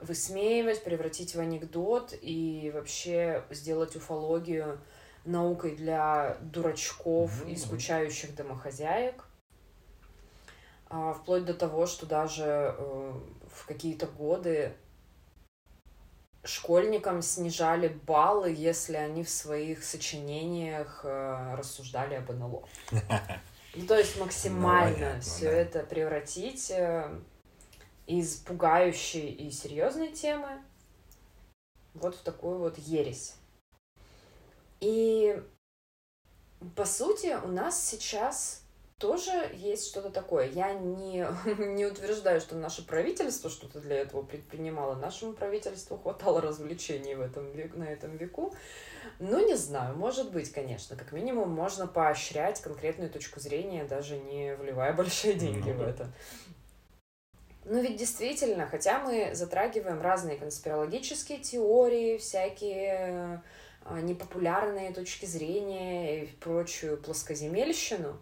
высмеивать, 0.00 0.82
превратить 0.82 1.34
в 1.34 1.40
анекдот 1.40 2.14
и 2.20 2.70
вообще 2.74 3.44
сделать 3.50 3.96
уфологию 3.96 4.80
наукой 5.24 5.76
для 5.76 6.36
дурачков 6.40 7.44
mm-hmm. 7.44 7.52
и 7.52 7.56
скучающих 7.56 8.34
домохозяек. 8.34 9.24
А, 10.90 11.12
вплоть 11.12 11.44
до 11.44 11.54
того, 11.54 11.86
что 11.86 12.06
даже 12.06 12.74
э, 12.78 13.12
в 13.52 13.66
какие-то 13.66 14.06
годы 14.06 14.72
школьникам 16.44 17.20
снижали 17.20 17.88
баллы, 17.88 18.54
если 18.56 18.96
они 18.96 19.22
в 19.22 19.28
своих 19.28 19.84
сочинениях 19.84 21.00
э, 21.04 21.54
рассуждали 21.56 22.14
об 22.14 22.30
НЛО. 22.30 22.68
Ну, 23.74 23.86
то 23.86 23.98
есть 23.98 24.18
максимально 24.18 25.16
ну, 25.16 25.20
все 25.20 25.44
да. 25.44 25.52
это 25.52 25.82
превратить 25.84 26.70
э, 26.70 27.20
из 28.06 28.36
пугающей 28.36 29.28
и 29.28 29.50
серьезной 29.50 30.10
темы 30.10 30.48
вот 31.94 32.16
в 32.16 32.22
такую 32.22 32.58
вот 32.58 32.78
ересь. 32.78 33.34
И 34.80 35.42
по 36.74 36.84
сути 36.84 37.36
у 37.44 37.48
нас 37.48 37.82
сейчас 37.88 38.62
тоже 38.98 39.30
есть 39.54 39.88
что-то 39.88 40.10
такое. 40.10 40.48
Я 40.48 40.74
не, 40.74 41.26
не 41.58 41.86
утверждаю, 41.86 42.40
что 42.40 42.56
наше 42.56 42.84
правительство 42.84 43.48
что-то 43.48 43.80
для 43.80 43.96
этого 43.96 44.22
предпринимало. 44.22 44.96
Нашему 44.96 45.32
правительству 45.32 45.96
хватало 45.96 46.40
развлечений 46.40 47.14
в 47.14 47.20
этом 47.20 47.52
на 47.78 47.84
этом 47.84 48.16
веку. 48.16 48.52
Ну, 49.20 49.44
не 49.44 49.54
знаю, 49.56 49.96
может 49.96 50.32
быть, 50.32 50.52
конечно. 50.52 50.96
Как 50.96 51.12
минимум, 51.12 51.50
можно 51.50 51.86
поощрять 51.86 52.60
конкретную 52.60 53.10
точку 53.10 53.40
зрения, 53.40 53.84
даже 53.84 54.18
не 54.18 54.54
вливая 54.56 54.92
большие 54.96 55.34
деньги 55.34 55.70
в 55.70 55.80
это. 55.80 56.08
Ну 57.64 57.82
ведь 57.82 57.96
действительно, 57.96 58.66
хотя 58.66 58.98
мы 58.98 59.34
затрагиваем 59.34 60.00
разные 60.00 60.38
конспирологические 60.38 61.38
теории, 61.38 62.16
всякие 62.16 63.42
непопулярные 64.02 64.92
точки 64.92 65.26
зрения 65.26 66.24
и 66.24 66.26
прочую 66.26 66.96
плоскоземельщину, 66.98 68.18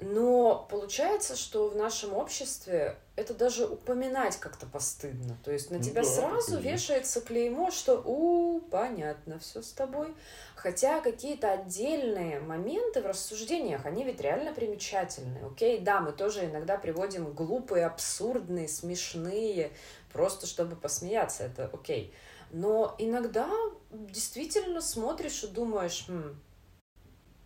но 0.00 0.64
получается, 0.70 1.34
что 1.34 1.68
в 1.68 1.76
нашем 1.76 2.14
обществе 2.14 2.96
это 3.16 3.34
даже 3.34 3.66
упоминать 3.66 4.36
как-то 4.36 4.64
постыдно. 4.64 5.36
То 5.42 5.50
есть 5.50 5.72
на 5.72 5.78
ну 5.78 5.82
тебя 5.82 6.02
да, 6.02 6.08
сразу 6.08 6.58
вешается 6.60 7.20
клеймо, 7.20 7.72
что 7.72 8.00
у, 8.04 8.60
понятно, 8.60 9.40
все 9.40 9.60
с 9.60 9.72
тобой. 9.72 10.14
Хотя 10.54 11.00
какие-то 11.00 11.50
отдельные 11.50 12.38
моменты 12.38 13.02
в 13.02 13.06
рассуждениях, 13.06 13.86
они 13.86 14.04
ведь 14.04 14.20
реально 14.20 14.52
примечательные. 14.52 15.44
Окей, 15.44 15.80
да, 15.80 16.00
мы 16.00 16.12
тоже 16.12 16.44
иногда 16.44 16.78
приводим 16.78 17.32
глупые, 17.32 17.84
абсурдные, 17.84 18.68
смешные, 18.68 19.72
просто 20.12 20.46
чтобы 20.46 20.76
посмеяться, 20.76 21.42
это 21.42 21.70
окей. 21.72 22.14
Но 22.50 22.94
иногда 22.98 23.50
действительно 23.90 24.80
смотришь 24.80 25.44
и 25.44 25.48
думаешь, 25.48 26.06
хм, 26.08 26.40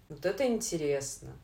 вот 0.08 0.26
это 0.26 0.46
интересно. 0.46 1.36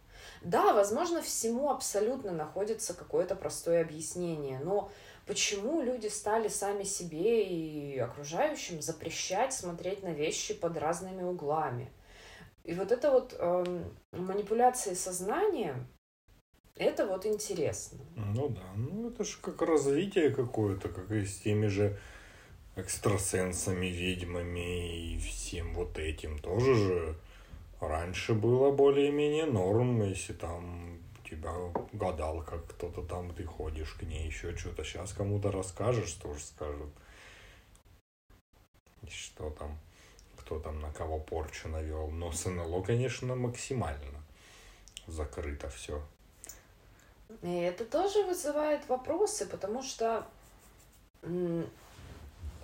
Да, 0.42 0.72
возможно, 0.72 1.22
всему 1.22 1.70
абсолютно 1.70 2.32
находится 2.32 2.94
какое-то 2.94 3.34
простое 3.34 3.82
объяснение, 3.82 4.60
но 4.60 4.90
почему 5.26 5.82
люди 5.82 6.06
стали 6.08 6.48
сами 6.48 6.84
себе 6.84 7.44
и 7.44 7.98
окружающим 7.98 8.80
запрещать 8.80 9.52
смотреть 9.52 10.02
на 10.02 10.12
вещи 10.12 10.54
под 10.54 10.76
разными 10.76 11.22
углами? 11.22 11.90
И 12.64 12.74
вот 12.74 12.92
это 12.92 13.10
вот 13.10 13.34
э, 13.38 13.82
манипуляции 14.12 14.94
сознанием, 14.94 15.86
это 16.76 17.06
вот 17.06 17.26
интересно. 17.26 17.98
Ну 18.14 18.48
да, 18.48 18.72
ну 18.76 19.10
это 19.10 19.24
же 19.24 19.38
как 19.40 19.60
развитие 19.62 20.30
какое-то, 20.30 20.88
как 20.88 21.10
и 21.10 21.24
с 21.24 21.38
теми 21.38 21.66
же 21.66 21.98
экстрасенсами, 22.78 23.86
ведьмами 23.86 25.14
и 25.14 25.18
всем 25.18 25.74
вот 25.74 25.98
этим 25.98 26.38
тоже 26.38 26.74
же 26.74 27.16
Раньше 27.80 28.34
было 28.34 28.72
более-менее 28.72 29.46
норм, 29.46 30.02
если 30.02 30.32
там 30.32 30.98
тебя 31.24 31.52
гадал, 31.92 32.42
как 32.42 32.66
кто-то 32.66 33.02
там, 33.02 33.32
ты 33.34 33.44
ходишь 33.44 33.92
к 33.92 34.02
ней, 34.02 34.26
еще 34.26 34.56
что-то. 34.56 34.82
Сейчас 34.82 35.12
кому-то 35.12 35.52
расскажешь, 35.52 36.12
тоже 36.14 36.40
скажут. 36.40 36.90
Что 39.08 39.50
там, 39.50 39.78
кто 40.38 40.58
там 40.58 40.80
на 40.80 40.92
кого 40.92 41.20
порчу 41.20 41.68
навел. 41.68 42.10
Но 42.10 42.32
с 42.32 42.46
НЛО, 42.46 42.82
конечно, 42.82 43.36
максимально 43.36 44.24
закрыто 45.06 45.68
все. 45.68 46.02
И 47.42 47.54
это 47.60 47.84
тоже 47.84 48.24
вызывает 48.24 48.88
вопросы, 48.88 49.46
потому 49.46 49.82
что 49.82 50.26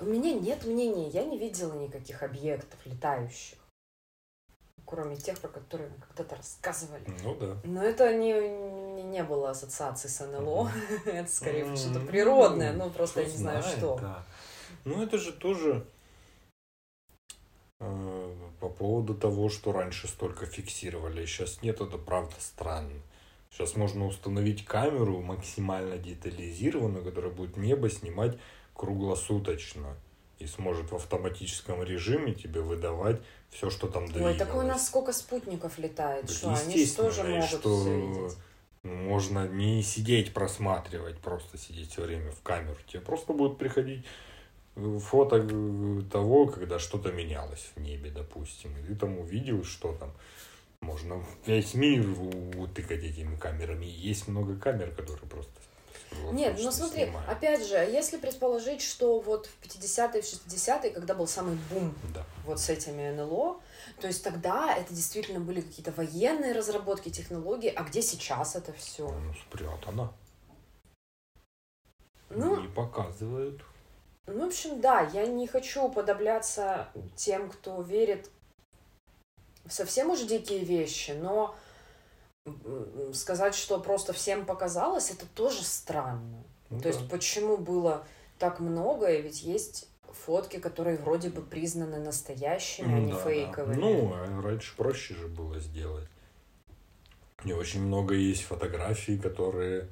у 0.01 0.05
меня 0.05 0.33
нет 0.35 0.65
мнения, 0.65 1.09
я 1.09 1.25
не 1.25 1.39
видела 1.39 1.75
никаких 1.75 2.23
объектов 2.23 2.79
летающих 2.85 3.59
кроме 4.85 5.17
тех, 5.17 5.39
про 5.41 5.49
которые 5.49 5.91
мы 5.91 5.97
когда-то 6.07 6.37
рассказывали. 6.37 7.05
Ну 7.23 7.35
да. 7.35 7.57
Но 7.65 7.83
это 7.83 8.15
не, 8.15 8.33
не, 8.33 9.03
не 9.03 9.25
было 9.25 9.51
ассоциации 9.51 10.09
с 10.09 10.25
НЛО. 10.25 10.71
это 11.07 11.31
скорее 11.31 11.75
что-то 11.77 12.01
природное, 12.01 12.73
ну 12.73 12.91
просто 12.91 13.23
я 13.23 13.27
не 13.27 13.37
знаю 13.37 13.63
что. 13.63 14.23
Ну 14.85 15.03
это 15.03 15.19
же 15.19 15.33
тоже 15.33 15.87
э, 17.81 18.35
по 18.61 18.69
поводу 18.69 19.15
того, 19.15 19.49
что 19.49 19.73
раньше 19.73 20.09
столько 20.09 20.47
фиксировали, 20.47 21.25
сейчас 21.25 21.63
нет, 21.63 21.81
это 21.81 21.97
правда 21.97 22.35
странно. 22.39 23.01
Сейчас 23.51 23.77
можно 23.77 24.07
установить 24.07 24.65
камеру 24.65 25.23
максимально 25.23 25.97
детализированную, 25.97 27.05
которая 27.05 27.31
будет 27.31 27.57
небо 27.57 27.89
снимать 27.89 28.37
круглосуточно 28.75 29.97
и 30.39 30.47
сможет 30.47 30.91
в 30.91 30.97
автоматическом 30.97 31.83
режиме 31.83 32.35
тебе 32.35 32.61
выдавать 32.61 33.20
все, 33.51 33.70
что 33.70 33.87
там 33.87 34.07
двигалось. 34.07 34.35
Ой, 34.35 34.39
так 34.39 34.55
у 34.55 34.62
нас 34.62 34.87
сколько 34.87 35.12
спутников 35.12 35.79
летает, 35.79 36.27
так 36.27 36.37
что 36.37 36.55
они 36.55 36.85
же 36.85 36.95
тоже 36.95 37.25
могут 37.25 37.49
что 37.49 37.59
все 37.59 38.01
видеть. 38.01 38.37
Можно 38.83 39.49
не 39.49 39.83
сидеть 39.83 40.35
просматривать, 40.35 41.18
просто 41.18 41.57
сидеть 41.57 41.93
все 41.93 42.03
время 42.03 42.31
в 42.33 42.43
камеру. 42.43 42.77
Тебе 42.87 43.01
просто 43.01 43.33
будут 43.33 43.57
приходить 43.57 44.05
э, 44.77 44.99
фото 44.99 45.37
э, 45.37 46.03
того, 46.12 46.47
когда 46.49 46.79
что-то 46.79 47.11
менялось 47.11 47.70
в 47.75 47.81
небе, 47.81 48.11
допустим. 48.11 48.77
И 48.77 48.83
ты 48.83 48.95
там 48.95 49.18
увидел, 49.18 49.64
что 49.64 49.95
там. 49.95 50.12
Можно 50.83 51.25
весь 51.47 51.72
мир 51.72 52.07
утыкать 52.59 53.03
этими 53.03 53.37
камерами. 53.37 53.87
Есть 53.87 54.29
много 54.29 54.55
камер, 54.55 54.91
которые 54.91 55.27
просто 55.31 55.55
нет, 56.33 56.59
ну 56.59 56.71
смотри, 56.71 57.05
снимают. 57.05 57.29
опять 57.29 57.67
же, 57.67 57.77
если 57.77 58.17
предположить, 58.17 58.83
что 58.83 59.21
вот 59.21 59.47
в 59.47 59.65
50-е, 59.65 60.23
в 60.23 60.25
60-е, 60.25 60.91
когда 60.91 61.15
был 61.15 61.27
самый 61.27 61.59
бум 61.71 61.95
да. 62.15 62.25
вот 62.45 62.61
с 62.61 62.69
этими 62.69 63.11
НЛО, 63.11 63.61
то 64.01 64.07
есть 64.07 64.25
тогда 64.25 64.75
это 64.77 64.93
действительно 64.95 65.41
были 65.41 65.61
какие-то 65.61 65.93
военные 65.93 66.53
разработки, 66.53 67.09
технологии, 67.09 67.73
а 67.75 67.83
где 67.83 68.03
сейчас 68.03 68.57
это 68.57 68.73
все? 68.73 69.09
Ну, 69.09 69.35
спрятано. 69.35 70.12
Ну, 72.31 72.61
не 72.61 72.69
показывают. 72.69 73.62
Ну, 74.27 74.45
в 74.45 74.49
общем, 74.49 74.81
да, 74.81 75.03
я 75.12 75.27
не 75.27 75.47
хочу 75.47 75.85
уподобляться 75.85 76.89
тем, 77.15 77.51
кто 77.51 77.83
верит 77.83 78.31
в 79.65 79.73
совсем 79.73 80.11
уж 80.11 80.23
дикие 80.23 80.61
вещи, 80.61 81.12
но 81.12 81.55
сказать, 83.13 83.55
что 83.55 83.81
просто 83.81 84.13
всем 84.13 84.45
показалось, 84.45 85.11
это 85.11 85.27
тоже 85.35 85.63
странно. 85.63 86.45
Ну, 86.71 86.79
То 86.79 86.85
да. 86.85 86.89
есть 86.91 87.09
почему 87.09 87.57
было 87.57 88.07
так 88.39 88.61
много, 88.61 89.11
и 89.11 89.23
ведь 89.23 89.43
есть 89.43 89.89
фотки, 90.13 90.59
которые 90.59 90.97
вроде 90.99 91.31
бы 91.31 91.43
признаны 91.43 91.99
настоящими, 91.99 92.95
а 92.95 93.01
не 93.01 93.13
да, 93.13 93.19
фейковыми. 93.19 93.75
Да. 93.75 93.81
Ну, 93.81 94.13
а 94.15 94.43
раньше 94.43 94.77
проще 94.77 95.15
же 95.15 95.29
было 95.29 95.59
сделать. 95.61 96.09
И 97.45 97.53
очень 97.53 97.83
много 97.83 98.15
есть 98.15 98.43
фотографий, 98.43 99.19
которые 99.19 99.89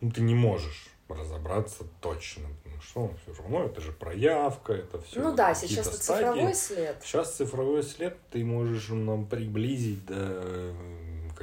ну, 0.00 0.10
ты 0.10 0.22
не 0.22 0.34
можешь 0.34 0.88
разобраться 1.08 1.84
точно. 2.00 2.48
Потому 2.62 2.82
что 2.82 3.00
ну, 3.00 3.14
все 3.22 3.42
равно 3.42 3.64
это 3.64 3.80
же 3.80 3.92
проявка, 3.92 4.72
это 4.72 5.00
все. 5.02 5.20
Ну 5.20 5.34
да, 5.34 5.54
сейчас 5.54 5.86
это 5.86 5.98
цифровой 5.98 6.54
след. 6.54 6.96
Сейчас 7.02 7.34
цифровой 7.34 7.82
след 7.82 8.16
ты 8.30 8.44
можешь 8.44 8.88
нам 8.88 9.26
приблизить 9.26 10.04
до 10.06 10.74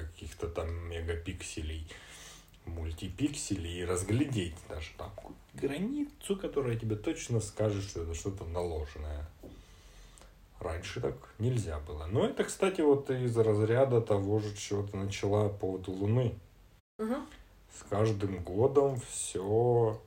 каких-то 0.05 0.47
там 0.47 0.89
мегапикселей, 0.89 1.87
мультипикселей 2.65 3.81
и 3.81 3.85
разглядеть 3.85 4.55
даже 4.69 4.91
там 4.97 5.11
границу, 5.53 6.37
которая 6.37 6.77
тебе 6.77 6.95
точно 6.95 7.39
скажет, 7.39 7.83
что 7.83 8.03
это 8.03 8.13
что-то 8.13 8.45
наложенное. 8.45 9.25
Раньше 10.59 11.01
так 11.01 11.15
нельзя 11.39 11.79
было. 11.79 12.05
Но 12.05 12.25
это, 12.25 12.43
кстати, 12.43 12.81
вот 12.81 13.09
из 13.09 13.35
разряда 13.35 13.99
того 13.99 14.39
же, 14.39 14.55
чего 14.55 14.83
ты 14.83 14.95
начала 14.95 15.49
по 15.49 15.57
поводу 15.57 15.91
Луны. 15.91 16.35
Угу. 16.99 17.15
С 17.79 17.83
каждым 17.89 18.43
годом 18.43 19.01
все 19.09 19.99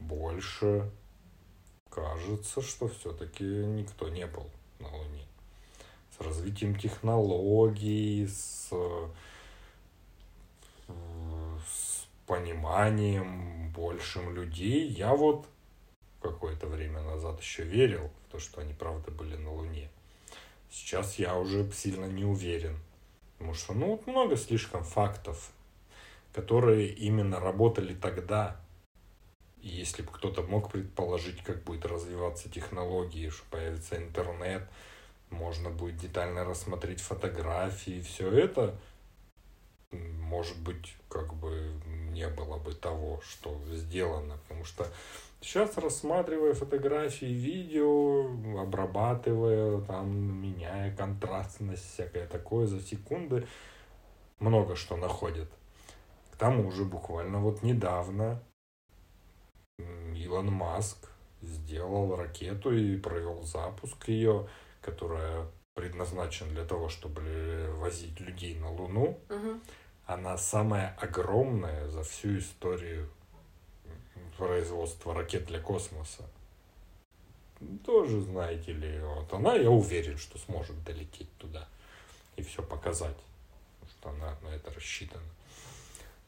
больше 0.00 0.90
кажется, 1.90 2.62
что 2.62 2.88
все-таки 2.88 3.44
никто 3.44 4.08
не 4.08 4.26
был 4.26 4.46
на 4.78 4.88
Луне 4.88 5.29
развитием 6.20 6.76
технологий, 6.76 8.26
с, 8.26 8.70
с 11.66 12.06
пониманием 12.26 13.72
большим 13.72 14.34
людей. 14.34 14.88
Я 14.88 15.14
вот 15.14 15.46
какое-то 16.20 16.66
время 16.66 17.02
назад 17.02 17.40
еще 17.40 17.64
верил 17.64 18.10
в 18.26 18.32
то, 18.32 18.38
что 18.38 18.60
они 18.60 18.74
правда 18.74 19.10
были 19.10 19.36
на 19.36 19.52
Луне. 19.52 19.88
Сейчас 20.70 21.18
я 21.18 21.36
уже 21.36 21.70
сильно 21.72 22.04
не 22.04 22.24
уверен. 22.24 22.78
Потому 23.38 23.54
что, 23.54 23.72
ну, 23.72 23.86
вот 23.92 24.06
много 24.06 24.36
слишком 24.36 24.84
фактов, 24.84 25.50
которые 26.32 26.88
именно 26.88 27.40
работали 27.40 27.94
тогда. 27.94 28.60
И 29.62 29.68
если 29.68 30.02
бы 30.02 30.12
кто-то 30.12 30.42
мог 30.42 30.70
предположить, 30.70 31.42
как 31.42 31.64
будет 31.64 31.84
развиваться 31.86 32.50
технологии, 32.50 33.30
что 33.30 33.44
появится 33.50 33.96
интернет, 33.96 34.68
можно 35.30 35.70
будет 35.70 35.96
детально 35.96 36.44
рассмотреть 36.44 37.00
фотографии, 37.00 38.00
все 38.00 38.30
это, 38.30 38.78
может 39.92 40.58
быть, 40.58 40.94
как 41.08 41.34
бы 41.34 41.72
не 42.10 42.28
было 42.28 42.58
бы 42.58 42.74
того, 42.74 43.20
что 43.22 43.58
сделано, 43.72 44.36
потому 44.38 44.64
что 44.64 44.86
сейчас 45.40 45.76
рассматривая 45.78 46.54
фотографии, 46.54 47.26
видео, 47.26 48.26
обрабатывая, 48.60 49.80
там, 49.82 50.10
меняя 50.42 50.94
контрастность, 50.94 51.92
всякое 51.94 52.26
такое 52.26 52.66
за 52.66 52.80
секунды, 52.80 53.46
много 54.38 54.76
что 54.76 54.96
находят. 54.96 55.50
К 56.32 56.36
тому 56.36 56.70
же 56.70 56.84
буквально 56.84 57.40
вот 57.40 57.62
недавно 57.62 58.42
Илон 60.14 60.52
Маск 60.52 61.10
сделал 61.42 62.16
ракету 62.16 62.72
и 62.72 62.96
провел 62.96 63.42
запуск 63.42 64.08
ее, 64.08 64.48
которая 64.80 65.46
предназначена 65.74 66.50
для 66.50 66.64
того, 66.64 66.88
чтобы 66.88 67.72
возить 67.76 68.18
людей 68.20 68.58
на 68.58 68.72
Луну. 68.72 69.18
Мгм. 69.28 69.60
Она 70.06 70.36
самая 70.36 70.96
огромная 71.00 71.88
за 71.88 72.02
всю 72.02 72.38
историю 72.38 73.08
производства 74.36 75.14
ракет 75.14 75.46
для 75.46 75.60
космоса. 75.60 76.24
Тоже, 77.84 78.20
знаете 78.22 78.72
ли, 78.72 79.00
вот 79.00 79.32
она, 79.32 79.54
я 79.54 79.70
уверен, 79.70 80.16
что 80.16 80.38
сможет 80.38 80.82
долететь 80.82 81.28
туда 81.36 81.68
и 82.36 82.42
все 82.42 82.62
показать, 82.62 83.16
что 83.88 84.10
она 84.10 84.36
на 84.42 84.48
это 84.48 84.72
рассчитана. 84.72 85.22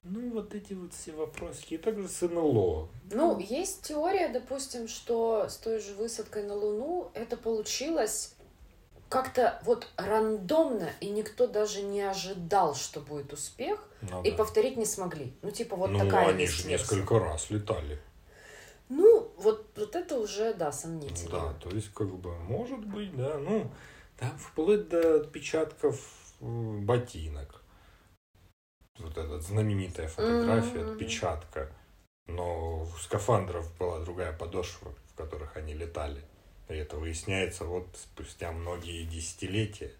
Ну, 0.04 0.32
вот 0.32 0.54
эти 0.54 0.74
вот 0.74 0.92
все 0.92 1.12
вопросики. 1.12 1.74
И 1.74 1.78
также 1.78 2.08
с 2.08 2.22
НЛО. 2.22 2.88
Ну, 3.12 3.38
есть 3.38 3.82
теория, 3.82 4.28
допустим, 4.28 4.88
что 4.88 5.48
с 5.48 5.56
той 5.56 5.80
же 5.80 5.94
высадкой 5.94 6.44
на 6.44 6.54
Луну 6.54 7.10
это 7.14 7.36
получилось 7.36 8.34
как-то 9.12 9.60
вот 9.64 9.86
рандомно, 9.98 10.88
и 11.00 11.10
никто 11.10 11.46
даже 11.46 11.82
не 11.82 12.00
ожидал, 12.00 12.74
что 12.74 13.00
будет 13.00 13.30
успех, 13.34 13.86
Ну, 14.00 14.22
и 14.22 14.30
да. 14.30 14.38
повторить 14.38 14.78
не 14.78 14.86
смогли. 14.86 15.34
Ну, 15.42 15.50
типа, 15.50 15.76
вот 15.76 15.90
ну, 15.90 15.98
такая 15.98 16.28
они 16.28 16.46
же 16.46 16.66
несколько 16.66 17.18
раз 17.18 17.50
летали. 17.50 18.00
Ну, 18.88 19.30
вот, 19.36 19.66
вот 19.76 19.96
это 19.96 20.18
уже, 20.18 20.54
да, 20.54 20.72
сомнительно. 20.72 21.30
Да, 21.30 21.52
то 21.60 21.68
есть, 21.76 21.92
как 21.92 22.08
бы, 22.08 22.34
может 22.38 22.86
быть, 22.86 23.14
да, 23.14 23.36
ну, 23.36 23.70
там 24.18 24.30
вплоть 24.38 24.88
до 24.88 25.16
отпечатков 25.16 26.00
э, 26.40 26.78
ботинок. 26.80 27.62
Вот 28.98 29.18
эта 29.18 29.40
знаменитая 29.40 30.08
фотография, 30.08 30.80
Мгм. 30.84 30.92
отпечатка. 30.92 31.70
Но 32.28 32.82
у 32.82 32.86
скафандров 32.98 33.76
была 33.76 34.00
другая 34.00 34.32
подошва, 34.32 34.94
в 35.12 35.16
которых 35.16 35.58
они 35.58 35.74
летали. 35.74 36.24
И 36.72 36.76
это 36.78 36.96
выясняется 36.96 37.64
вот 37.64 37.86
спустя 37.94 38.50
многие 38.52 39.04
десятилетия, 39.04 39.92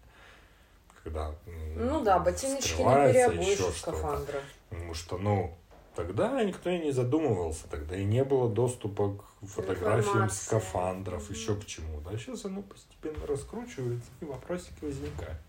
когда 1.03 1.35
Ну 1.45 2.03
да, 2.03 2.17
ботиночки 2.19 2.71
не 2.81 3.11
переобуешь 3.13 3.57
что-то. 3.57 3.77
скафандра. 3.77 4.41
Потому 4.69 4.93
что, 4.95 5.17
ну, 5.17 5.55
тогда 5.95 6.43
никто 6.43 6.69
и 6.71 6.79
не 6.79 6.91
задумывался, 6.91 7.67
тогда 7.69 7.95
и 7.95 8.03
не 8.03 8.23
было 8.23 8.49
доступа 8.49 9.15
к 9.17 9.45
фотографиям 9.45 9.99
Информации. 10.25 10.45
скафандров, 10.45 11.23
Мгм. 11.29 11.33
еще 11.33 11.55
к 11.55 11.65
чему. 11.65 12.01
Да, 12.01 12.17
сейчас 12.17 12.45
оно 12.45 12.63
постепенно 12.63 13.25
раскручивается, 13.27 14.09
и 14.21 14.25
вопросики 14.25 14.83
возникают. 14.83 15.39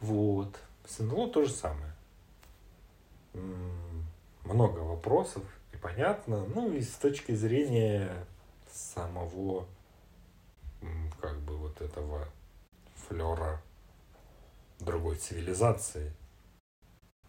Вот. 0.00 0.58
С 0.84 0.98
НЛО 0.98 1.28
то 1.28 1.44
же 1.44 1.52
самое. 1.52 1.92
Много 4.44 4.80
вопросов, 4.80 5.44
и 5.72 5.76
понятно. 5.76 6.44
Ну, 6.54 6.72
и 6.72 6.82
с 6.82 6.90
точки 6.94 7.32
зрения 7.32 8.26
самого, 8.72 9.66
как 11.20 11.40
бы, 11.40 11.56
вот 11.56 11.80
этого 11.80 12.28
флера 12.94 13.62
другой 14.80 15.16
цивилизации. 15.16 16.12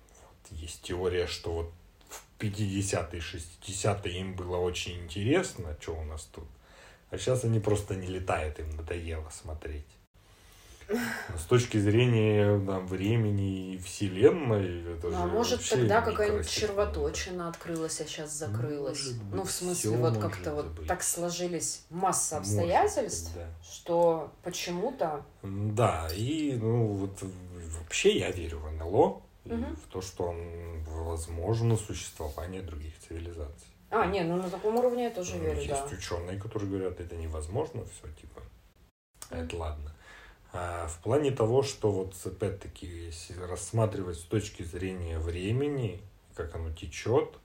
Вот 0.01 0.51
есть 0.51 0.81
теория, 0.81 1.27
что 1.27 1.53
вот 1.53 1.73
в 2.09 2.23
50-е, 2.39 3.19
60-е 3.19 4.19
им 4.19 4.35
было 4.35 4.57
очень 4.57 5.03
интересно, 5.03 5.75
что 5.79 5.93
у 5.97 6.03
нас 6.03 6.23
тут. 6.25 6.47
А 7.09 7.17
сейчас 7.17 7.43
они 7.43 7.59
просто 7.59 7.95
не 7.95 8.07
летают, 8.07 8.59
им 8.59 8.75
надоело 8.75 9.29
смотреть. 9.29 9.85
С 11.37 11.43
точки 11.45 11.77
зрения 11.77 12.59
там, 12.65 12.85
времени 12.87 13.73
и 13.73 13.77
вселенной, 13.77 14.93
это 14.95 15.07
а 15.07 15.27
же 15.27 15.33
может, 15.33 15.69
тогда 15.69 16.01
какая-нибудь 16.01 16.49
червоточина 16.49 17.49
открылась, 17.49 17.99
а 18.01 18.05
сейчас 18.05 18.31
закрылась. 18.33 18.97
Может 18.97 19.23
быть, 19.23 19.33
ну, 19.35 19.43
в 19.43 19.51
смысле, 19.51 19.91
вот 19.91 20.15
может 20.15 20.21
как-то 20.21 20.53
вот 20.55 20.65
быть. 20.67 20.87
так 20.87 21.03
сложились 21.03 21.85
масса 21.89 22.37
Может 22.39 22.47
обстоятельств, 22.53 23.33
быть, 23.33 23.43
да. 23.43 23.47
что 23.63 24.31
почему-то... 24.43 25.25
Да, 25.41 26.07
и 26.15 26.57
ну 26.61 26.87
вот 26.87 27.17
вообще 27.79 28.17
я 28.19 28.31
верю 28.31 28.59
в 28.59 28.71
НЛО 28.71 29.21
и 29.45 29.49
Мгм. 29.53 29.75
в 29.75 29.91
то, 29.91 30.01
что 30.01 30.23
он, 30.29 30.83
возможно 30.85 31.75
существование 31.77 32.61
других 32.61 32.93
цивилизаций. 33.07 33.67
А, 33.89 34.05
не, 34.07 34.23
ну 34.23 34.37
на 34.37 34.49
таком 34.49 34.75
уровне 34.77 35.03
я 35.03 35.09
тоже 35.11 35.35
Ну, 35.35 35.43
верю, 35.43 35.59
Есть 35.59 35.69
да. 35.69 35.85
ученые, 35.85 36.39
которые 36.39 36.69
говорят, 36.69 36.99
это 36.99 37.15
невозможно, 37.15 37.83
все 37.85 38.07
типа. 38.19 38.41
Это 39.29 39.55
ладно. 39.57 39.92
А 40.53 40.87
в 40.87 41.01
плане 41.01 41.31
того, 41.31 41.63
что 41.63 41.91
вот 41.91 42.15
опять-таки, 42.23 42.85
если 42.85 43.33
рассматривать 43.41 44.17
с 44.17 44.23
точки 44.23 44.61
зрения 44.61 45.17
времени, 45.17 45.99
как 46.35 46.53
оно 46.55 46.71
течет, 46.71 47.39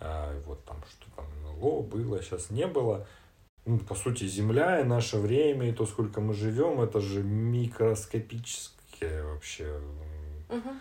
а, 0.00 0.40
вот 0.46 0.64
там 0.64 0.82
что 0.88 1.04
там 1.14 1.26
НЛО 1.42 1.82
было, 1.82 2.22
сейчас 2.22 2.48
не 2.48 2.66
было. 2.66 3.06
Ну, 3.66 3.78
по 3.78 3.94
сути, 3.94 4.24
Земля 4.24 4.80
и 4.80 4.84
наше 4.84 5.18
время, 5.18 5.68
и 5.68 5.72
то, 5.72 5.84
сколько 5.86 6.22
мы 6.22 6.32
живем, 6.32 6.80
это 6.80 7.00
же 7.00 7.22
микроскопическая 7.22 9.24
вообще 9.24 9.78
Мгм. 10.48 10.80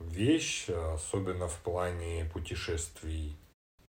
вещь, 0.00 0.68
особенно 0.68 1.48
в 1.48 1.58
плане 1.60 2.30
путешествий 2.32 3.38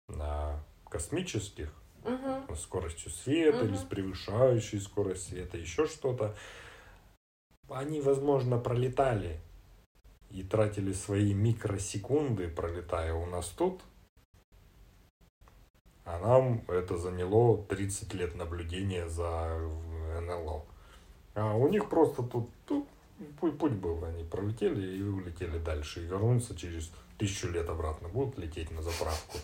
на 0.09 0.61
космических, 0.89 1.73
с 2.05 2.61
скоростью 2.63 3.13
света 3.13 3.65
или 3.65 3.77
с 3.77 3.85
превышающей 3.85 4.81
скорость 4.81 5.29
света, 5.29 5.57
еще 5.57 5.87
что-то. 5.87 6.35
Они, 7.71 8.01
возможно, 8.01 8.59
пролетали 8.59 9.41
и 10.31 10.43
тратили 10.43 10.93
свои 10.93 11.33
микросекунды, 11.33 12.49
пролетая 12.49 13.15
у 13.15 13.27
нас 13.27 13.49
тут. 13.49 13.81
А 16.05 16.19
нам 16.19 16.65
это 16.67 16.97
заняло 16.97 17.63
30 17.65 18.13
лет 18.15 18.35
наблюдения 18.35 19.09
за 19.09 19.57
НЛО. 20.21 20.65
А 21.35 21.55
у 21.55 21.69
них 21.69 21.89
просто 21.89 22.25
тут, 22.25 22.51
тут 22.67 22.89
путь, 23.39 23.57
путь 23.57 23.73
был. 23.73 24.05
Они 24.05 24.25
пролетели 24.25 24.99
и 24.99 25.03
улетели 25.03 25.59
дальше. 25.59 26.03
И 26.03 26.07
вернутся 26.07 26.57
через 26.57 26.91
тысячу 27.19 27.49
лет 27.49 27.69
обратно. 27.69 28.09
Будут 28.09 28.37
лететь 28.39 28.73
на 28.73 28.83
заправку. 28.83 29.39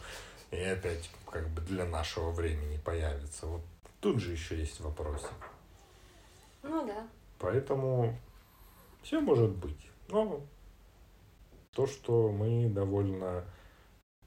И 0.51 0.61
опять 0.61 1.09
как 1.31 1.49
бы 1.51 1.61
для 1.61 1.85
нашего 1.85 2.31
времени 2.31 2.79
появится. 2.79 3.47
Вот 3.47 3.63
тут 4.01 4.21
же 4.21 4.33
еще 4.33 4.59
есть 4.59 4.81
вопросы. 4.81 5.29
Ну 6.65 6.85
да. 6.85 7.07
Поэтому 7.39 8.19
все 9.03 9.21
может 9.21 9.51
быть. 9.51 9.91
Но 10.09 10.41
то, 11.73 11.87
что 11.87 12.31
мы 12.33 12.69
довольно 12.69 13.45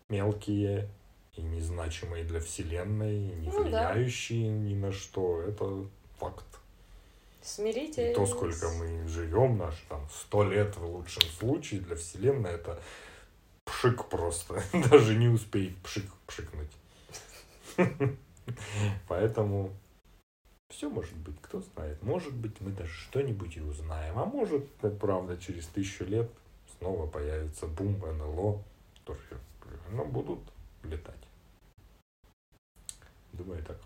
мелкие 0.09 0.89
и 1.35 1.41
незначимые 1.41 2.23
для 2.23 2.39
Вселенной, 2.39 3.15
и 3.15 3.33
не 3.35 3.47
Ну 3.47 3.63
да. 3.63 3.91
влияющие 3.93 4.49
ни 4.49 4.75
на 4.75 4.91
что, 4.91 5.41
это 5.41 5.87
факт. 6.17 6.45
Смиритесь. 7.41 8.11
И 8.11 8.13
то, 8.13 8.25
сколько 8.25 8.69
мы 8.69 9.07
живем, 9.07 9.57
наш 9.57 9.75
там 9.87 10.07
сто 10.11 10.43
лет 10.43 10.75
в 10.77 10.85
лучшем 10.85 11.23
случае 11.23 11.79
для 11.81 11.95
Вселенной, 11.95 12.51
это 12.51 12.81
пшик 13.65 14.05
просто. 14.09 14.61
Даже 14.89 15.15
не 15.15 15.27
успеет 15.27 15.77
пшик 15.77 16.05
пшикнуть. 16.27 16.71
Поэтому 19.07 19.71
все 20.69 20.89
может 20.89 21.15
быть, 21.17 21.35
кто 21.41 21.61
знает. 21.61 22.01
Может 22.03 22.33
быть, 22.33 22.61
мы 22.61 22.71
даже 22.71 22.93
что-нибудь 22.93 23.57
и 23.57 23.61
узнаем. 23.61 24.17
А 24.17 24.25
может, 24.25 24.65
э, 24.81 24.89
правда, 24.89 25.37
через 25.37 25.65
тысячу 25.67 26.05
лет 26.05 26.29
снова 26.77 27.07
появится 27.07 27.67
бум 27.67 27.99
НЛО, 27.99 28.61
тоже 29.03 29.39
ну, 29.91 30.05
будут 30.05 30.39
летать. 30.83 31.15
Думаю, 33.33 33.63
так. 33.63 33.77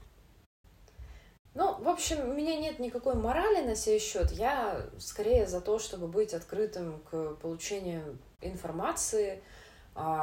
Ну, 1.54 1.80
в 1.82 1.88
общем, 1.88 2.30
у 2.30 2.34
меня 2.34 2.58
нет 2.58 2.80
никакой 2.80 3.14
морали 3.16 3.62
на 3.66 3.76
сей 3.76 4.00
счет. 4.00 4.32
Я 4.32 4.86
скорее 4.98 5.48
за 5.48 5.62
то, 5.62 5.80
чтобы 5.80 6.08
быть 6.08 6.34
открытым 6.34 7.00
к 7.10 7.36
получению 7.36 8.18
информации, 8.42 9.42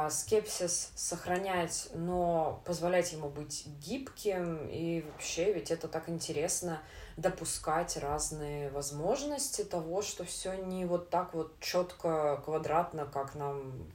скепсис 0.09 0.91
сохранять, 0.95 1.89
но 1.93 2.61
позволять 2.65 3.13
ему 3.13 3.29
быть 3.29 3.65
гибким. 3.79 4.67
И 4.67 5.01
вообще, 5.01 5.53
ведь 5.53 5.71
это 5.71 5.87
так 5.87 6.09
интересно 6.09 6.81
допускать 7.17 7.97
разные 7.97 8.69
возможности 8.69 9.63
того, 9.63 10.01
что 10.01 10.23
все 10.23 10.53
не 10.53 10.85
вот 10.85 11.09
так 11.09 11.33
вот 11.33 11.59
четко, 11.59 12.41
квадратно, 12.43 13.05
как 13.05 13.35
нам 13.35 13.89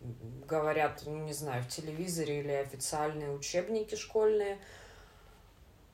говорят, 0.46 1.02
ну, 1.06 1.16
не 1.16 1.32
знаю, 1.32 1.62
в 1.62 1.68
телевизоре 1.68 2.40
или 2.40 2.52
официальные 2.52 3.32
учебники 3.32 3.94
школьные. 3.94 4.58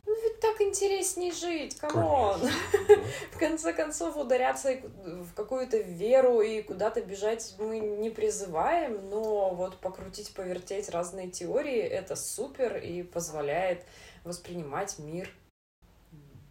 Ну 0.04 0.14
ведь 0.22 0.40
так 0.40 0.60
интереснее 0.60 1.32
жить, 1.32 1.76
come 1.76 2.13
on. 2.13 2.40
Конечно. 2.40 3.04
В 3.32 3.38
конце 3.38 3.72
концов, 3.72 4.16
ударяться 4.16 4.80
в 5.04 5.32
какую-то 5.34 5.78
веру 5.78 6.40
и 6.40 6.62
куда-то 6.62 7.00
бежать 7.02 7.54
мы 7.58 7.78
не 7.78 8.10
призываем, 8.10 9.08
но 9.10 9.54
вот 9.54 9.78
покрутить, 9.78 10.34
повертеть 10.34 10.88
разные 10.90 11.30
теории— 11.30 11.80
это 11.80 12.16
супер 12.16 12.76
и 12.76 13.02
позволяет 13.02 13.84
воспринимать 14.24 14.98
мир 14.98 15.28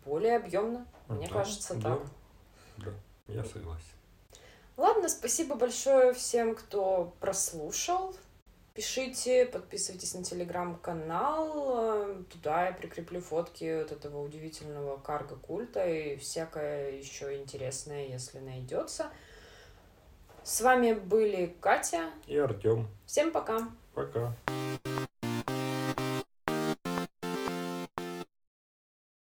более 0.06 0.38
объемно. 0.38 0.86
Мне 1.08 1.28
Да, 1.28 1.34
кажется, 1.34 1.76
да, 1.76 1.98
так. 1.98 2.02
Да, 2.78 2.92
я 3.28 3.44
согласен. 3.44 3.84
Ладно, 4.78 5.10
спасибо 5.10 5.56
большое 5.56 6.14
всем, 6.14 6.56
кто 6.56 7.14
прослушал. 7.20 8.16
Пишите, 8.74 9.46
подписывайтесь 9.46 10.14
на 10.14 10.24
телеграм-канал. 10.24 12.24
Туда 12.32 12.68
я 12.68 12.72
прикреплю 12.72 13.20
фотки 13.20 13.82
вот 13.82 13.92
этого 13.92 14.24
удивительного 14.24 14.98
карго-культа 14.98 15.86
и 15.86 16.16
всякое 16.16 16.92
еще 16.92 17.38
интересное, 17.38 18.08
если 18.08 18.40
найдется. 18.40 19.12
С 20.44 20.62
вами 20.62 20.94
были 20.94 21.54
Катя 21.60 22.12
И 22.28 22.38
Артем. 22.38 22.88
Всем 23.06 23.32
пока. 23.32 23.68
Пока. 23.94 24.34